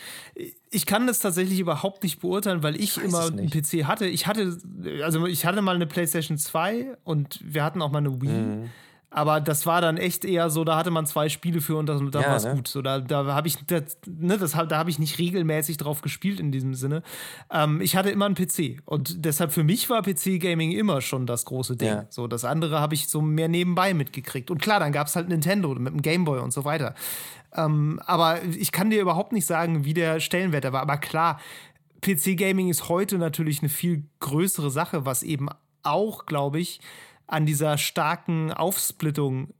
[0.69, 3.49] Ich kann das tatsächlich überhaupt nicht beurteilen, weil ich, weiß immer einen.
[3.49, 4.05] PC hatte.
[4.05, 4.57] Ich hatte,
[5.03, 8.29] also ich hatte mal eine PlayStation 2 und wir hatten auch mal eine Wii.
[8.29, 8.69] Mhm.
[9.13, 12.01] Aber das war dann echt eher so, da hatte man zwei Spiele für und das,
[12.11, 12.55] da Ja, war es ne?
[12.55, 12.69] gut.
[12.69, 16.39] So, da da habe ich, das, ne, das, da habe ich nicht regelmäßig drauf gespielt
[16.39, 17.03] in diesem Sinne.
[17.51, 21.43] Ähm, ich hatte immer einen PC und deshalb für mich war PC-Gaming immer schon das
[21.43, 21.89] große Ding.
[21.89, 22.05] Ja.
[22.09, 24.49] So, das andere habe ich so mehr nebenbei mitgekriegt.
[24.49, 26.95] Und klar, dann gab es halt Nintendo mit dem Gameboy und so weiter.
[27.53, 30.81] Ähm, aber ich kann dir überhaupt nicht sagen, wie der Stellenwert da war.
[30.81, 31.37] Aber klar,
[32.01, 35.49] PC-Gaming ist heute natürlich eine viel größere Sache, was eben
[35.83, 36.79] auch, glaube ich,
[37.31, 39.53] an dieser starken Aufsplittung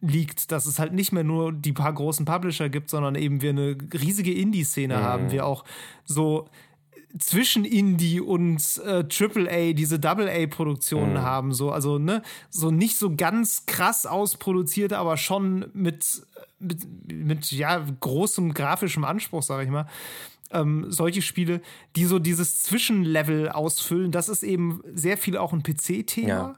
[0.00, 3.50] liegt, dass es halt nicht mehr nur die paar großen Publisher gibt, sondern eben wir
[3.50, 5.64] eine riesige Indie-Szene haben, wir auch
[6.04, 6.48] so
[7.18, 13.66] zwischen Indie und äh, AAA diese Double-A-Produktionen haben, so also ne, so nicht so ganz
[13.66, 16.22] krass ausproduziert, aber schon mit
[16.60, 19.86] mit, mit ja großem grafischem Anspruch, sage ich mal.
[20.52, 21.60] Ähm, solche Spiele,
[21.96, 26.56] die so dieses Zwischenlevel ausfüllen, das ist eben sehr viel auch ein PC-Thema Ja.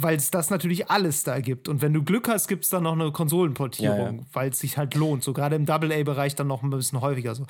[0.00, 1.68] Weil es das natürlich alles da gibt.
[1.68, 4.18] Und wenn du Glück hast, gibt es dann noch eine Konsolenportierung, Ja, ja.
[4.32, 5.24] weil es sich halt lohnt.
[5.24, 7.44] So gerade im Double-A-Bereich dann noch ein bisschen häufiger so.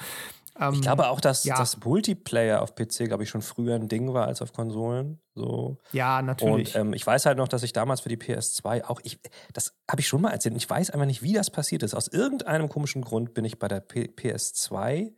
[0.58, 1.56] Ähm, Ich glaube auch, dass ja.
[1.56, 5.20] das Multiplayer auf PC, glaube ich, schon früher ein Ding war als auf Konsolen.
[5.34, 5.76] So.
[5.92, 6.74] ja, natürlich.
[6.74, 9.20] Und ähm, ich weiß halt noch, dass ich damals für die PS2 auch, ich,
[9.52, 11.94] das habe ich schon mal erzählt, ich weiß einfach nicht, wie das passiert ist.
[11.94, 15.12] Aus irgendeinem komischen Grund bin ich bei der P PS2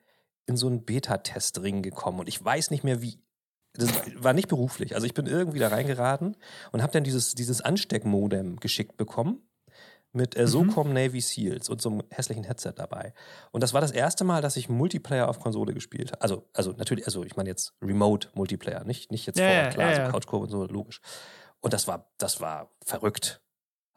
[0.47, 3.21] in so einen Beta-Testring gekommen und ich weiß nicht mehr wie.
[3.75, 4.95] Das war nicht beruflich.
[4.95, 6.37] Also ich bin irgendwie da reingeraten
[6.73, 9.43] und habe dann dieses, dieses Ansteckmodem geschickt bekommen
[10.13, 13.15] mit äh, SOCOM Navy Seals und so einem hässlichen Headset dabei.
[13.53, 16.23] Und das war das erste Mal, dass ich Multiplayer auf Konsole gespielt habe.
[16.23, 19.69] Also, also natürlich, also ich meine jetzt Remote Multiplayer, nicht, nicht jetzt Ja, vor ja,
[19.69, 20.11] klar, ja, so ja.
[20.11, 21.01] Couchcore und so, logisch.
[21.61, 23.41] Und das war, das war verrückt.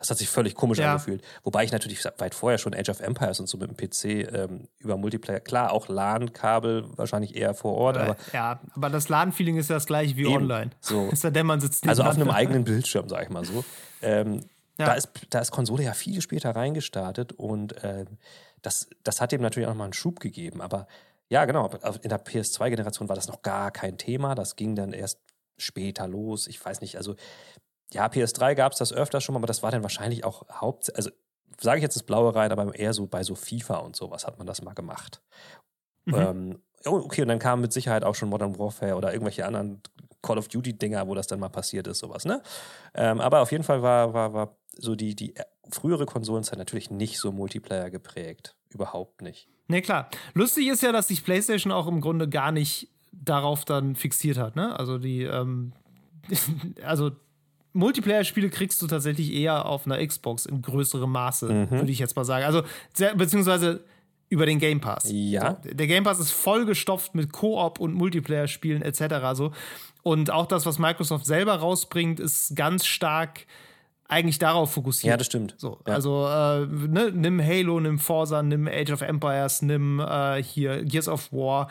[0.04, 0.92] Das hat sich völlig komisch Ja.
[0.92, 1.24] angefühlt.
[1.44, 4.68] Wobei ich natürlich weit vorher schon Age of Empires und so mit dem PC ähm,
[4.80, 9.70] über Multiplayer, klar, auch LAN-Kabel wahrscheinlich eher vor Ort, aber ja, aber das LAN-Feeling ist
[9.70, 10.34] ja das gleiche wie Eben.
[10.36, 10.72] online.
[10.82, 11.08] So.
[11.12, 13.64] Ist ja der, man sitzt also auf einem eigenen Bildschirm, sag ich mal so.
[14.02, 14.42] Ähm,
[14.78, 14.88] Ja.
[14.88, 18.18] da, ist, da ist Konsole ja viel später reingestartet und ähm,
[18.62, 20.60] das, das hat dem natürlich auch nochmal einen Schub gegeben.
[20.62, 20.86] Aber
[21.30, 21.70] ja, genau,
[22.02, 24.36] in der PS2-Generation war das noch gar kein Thema.
[24.36, 25.20] Das ging dann erst
[25.58, 26.48] später los.
[26.48, 27.16] Ich weiß nicht, also
[27.94, 31.10] ja, PS3 gab es das öfter schon, aber das war dann wahrscheinlich auch Haupt, also
[31.60, 34.38] sage ich jetzt das Blaue rein, aber eher so bei so FIFA und sowas hat
[34.38, 35.22] man das mal gemacht.
[36.06, 36.16] Mhm.
[36.16, 39.82] Ähm, okay, und dann kam mit Sicherheit auch schon Modern Warfare oder irgendwelche anderen
[40.22, 42.42] Call of Duty-Dinger, wo das dann mal passiert ist, sowas, ne?
[42.94, 45.34] Ähm, aber auf jeden Fall war, war, war so die, die
[45.70, 48.56] frühere Konsolenzeit natürlich nicht so Multiplayer geprägt.
[48.70, 49.48] Überhaupt nicht.
[49.68, 50.10] Nee, klar.
[50.34, 54.56] Lustig ist ja, dass sich PlayStation auch im Grunde gar nicht darauf dann fixiert hat,
[54.56, 54.78] ne?
[54.78, 55.74] Also die, ähm,
[56.84, 57.12] also
[57.74, 61.72] Multiplayer-Spiele kriegst du tatsächlich eher auf einer Xbox in größerem Maße, Mhm.
[61.72, 62.46] würde ich jetzt mal sagen.
[62.46, 62.64] Also,
[63.16, 63.84] beziehungsweise
[64.30, 65.06] über den Game Pass.
[65.12, 65.58] Ja.
[65.64, 69.34] So, der Game Pass ist vollgestopft mit Koop und Multiplayer-Spielen etc.
[69.36, 69.52] So.
[70.04, 73.46] Und auch das, was Microsoft selber rausbringt, ist ganz stark
[74.08, 75.10] eigentlich darauf fokussiert.
[75.12, 75.56] Ja, das stimmt.
[75.58, 75.94] So, Ja.
[75.94, 81.08] also äh, ne, nimm Halo, nimm Forza, nimm Age of Empires, nimm äh, hier Gears
[81.08, 81.70] of War,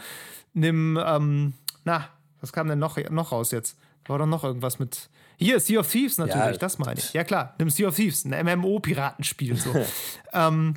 [0.54, 1.52] nimm, ähm,
[1.84, 2.08] na,
[2.40, 3.78] was kam denn noch, noch raus jetzt?
[4.06, 5.10] War doch noch irgendwas mit.
[5.42, 6.52] Hier, Sea of Thieves natürlich, Ja.
[6.52, 7.12] das meine ich.
[7.12, 9.56] Ja klar, nimm Sea of Thieves, ein MMO-Piratenspiel.
[9.56, 9.70] So.
[10.32, 10.74] ähm,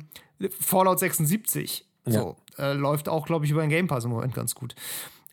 [0.60, 4.54] Fallout 76 so, äh, läuft auch, glaube ich, über den Game Pass im Moment ganz
[4.54, 4.74] gut.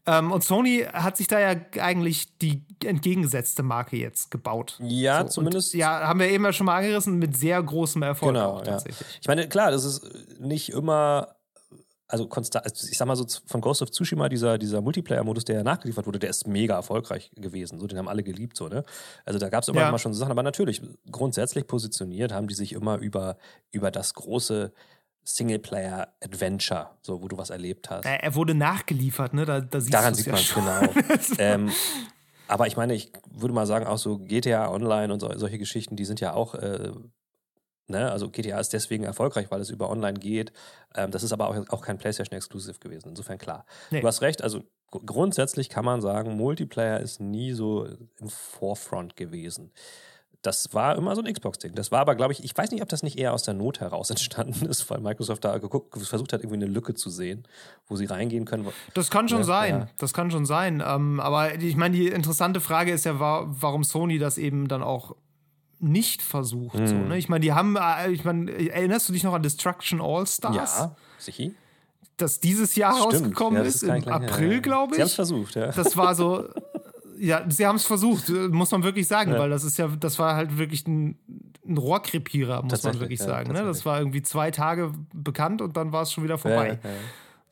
[0.05, 4.77] Ähm, und Sony hat sich da ja eigentlich die entgegengesetzte Marke jetzt gebaut.
[4.81, 5.73] Ja, So, zumindest.
[5.75, 8.71] Ja, haben wir eben ja schon mal angerissen, mit sehr großem Erfolg Genau, auch ja.
[8.71, 9.07] tatsächlich.
[9.21, 10.01] Ich meine, klar, das ist
[10.39, 11.35] nicht immer,
[12.13, 15.55] also konstant, also ich sag mal so von Ghost of Tsushima, dieser, dieser Multiplayer-Modus, der
[15.57, 17.79] ja nachgeliefert wurde, der ist mega erfolgreich gewesen.
[17.79, 18.83] So, den haben alle geliebt, so, ne?
[19.25, 19.89] Also da gab es immer Ja.
[19.91, 20.79] mal schon so Sachen, aber natürlich,
[21.11, 23.37] grundsätzlich positioniert haben die sich immer über,
[23.71, 24.71] über das große
[25.23, 28.05] Singleplayer-Adventure, so, wo du was erlebt hast.
[28.05, 29.45] Äh, Er wurde nachgeliefert, ne?
[29.45, 30.63] Da, da siehst Daran sieht ja man schon.
[30.63, 30.93] genau.
[31.39, 31.71] ähm,
[32.47, 35.95] aber ich meine, ich würde mal sagen, auch so GTA Online und so, solche Geschichten,
[35.95, 36.91] die sind ja auch, äh,
[37.87, 40.51] ne, also GTA ist deswegen erfolgreich, weil es über Online geht.
[40.95, 43.09] Ähm, das ist aber auch, auch kein PlayStation Exclusive gewesen.
[43.09, 43.65] Insofern klar.
[43.91, 44.01] Nee.
[44.01, 44.61] Du hast recht, also
[44.91, 47.85] gr- grundsätzlich kann man sagen, Multiplayer ist nie so
[48.19, 49.71] im Forefront gewesen.
[50.41, 51.73] Das war immer so ein Xbox-Ding.
[51.73, 53.79] Das war aber, glaube ich, ich weiß nicht, ob das nicht eher aus der Not
[53.79, 57.47] heraus entstanden ist, weil Microsoft da geguckt, versucht hat, irgendwie eine Lücke zu sehen,
[57.87, 58.67] wo sie reingehen können.
[58.93, 59.69] Das kann schon Ja, sein.
[59.73, 59.87] ja.
[59.99, 60.83] Das kann schon sein.
[60.85, 64.83] Ähm, aber ich meine, die interessante Frage ist ja, wa warum Sony das eben dann
[64.83, 65.15] auch
[65.83, 66.77] nicht versucht.
[66.87, 67.09] So, Hm.
[67.09, 67.17] ne?
[67.17, 70.55] Ich meine, die haben, äh, ich meine, erinnerst du dich noch an Destruction All Stars?
[70.79, 71.51] Ja, sicher.
[72.17, 73.13] Das dieses Jahr Stimmt.
[73.13, 74.59] rausgekommen Ja, ist, gar im April, ja.
[74.59, 75.15] glaube Sie haben es ich.
[75.15, 75.67] versucht, ja.
[75.71, 76.47] Das war so,
[77.19, 80.35] ja, sie haben es versucht, muss man wirklich sagen, weil das ist ja, das war
[80.35, 81.17] halt wirklich ein,
[81.65, 83.51] ein Rohrkrepierer, muss man wirklich ja, sagen.
[83.51, 83.63] Ne?
[83.63, 86.79] Das war irgendwie zwei Tage bekannt und dann war es schon wieder ja, vorbei.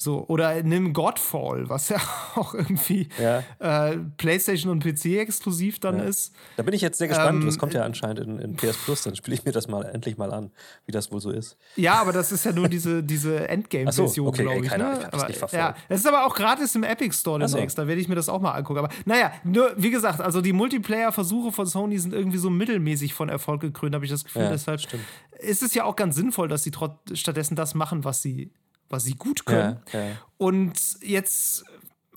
[0.04, 1.97] So, oder nimm Godfall, was ja
[2.36, 3.43] auch irgendwie Ja.
[3.60, 6.06] äh, PlayStation und PC exklusiv dann Ja.
[6.06, 6.34] ist.
[6.58, 7.41] Da bin ich jetzt sehr gespannt.
[7.41, 9.04] Ähm, das kommt ja anscheinend in, in PS Plus.
[9.04, 10.49] Dann spiele ich mir das mal endlich mal an,
[10.88, 11.56] wie das wohl so ist.
[11.76, 14.72] Ja, aber das ist ja nur diese, diese Endgame-Version, so, okay, glaube ich.
[14.72, 14.89] keine ne?
[14.97, 15.64] ich hab's aber, nicht verfolgt.
[15.64, 17.58] ja, es ist aber auch gratis im Epic Store Ach so.
[17.58, 17.78] demnächst.
[17.78, 18.80] Da werde ich mir das auch mal angucken.
[18.80, 23.30] Aber naja, nur, wie gesagt, also die Multiplayer-Versuche von Sony sind irgendwie so mittelmäßig von
[23.30, 24.41] Erfolg gekrönt, habe ich das Gefühl.
[24.43, 25.04] Ja, Deshalb stimmt.
[25.39, 26.72] ist es ja auch ganz sinnvoll, dass sie
[27.14, 28.52] stattdessen das machen, was sie,
[28.92, 29.80] was sie gut können.
[29.94, 30.12] Ja, ja.
[30.38, 31.64] Und jetzt,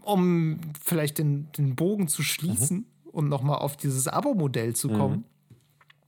[0.02, 3.10] um vielleicht den, den Bogen zu schließen Mhm.
[3.12, 5.24] und nochmal auf dieses Abo-Modell zu kommen,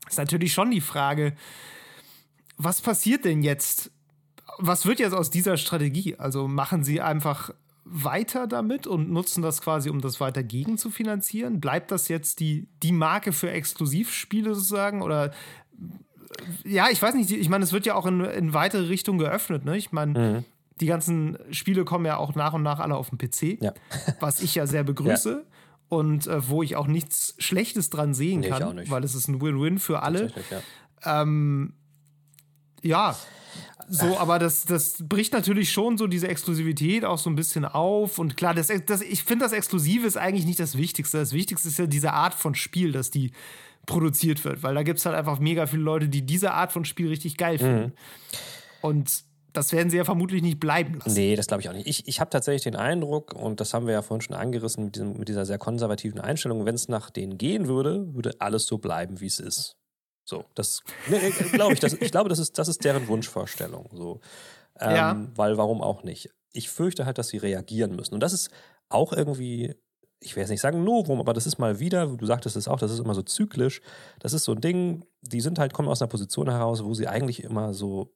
[0.09, 1.35] ist natürlich schon die Frage,
[2.57, 3.91] was passiert denn jetzt?
[4.59, 6.17] Was wird jetzt aus dieser Strategie?
[6.17, 7.51] Also machen sie einfach
[7.85, 11.61] weiter damit und nutzen das quasi, um das weiter gegen zu finanzieren?
[11.61, 15.03] Bleibt das jetzt die, die Marke für Exklusivspiele sozusagen?
[15.03, 15.33] Oder
[16.65, 19.65] ja, ich weiß nicht, ich meine, es wird ja auch in, in weitere Richtungen geöffnet,
[19.65, 19.77] ne?
[19.77, 20.45] Ich meine,
[20.81, 23.73] die ganzen Spiele kommen ja auch nach und nach alle auf den PC, Ja.
[24.21, 25.45] was ich ja sehr begrüße.
[25.89, 28.91] Und äh, wo ich auch nichts Schlechtes dran sehen Nee, ich kann, auch nicht.
[28.91, 30.33] weil es ist ein Win-Win für alle.
[30.51, 31.23] Ja.
[31.23, 31.75] Ähm,
[32.83, 33.17] ja,
[33.89, 38.19] so, aber das, das bricht natürlich schon so diese Exklusivität auch so ein bisschen auf.
[38.19, 41.19] Und klar, das, das, ich finde, das Exklusive ist eigentlich nicht das Wichtigste.
[41.19, 43.31] Das Wichtigste ist ja diese Art von Spiel, dass die
[43.87, 46.85] produziert wird, weil da gibt es halt einfach mega viele Leute, die diese Art von
[46.85, 47.93] Spiel richtig geil finden.
[48.81, 49.23] Und
[49.57, 51.15] das werden sie ja vermutlich nicht bleiben lassen.
[51.15, 51.87] Nee, das glaube ich auch nicht.
[51.87, 54.97] Ich, ich habe tatsächlich den Eindruck, und das haben wir ja vorhin schon angerissen mit,
[54.97, 58.79] diesem, mit dieser sehr konservativen Einstellung, wenn es nach denen gehen würde, würde alles so
[58.79, 59.77] bleiben, wie es ist.
[60.25, 61.81] So, das nee, glaube ich.
[61.81, 63.89] Das, ich glaube, das ist, das ist deren Wunschvorstellung.
[63.93, 64.21] So.
[64.79, 65.27] Ähm, Ja.
[65.35, 66.31] Weil warum auch nicht?
[66.53, 68.15] Ich fürchte halt, dass sie reagieren müssen.
[68.15, 68.51] Und das ist
[68.89, 69.75] auch irgendwie,
[70.21, 72.79] ich will jetzt nicht sagen Novum, aber das ist mal wieder, du sagtest es auch,
[72.79, 73.81] das ist immer so zyklisch.
[74.19, 77.07] Das ist so ein Ding, die sind halt, kommen aus einer Position heraus, wo sie
[77.07, 78.13] eigentlich immer so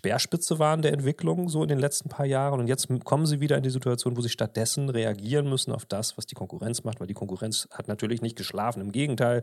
[0.00, 2.58] Speerspitze waren der Entwicklung so in den letzten paar Jahren.
[2.58, 6.16] Und jetzt kommen sie wieder in die Situation, wo sie stattdessen reagieren müssen auf das,
[6.16, 9.42] was die Konkurrenz macht, weil die Konkurrenz hat natürlich nicht geschlafen, im Gegenteil,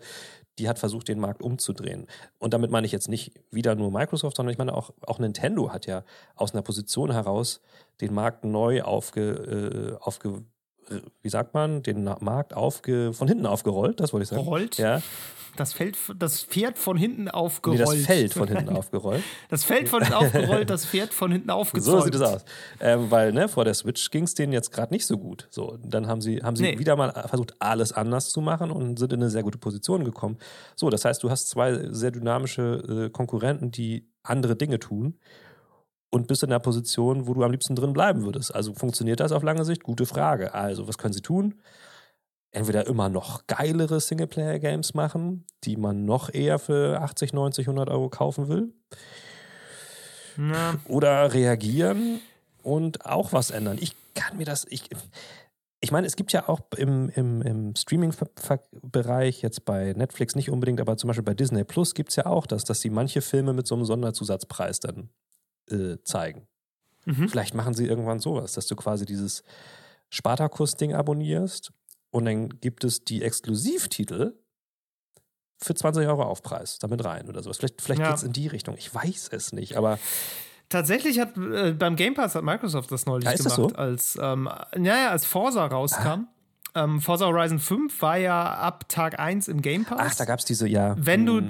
[0.57, 2.07] die hat versucht, den Markt umzudrehen.
[2.39, 5.71] Und damit meine ich jetzt nicht wieder nur Microsoft, sondern ich meine auch, auch Nintendo
[5.71, 6.03] hat ja
[6.35, 7.61] aus einer Position heraus
[8.01, 10.43] den Markt neu aufge, äh, aufge
[11.21, 14.43] wie sagt man, den Markt aufge, von hinten aufgerollt, das wollte ich sagen.
[14.43, 14.77] Gerollt?
[14.77, 15.01] Ja.
[15.55, 17.81] Das, Feld, das Pferd von hinten Nee, aufgerollt.
[17.81, 19.23] das Feld von hinten aufgerollt.
[19.49, 21.99] Das Feld von hinten aufgerollt, das Pferd von hinten aufgezäumt.
[21.99, 22.45] So sieht es aus.
[22.79, 25.47] Ähm, weil ne, vor der Switch ging es denen jetzt gerade nicht so gut.
[25.49, 26.77] So, dann haben sie, haben sie Nee.
[26.77, 30.37] wieder mal versucht, alles anders zu machen und sind in eine sehr gute Position gekommen.
[30.75, 35.17] So, das heißt, du hast zwei sehr dynamische äh, Konkurrenten, die andere Dinge tun
[36.09, 38.53] und bist in der Position, wo du am liebsten drin bleiben würdest.
[38.53, 39.83] Also funktioniert das auf lange Sicht?
[39.83, 40.53] Gute Frage.
[40.53, 41.55] Also, was können sie tun?
[42.51, 48.09] Entweder immer noch geilere Singleplayer-Games machen, die man noch eher für 80, 90, 100 Euro
[48.09, 48.73] kaufen will
[50.37, 52.21] Na, oder reagieren
[52.63, 53.77] und auch was ändern.
[53.79, 54.89] Ich kann mir das, ich,
[55.81, 60.79] ich meine, es gibt ja auch im, im, im Streaming-Bereich, jetzt bei Netflix nicht unbedingt,
[60.79, 63.51] aber zum Beispiel bei Disney Plus gibt es ja auch das, dass sie manche Filme
[63.51, 65.09] mit so einem Sonderzusatzpreis dann
[65.71, 66.47] äh, zeigen.
[67.05, 67.29] Mhm.
[67.29, 69.43] Vielleicht machen sie irgendwann sowas, dass du quasi dieses
[70.09, 71.71] Spartakus-Ding abonnierst
[72.11, 74.33] und dann gibt es die Exklusivtitel
[75.59, 77.57] für 20 Euro Aufpreis damit rein oder sowas.
[77.57, 78.07] Vielleicht, vielleicht Ja.
[78.09, 78.75] geht es in die Richtung.
[78.77, 79.99] Ich weiß es nicht, aber
[80.69, 83.67] Tatsächlich hat äh, beim Game Pass hat Microsoft das neulich Ja, gemacht, so?
[83.69, 86.27] als ähm, ja, ja, als Forza rauskam.
[86.75, 89.97] ähm, Forza Horizon 5 war ja ab Tag 1 im Game Pass.
[90.01, 90.93] Ach, da gab es diese, ja.
[90.99, 91.41] Wenn du,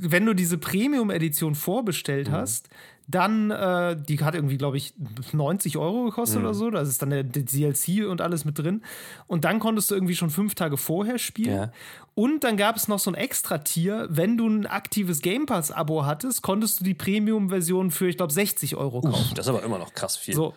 [0.00, 2.68] wenn du diese Premium-Edition vorbestellt hast,
[3.10, 4.92] dann, äh, die hat irgendwie, glaube ich,
[5.32, 6.70] 90 Euro gekostet oder so.
[6.70, 8.82] Da ist dann der, der DLC und alles mit drin.
[9.26, 11.56] Und dann konntest du irgendwie schon fünf Tage vorher spielen.
[11.56, 11.72] Ja.
[12.14, 14.08] Und dann gab es noch so ein Extra-Tier.
[14.10, 18.76] Wenn du ein aktives Game Pass-Abo hattest, konntest du die Premium-Version für, ich glaube, 60
[18.76, 19.34] Euro kaufen.
[19.34, 20.34] Das ist aber immer noch krass viel.
[20.34, 20.52] So.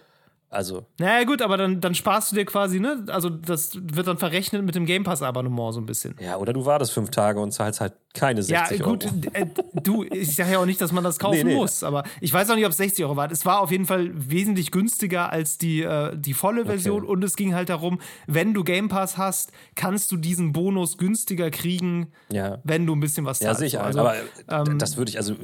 [0.53, 3.05] Also, Naja, gut, aber dann, dann sparst du dir quasi, ne?
[3.07, 6.13] Also, das wird dann verrechnet mit dem Game Pass-Abonnement so ein bisschen.
[6.19, 9.15] ja, oder du wartest fünf Tage und zahlst halt keine 60 Ja, gut, Euro.
[9.31, 9.45] äh,
[9.81, 11.55] du, ich sage ja auch nicht, dass man das kaufen Nee, nee.
[11.55, 13.31] muss, aber ich weiß auch nicht, ob es 60 Euro war.
[13.31, 17.37] Es war auf jeden Fall wesentlich günstiger als die, äh, die volle Version und es
[17.37, 22.57] ging halt darum, wenn du Game Pass hast, kannst du diesen Bonus günstiger kriegen, Ja.
[22.65, 23.61] wenn du ein bisschen was Ja, zahlst.
[23.61, 23.85] sicher.
[23.85, 25.35] Also, aber äh, das würde ich, also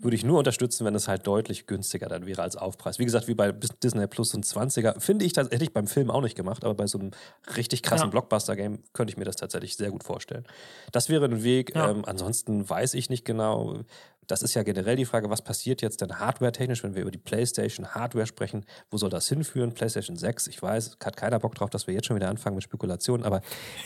[0.00, 2.98] würde ich nur unterstützen, wenn es halt deutlich günstiger dann wäre als Aufpreis.
[2.98, 6.10] Wie gesagt, wie bei Disney Plus und 20er, finde ich, das hätte ich beim Film
[6.10, 7.10] auch nicht gemacht, aber bei so einem
[7.56, 8.10] richtig krassen Ja.
[8.10, 10.44] Blockbuster-Game könnte ich mir das tatsächlich sehr gut vorstellen.
[10.92, 11.74] Das wäre ein Weg.
[11.74, 11.90] Ja.
[11.90, 13.80] Ähm, ansonsten weiß ich nicht genau.
[14.26, 17.18] Das ist ja generell die Frage, was passiert jetzt denn hardware-technisch, wenn wir über die
[17.18, 18.64] PlayStation Hardware sprechen?
[18.90, 19.72] Wo soll das hinführen?
[19.72, 22.64] PlayStation 6, ich weiß, hat keiner Bock drauf, dass wir jetzt schon wieder anfangen mit
[22.64, 23.40] Spekulationen, aber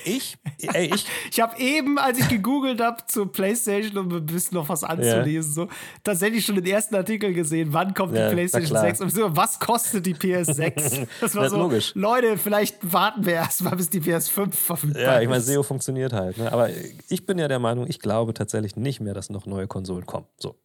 [0.05, 0.37] ich,
[0.73, 4.69] ey, ich, Ich habe eben, als ich gegoogelt habe zur PlayStation, um ein bisschen noch
[4.69, 5.69] was anzulesen, so,
[6.03, 8.95] tatsächlich schon den ersten Artikel gesehen, wann kommt Ja, die PlayStation na klar.
[8.95, 11.07] 6 und so, was kostet die PS6?
[11.21, 11.93] Das war Ja, so, logisch.
[11.95, 15.41] Leute, vielleicht warten wir erst mal, bis die PS5 verfügbar Ja, ich meine.
[15.41, 16.39] SEO funktioniert halt.
[16.39, 16.53] Ne?
[16.53, 16.69] Aber
[17.09, 20.27] ich bin ja der Meinung, ich glaube tatsächlich nicht mehr, dass noch neue Konsolen kommen.
[20.39, 20.57] So.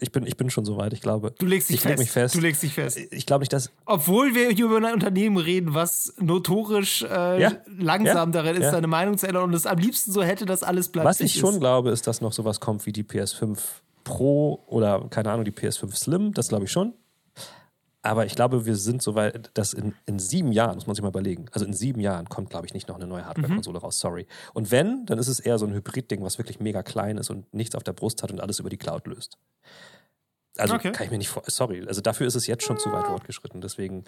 [0.00, 1.32] Ich bin, ich bin schon soweit, ich glaube.
[1.38, 1.98] Du legst dich ich leg fest.
[2.00, 2.34] mich fest.
[2.34, 2.98] Du legst dich fest.
[3.12, 3.70] Ich glaube nicht, dass.
[3.86, 7.52] Obwohl wir hier über ein Unternehmen reden, was notorisch äh, Ja.
[7.78, 8.42] langsam Ja.
[8.42, 8.70] darin ist, Ja.
[8.72, 11.06] seine Meinung zu ändern und es am liebsten so hätte, dass alles bleibt.
[11.06, 11.60] Was ich schon ist.
[11.60, 13.58] glaube, ist, dass noch sowas kommt wie die PS5
[14.02, 16.34] Pro oder keine Ahnung, die PS5 Slim.
[16.34, 16.92] Das glaube ich schon.
[18.04, 21.02] Aber ich glaube, wir sind so weit, dass in, in sieben Jahren, muss man sich
[21.02, 23.98] mal überlegen, also in sieben Jahren kommt, glaube ich, nicht noch eine neue Hardware-Konsole raus,
[23.98, 24.26] sorry.
[24.52, 27.52] Und wenn, dann ist es eher so ein Hybrid-Ding, was wirklich mega klein ist und
[27.54, 29.38] nichts auf der Brust hat und alles über die Cloud löst.
[30.58, 30.92] Also Okay.
[30.92, 33.62] kann ich mir nicht vor, sorry, also dafür ist es jetzt schon zu weit fortgeschritten.
[33.62, 34.04] Deswegen,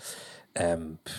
[0.54, 1.14] ähm, pff,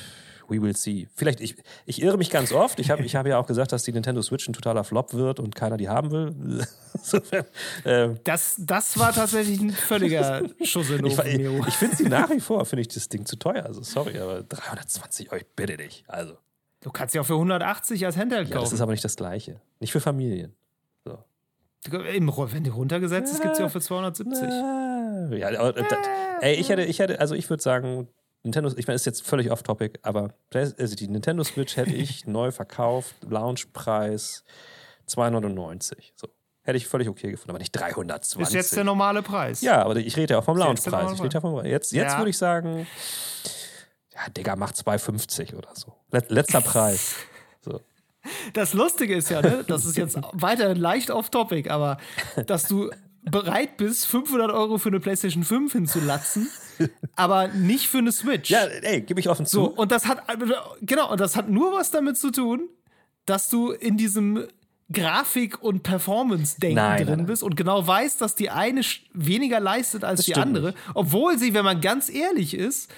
[0.50, 1.08] we will see.
[1.16, 2.80] Vielleicht, ich, ich irre mich ganz oft.
[2.80, 5.40] Ich habe ich hab ja auch gesagt, dass die Nintendo Switch ein totaler Flop wird
[5.40, 6.66] und keiner die haben will.
[6.94, 7.46] Insofern,
[7.86, 12.30] ähm, Das, das war tatsächlich ein völliger Schuss in ich, ich, ich finde sie nach
[12.30, 13.66] wie vor, finde ich das Ding zu teuer.
[13.66, 16.04] Also sorry, aber 320 Euro, bitte dich.
[16.08, 16.38] Also,
[16.82, 18.76] Du kannst ja auch für 180 als Handheld ja, das kaufen.
[18.76, 19.60] ist aber nicht das Gleiche.
[19.80, 20.54] Nicht für Familien.
[21.04, 21.18] So.
[21.90, 24.44] Wenn die runtergesetzt ist, gibt es ja auch für 270.
[24.44, 25.96] Ah, Ja, aber, äh, da,
[26.42, 28.08] ey, ich hätte, ich hätte, also ich würde sagen,
[28.48, 32.52] Nintendo, ich meine, ist jetzt völlig off-topic, aber also die Nintendo Switch hätte ich neu
[32.52, 34.44] verkauft, Launchpreis
[35.08, 36.14] 299.
[36.16, 36.28] So.
[36.64, 38.42] Hätte ich völlig okay gefunden, aber nicht 320.
[38.48, 39.62] Ist jetzt der normale Preis.
[39.62, 41.14] ja, aber ich rede ja auch vom Launchpreis.
[41.14, 42.18] Ich rede ja vom, jetzt jetzt Ja.
[42.18, 42.86] würde ich sagen,
[44.14, 45.94] ja, Digga, macht 2,50 oder so.
[46.12, 47.16] Let, letzter Preis.
[47.62, 47.80] So.
[48.54, 51.98] Das Lustige ist ja, ne, das ist jetzt weiterhin leicht off-topic, aber
[52.48, 52.92] dass du
[53.32, 56.50] bereit bist, 500 Euro für eine PlayStation 5 hinzulatzen,
[57.16, 58.50] aber nicht für eine Switch.
[58.50, 59.74] Ja, ey, gebe ich offen So, zu.
[59.74, 60.24] und das hat,
[60.82, 62.70] genau, und das hat nur was damit zu tun,
[63.26, 64.48] dass du in diesem
[64.92, 68.82] Grafik- und Performance-Denken drin bist und genau weißt, dass die eine
[69.14, 72.90] weniger leistet als die stimmt andere, obwohl sie, wenn man ganz ehrlich ist,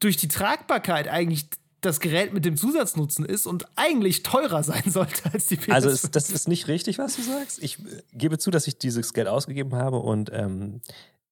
[0.00, 1.46] durch die Tragbarkeit eigentlich
[1.84, 5.72] das Gerät mit dem Zusatznutzen ist und eigentlich teurer sein sollte als die PS5.
[5.72, 7.62] Also es, das ist nicht richtig, was du sagst.
[7.62, 10.80] Ich äh, gebe zu, dass ich dieses Geld ausgegeben habe und ähm,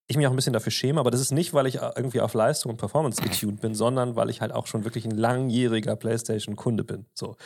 [0.09, 2.35] ich mich auch ein bisschen dafür schäme, aber das ist nicht, weil ich irgendwie auf
[2.35, 6.85] Leistung und Performance getuned bin, sondern weil ich halt auch schon wirklich ein langjähriger PlayStation-Kunde
[6.85, 7.07] bin.
[7.15, 7.37] So.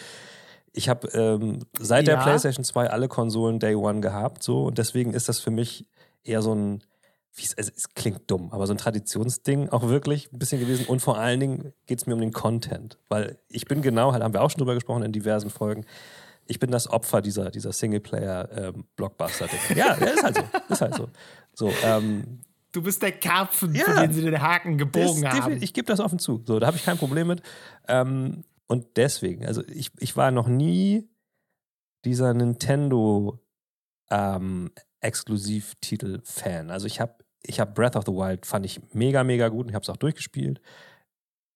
[0.73, 2.23] Ich habe ähm, seit der Ja.
[2.23, 5.87] PlayStation 2 alle Konsolen Day One gehabt, so und deswegen ist das für mich
[6.25, 6.83] eher so ein,
[7.57, 10.87] also es klingt dumm, aber so ein Traditionsding auch wirklich ein bisschen gewesen.
[10.87, 14.23] Und vor allen Dingen geht es mir um den Content, weil ich bin genau, halt
[14.23, 15.85] haben wir auch schon drüber gesprochen in diversen Folgen.
[16.47, 19.59] Ich bin das Opfer dieser, dieser Singleplayer-Blockbuster-Ding.
[19.77, 20.43] ja, ja, ist halt so.
[20.69, 21.09] Ist halt so.
[21.53, 22.41] So, ähm,
[22.73, 23.85] du bist der Karpfen, Ja.
[23.85, 25.61] für den sie den Haken gebogen haben.
[25.61, 26.43] ich gebe das offen zu.
[26.47, 27.43] So, da habe ich kein Problem mit.
[27.89, 31.09] Ähm, und deswegen, also ich, ich war noch nie
[32.05, 33.41] dieser Nintendo
[34.11, 34.71] ähm,
[35.01, 36.71] Exklusivtitel-Fan.
[36.71, 39.69] Also ich habe ich hab Breath of the Wild fand ich mega, mega gut und
[39.71, 40.61] ich habe es auch durchgespielt.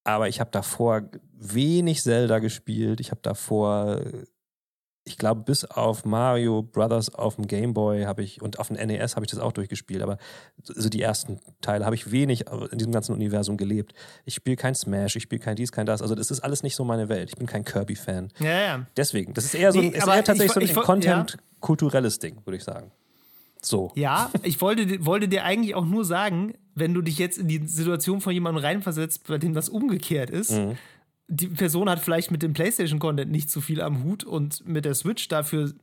[0.03, 1.03] Aber ich habe davor
[1.33, 2.99] wenig Zelda gespielt.
[2.99, 4.01] Ich habe davor,
[5.03, 8.77] ich glaube, bis auf Mario Brothers auf dem Game Boy habe ich und auf dem
[8.77, 10.01] NES habe ich das auch durchgespielt.
[10.01, 10.17] Aber
[10.63, 13.93] so die ersten Teile habe ich wenig in diesem ganzen Universum gelebt.
[14.25, 16.01] Ich spiele kein Smash, ich spiele kein dies, kein das.
[16.01, 17.29] Also das ist alles nicht so meine Welt.
[17.29, 18.29] Ich bin kein Kirby-Fan.
[18.39, 18.85] Ja, ja.
[18.97, 22.37] Deswegen, das ist eher so ein, Nee, ist eher tatsächlich ich- so ein Content-kulturelles Ding,
[22.45, 22.91] würde ich sagen.
[23.63, 23.91] So.
[23.95, 27.65] Ja, ich wollte, wollte dir eigentlich auch nur sagen, wenn du dich jetzt in die
[27.67, 30.77] Situation von jemandem reinversetzt, bei dem das umgekehrt ist, Mhm.
[31.27, 34.95] die Person hat vielleicht mit dem PlayStation-Content nicht so viel am Hut und mit der
[34.95, 35.73] Switch dafür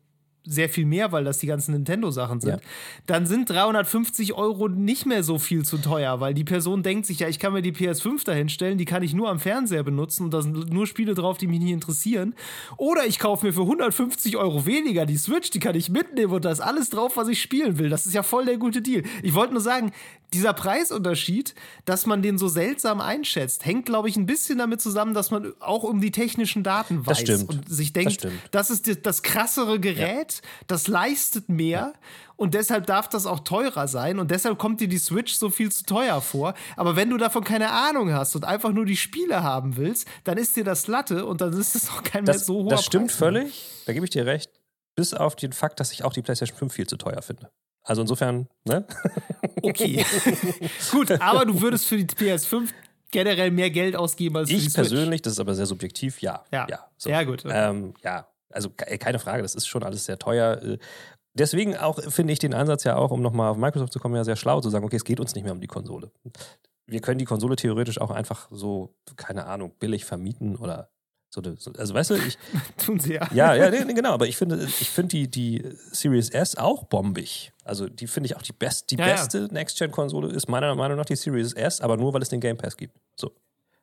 [0.49, 2.61] sehr viel mehr, weil das die ganzen Nintendo-Sachen sind, ja.
[3.07, 7.20] dann sind 350 Euro nicht mehr so viel zu teuer, weil die Person denkt sich,
[7.20, 10.34] ja, ich kann mir die PS5 dahinstellen, die kann ich nur am Fernseher benutzen und
[10.34, 12.34] da sind nur Spiele drauf, die mich nicht interessieren.
[12.76, 16.44] Oder ich kaufe mir für 150 Euro weniger die Switch, die kann ich mitnehmen und
[16.44, 17.90] da ist alles drauf, was ich spielen will.
[17.90, 19.03] Das ist ja voll der gute Deal.
[19.22, 19.92] Ich wollte nur sagen,
[20.32, 25.14] dieser Preisunterschied, dass man den so seltsam einschätzt, hängt, glaube ich, ein bisschen damit zusammen,
[25.14, 29.22] dass man auch um die technischen Daten weiß und sich denkt, das, das ist das,
[29.22, 30.38] krassere Gerät, ja.
[30.66, 31.93] Das leistet mehr
[32.36, 35.72] und deshalb darf das auch teurer sein und deshalb kommt dir die Switch so viel
[35.72, 36.55] zu teuer vor.
[36.76, 40.39] Aber wenn du davon keine Ahnung hast und einfach nur die Spiele haben willst, dann
[40.39, 42.84] ist dir das Latte und dann ist es auch kein das, mehr so hoher Das
[42.84, 44.51] stimmt Preis völlig, da gebe ich dir recht.
[44.95, 47.51] Bis auf den Fakt, dass ich auch die PlayStation 5 viel zu teuer finde.
[47.82, 48.86] Also insofern, ne?
[49.62, 50.05] Okay.
[50.93, 52.68] Gut, aber du würdest für die PS5
[53.11, 54.74] generell mehr Geld ausgeben als ich die Switch.
[54.74, 56.45] persönlich, das ist aber sehr subjektiv, ja.
[56.53, 57.11] Ja, ja, so.
[57.11, 57.45] ja gut.
[57.45, 57.70] Okay.
[57.70, 60.62] Ähm, ja, also keine Frage, das ist schon alles sehr teuer.
[60.62, 60.78] Äh,
[61.34, 64.24] deswegen auch finde ich den Ansatz ja auch, um nochmal auf Microsoft zu kommen, ja
[64.24, 66.11] sehr schlau zu sagen, okay, es geht uns nicht mehr um die Konsole.
[66.86, 70.90] Wir können die Konsole theoretisch auch einfach so, keine Ahnung, billig vermieten oder
[71.30, 71.42] so,
[71.76, 72.38] also weißt du, ich.
[72.84, 73.28] Tun sie ja.
[73.32, 77.53] Ja, ja, nee, genau, aber ich finde, ich finde die, die Series S auch bombig.
[77.64, 79.49] Also die finde ich auch die, best, die ja, beste ja.
[79.49, 82.76] Next-Gen-Konsole ist meiner Meinung nach die Series S, aber nur weil es den Game Pass
[82.76, 82.96] gibt.
[83.14, 83.32] So.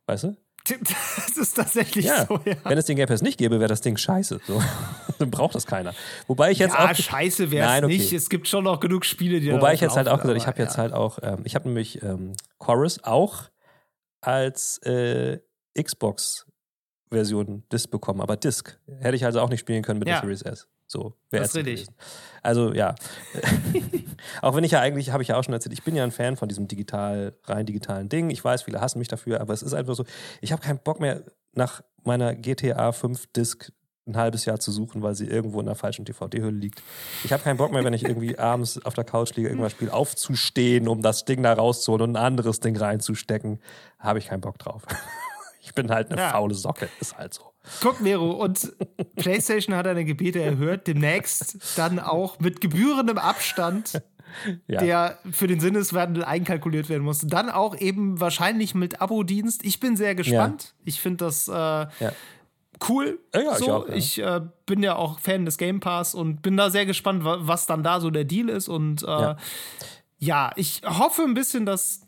[0.08, 0.36] Weißt du?
[1.16, 2.26] Das ist tatsächlich ja.
[2.26, 2.56] so, ja.
[2.64, 4.40] Wenn es den Game Pass nicht gäbe, wäre das Ding scheiße.
[4.46, 4.62] So.
[5.20, 5.94] Dann braucht das keiner.
[6.28, 6.96] Wobei ich jetzt ja, auch.
[6.96, 7.88] scheiße wäre es okay.
[7.88, 8.14] nicht.
[8.14, 10.62] Es gibt schon noch genug Spiele, die Wobei ich jetzt halt auch gesagt ich habe
[10.62, 13.44] jetzt halt auch, ähm, ich habe nämlich ähm, Chorus auch
[14.22, 15.40] als äh,
[15.80, 16.46] Xbox
[17.12, 20.42] Version Disc bekommen, aber Disc hätte ich also auch nicht spielen können mit der Series
[20.42, 20.68] S.
[20.96, 21.88] So wäre es richtig.
[22.42, 22.96] Also ja,
[24.42, 26.12] auch wenn ich ja eigentlich, habe ich ja auch schon erzählt, ich bin ja ein
[26.12, 28.30] Fan von diesem digital, rein digitalen Ding.
[28.30, 30.06] Ich weiß, viele hassen mich dafür, aber es ist einfach so,
[30.40, 31.24] ich habe keinen Bock mehr
[31.54, 33.72] nach meiner GTA 5 Disc
[34.08, 36.82] ein halbes Jahr zu suchen, weil sie irgendwo in der falschen DVD-Hülle liegt.
[37.26, 39.92] Ich habe keinen Bock mehr, wenn ich irgendwie abends auf der Couch liege, irgendwas spiele,
[39.92, 43.60] aufzustehen, um das Ding da rauszuholen und ein anderes Ding reinzustecken.
[44.00, 44.84] Habe ich keinen Bock drauf.
[45.68, 46.30] Ich bin halt eine ja.
[46.30, 47.55] faule Socke, ist halt so.
[47.82, 48.74] Guck, Mero, und
[49.16, 54.02] PlayStation hat deine Gebete erhört, demnächst dann auch mit gebührendem Abstand,
[54.68, 54.80] ja.
[54.80, 59.64] der für den Sinneswandel einkalkuliert werden muss, dann auch eben wahrscheinlich mit Abo-Dienst.
[59.64, 60.64] Ich bin sehr gespannt.
[60.64, 60.84] Ja.
[60.86, 61.88] Ich finde das äh,
[62.90, 63.20] cool.
[63.34, 63.64] Ja, so.
[63.66, 66.86] ich, auch, ich äh, bin ja auch Fan des Game Pass und bin da sehr
[66.86, 68.68] gespannt, was dann da so der Deal ist.
[68.68, 69.36] Und äh,
[70.18, 72.05] ja, ich hoffe ein bisschen, dass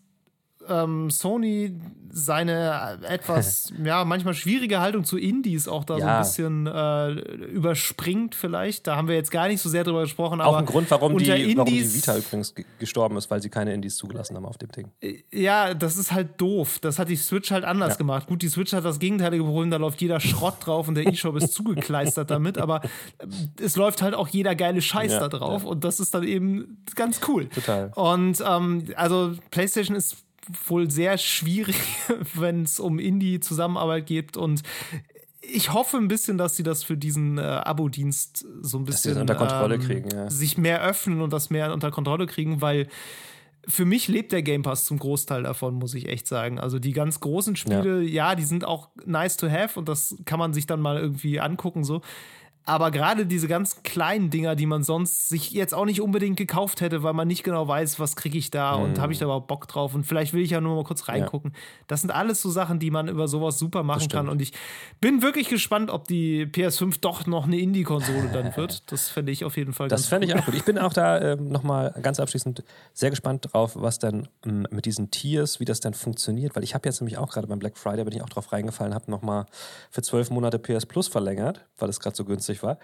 [0.69, 1.73] ähm, Sony
[2.09, 5.99] seine etwas, ja, manchmal schwierige Haltung zu Indies auch da ja.
[5.99, 7.11] so ein bisschen äh,
[7.47, 8.87] überspringt vielleicht.
[8.87, 10.41] Da haben wir jetzt gar nicht so sehr drüber gesprochen.
[10.41, 13.49] Auch aber ein Grund, warum die, Indies, warum die Vita übrigens gestorben ist, weil sie
[13.49, 14.87] keine Indies zugelassen haben auf dem Ding.
[15.01, 16.79] Äh, ja, das ist halt doof.
[16.79, 17.97] Das hat die Switch halt anders ja.
[17.97, 18.27] gemacht.
[18.27, 21.35] Gut, die Switch hat das gegenteilige Problem, da läuft jeder Schrott drauf und der E-Shop
[21.35, 23.27] ist zugekleistert damit, aber äh,
[23.61, 26.83] es läuft halt auch jeder geile Scheiß ja, da drauf und das ist dann eben
[26.95, 27.47] ganz cool.
[27.49, 27.91] Total.
[27.95, 30.26] Und ähm, also PlayStation ist
[30.65, 31.77] wohl sehr schwierig,
[32.33, 34.37] wenn es um Indie-Zusammenarbeit geht.
[34.37, 34.63] Und
[35.41, 39.35] ich hoffe ein bisschen, dass sie das für diesen äh, Abo-Dienst so ein bisschen unter
[39.35, 40.29] Kontrolle ähm, kriegen, ja.
[40.29, 42.87] sich mehr öffnen und das mehr unter Kontrolle kriegen, weil
[43.69, 46.57] für mich lebt der Game Pass zum Großteil davon, muss ich echt sagen.
[46.57, 50.15] Also die ganz großen Spiele, ja, ja die sind auch nice to have und das
[50.25, 52.01] kann man sich dann mal irgendwie angucken so.
[52.67, 56.81] Aber gerade diese ganz kleinen Dinger, die man sonst sich jetzt auch nicht unbedingt gekauft
[56.81, 58.83] hätte, weil man nicht genau weiß, was kriege ich da mhm.
[58.83, 61.07] und habe ich da überhaupt Bock drauf und vielleicht will ich ja nur mal kurz
[61.07, 61.51] reingucken.
[61.53, 61.59] Ja.
[61.87, 64.27] Das sind alles so Sachen, die man über sowas super machen kann.
[64.27, 64.51] Und ich
[64.99, 68.83] bin wirklich gespannt, ob die PS5 doch noch eine Indie-Konsole dann wird.
[68.97, 70.55] Das fände ich auf jeden Fall Das fände ich auch gut.
[70.55, 72.63] Ich bin auch da ähm, nochmal ganz abschließend
[72.93, 76.55] sehr gespannt drauf, was dann ähm, mit diesen Tiers, wie das dann funktioniert.
[76.55, 78.93] Weil ich habe jetzt nämlich auch gerade beim Black Friday, bin ich auch drauf reingefallen,
[78.93, 79.45] habe nochmal
[79.89, 82.77] für zwölf Monate PS Plus verlängert, weil es gerade so günstig günstig war.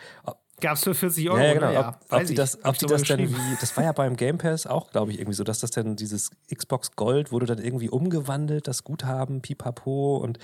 [0.62, 1.40] Gab es für 40 Euro?
[1.40, 1.72] Ja, ja genau.
[1.72, 4.38] Ja, ob, ob die das, ob die das dann wie, das war ja beim Game
[4.38, 7.90] Pass auch, glaube ich, irgendwie so, dass das dann dieses Xbox Gold wurde dann irgendwie
[7.90, 10.38] umgewandelt, das Guthaben, pipapo und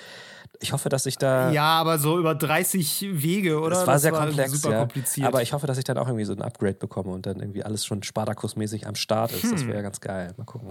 [0.60, 1.52] ich hoffe, dass ich da.
[1.52, 3.78] Ja, aber so über 30 Wege, oder?
[3.78, 4.80] Das war das sehr war komplex, super ja.
[4.80, 5.28] kompliziert.
[5.28, 7.64] Aber ich hoffe, dass ich dann auch irgendwie so ein Upgrade bekomme und dann irgendwie
[7.64, 9.44] alles schon Spartakus-mäßig am Start ist.
[9.44, 9.52] Hm.
[9.52, 10.34] Das wäre ganz geil.
[10.36, 10.70] Mal gucken.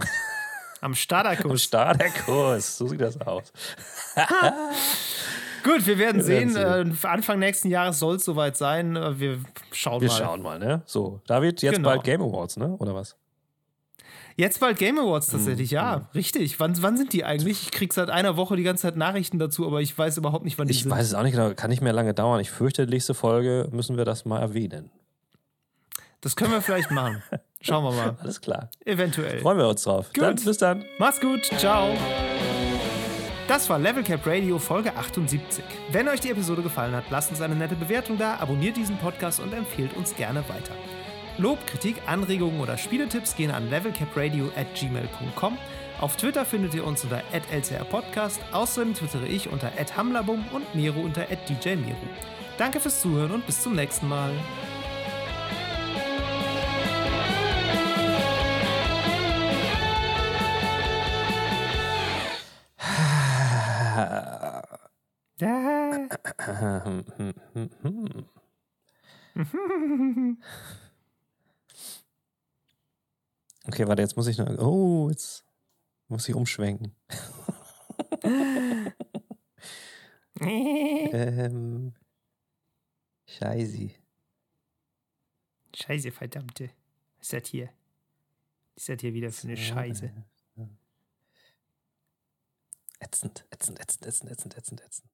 [0.81, 1.51] Am Starterkurs.
[1.51, 3.51] Am Starterkurs, so sieht das aus.
[5.63, 6.55] Gut, wir werden wir sehen.
[6.55, 7.03] Werden sehen.
[7.03, 8.95] Äh, Anfang nächsten Jahres soll es soweit sein.
[8.95, 9.39] Äh, wir
[9.71, 10.13] schauen wir mal.
[10.13, 10.81] Wir schauen mal, ne?
[10.85, 11.89] So, David, jetzt genau.
[11.89, 12.75] bald Game Awards, ne?
[12.77, 13.15] Oder was?
[14.39, 15.75] Jetzt bald Game Awards tatsächlich, mhm.
[15.75, 16.05] ja, mhm.
[16.15, 16.59] richtig.
[16.61, 17.63] Wann, wann sind die eigentlich?
[17.63, 20.57] Ich krieg seit einer Woche die ganze Zeit Nachrichten dazu, aber ich weiß überhaupt nicht,
[20.57, 20.91] wann die ich sind.
[20.91, 22.39] Ich weiß es auch nicht genau, kann nicht mehr lange dauern.
[22.39, 24.91] Ich fürchte, nächste Folge müssen wir das mal erwähnen.
[26.21, 27.21] Das können wir vielleicht machen.
[27.61, 28.15] Schauen wir mal.
[28.21, 28.69] Alles klar.
[28.85, 29.39] Eventuell.
[29.39, 30.07] Freuen wir uns drauf.
[30.13, 30.23] Gut.
[30.23, 30.85] Dann, bis dann.
[30.99, 31.43] Mach's gut.
[31.57, 31.89] Ciao.
[33.49, 35.63] Das war Level Cap Radio Folge 78.
[35.91, 39.39] Wenn euch die Episode gefallen hat, lasst uns eine nette Bewertung da, abonniert diesen Podcast
[39.39, 40.75] und empfehlt uns gerne weiter.
[41.39, 45.57] Lob, Kritik, Anregungen oder Spieletipps gehen an levelcapradio at gmail.com.
[45.99, 48.39] Auf Twitter findet ihr uns unter @lcrpodcast.
[48.51, 51.97] Außerdem twittere ich unter @hamlabum und Miro unter @djmiro.
[52.59, 54.31] Danke fürs Zuhören und bis zum nächsten Mal.
[73.69, 74.49] Okay, warte, jetzt muss ich noch.
[74.57, 75.45] Oh, jetzt
[76.07, 76.95] muss ich umschwenken.
[80.41, 81.93] ähm,
[83.27, 83.91] Scheiße.
[85.75, 86.71] Scheiße, verdammte.
[87.19, 87.69] Was ist das hier?
[88.73, 90.11] Was ist das hier wieder für eine Scheiße?
[92.99, 95.09] Ätzend, ätzend, ätzend, ätzend, ätzend, ätzend, ätzend.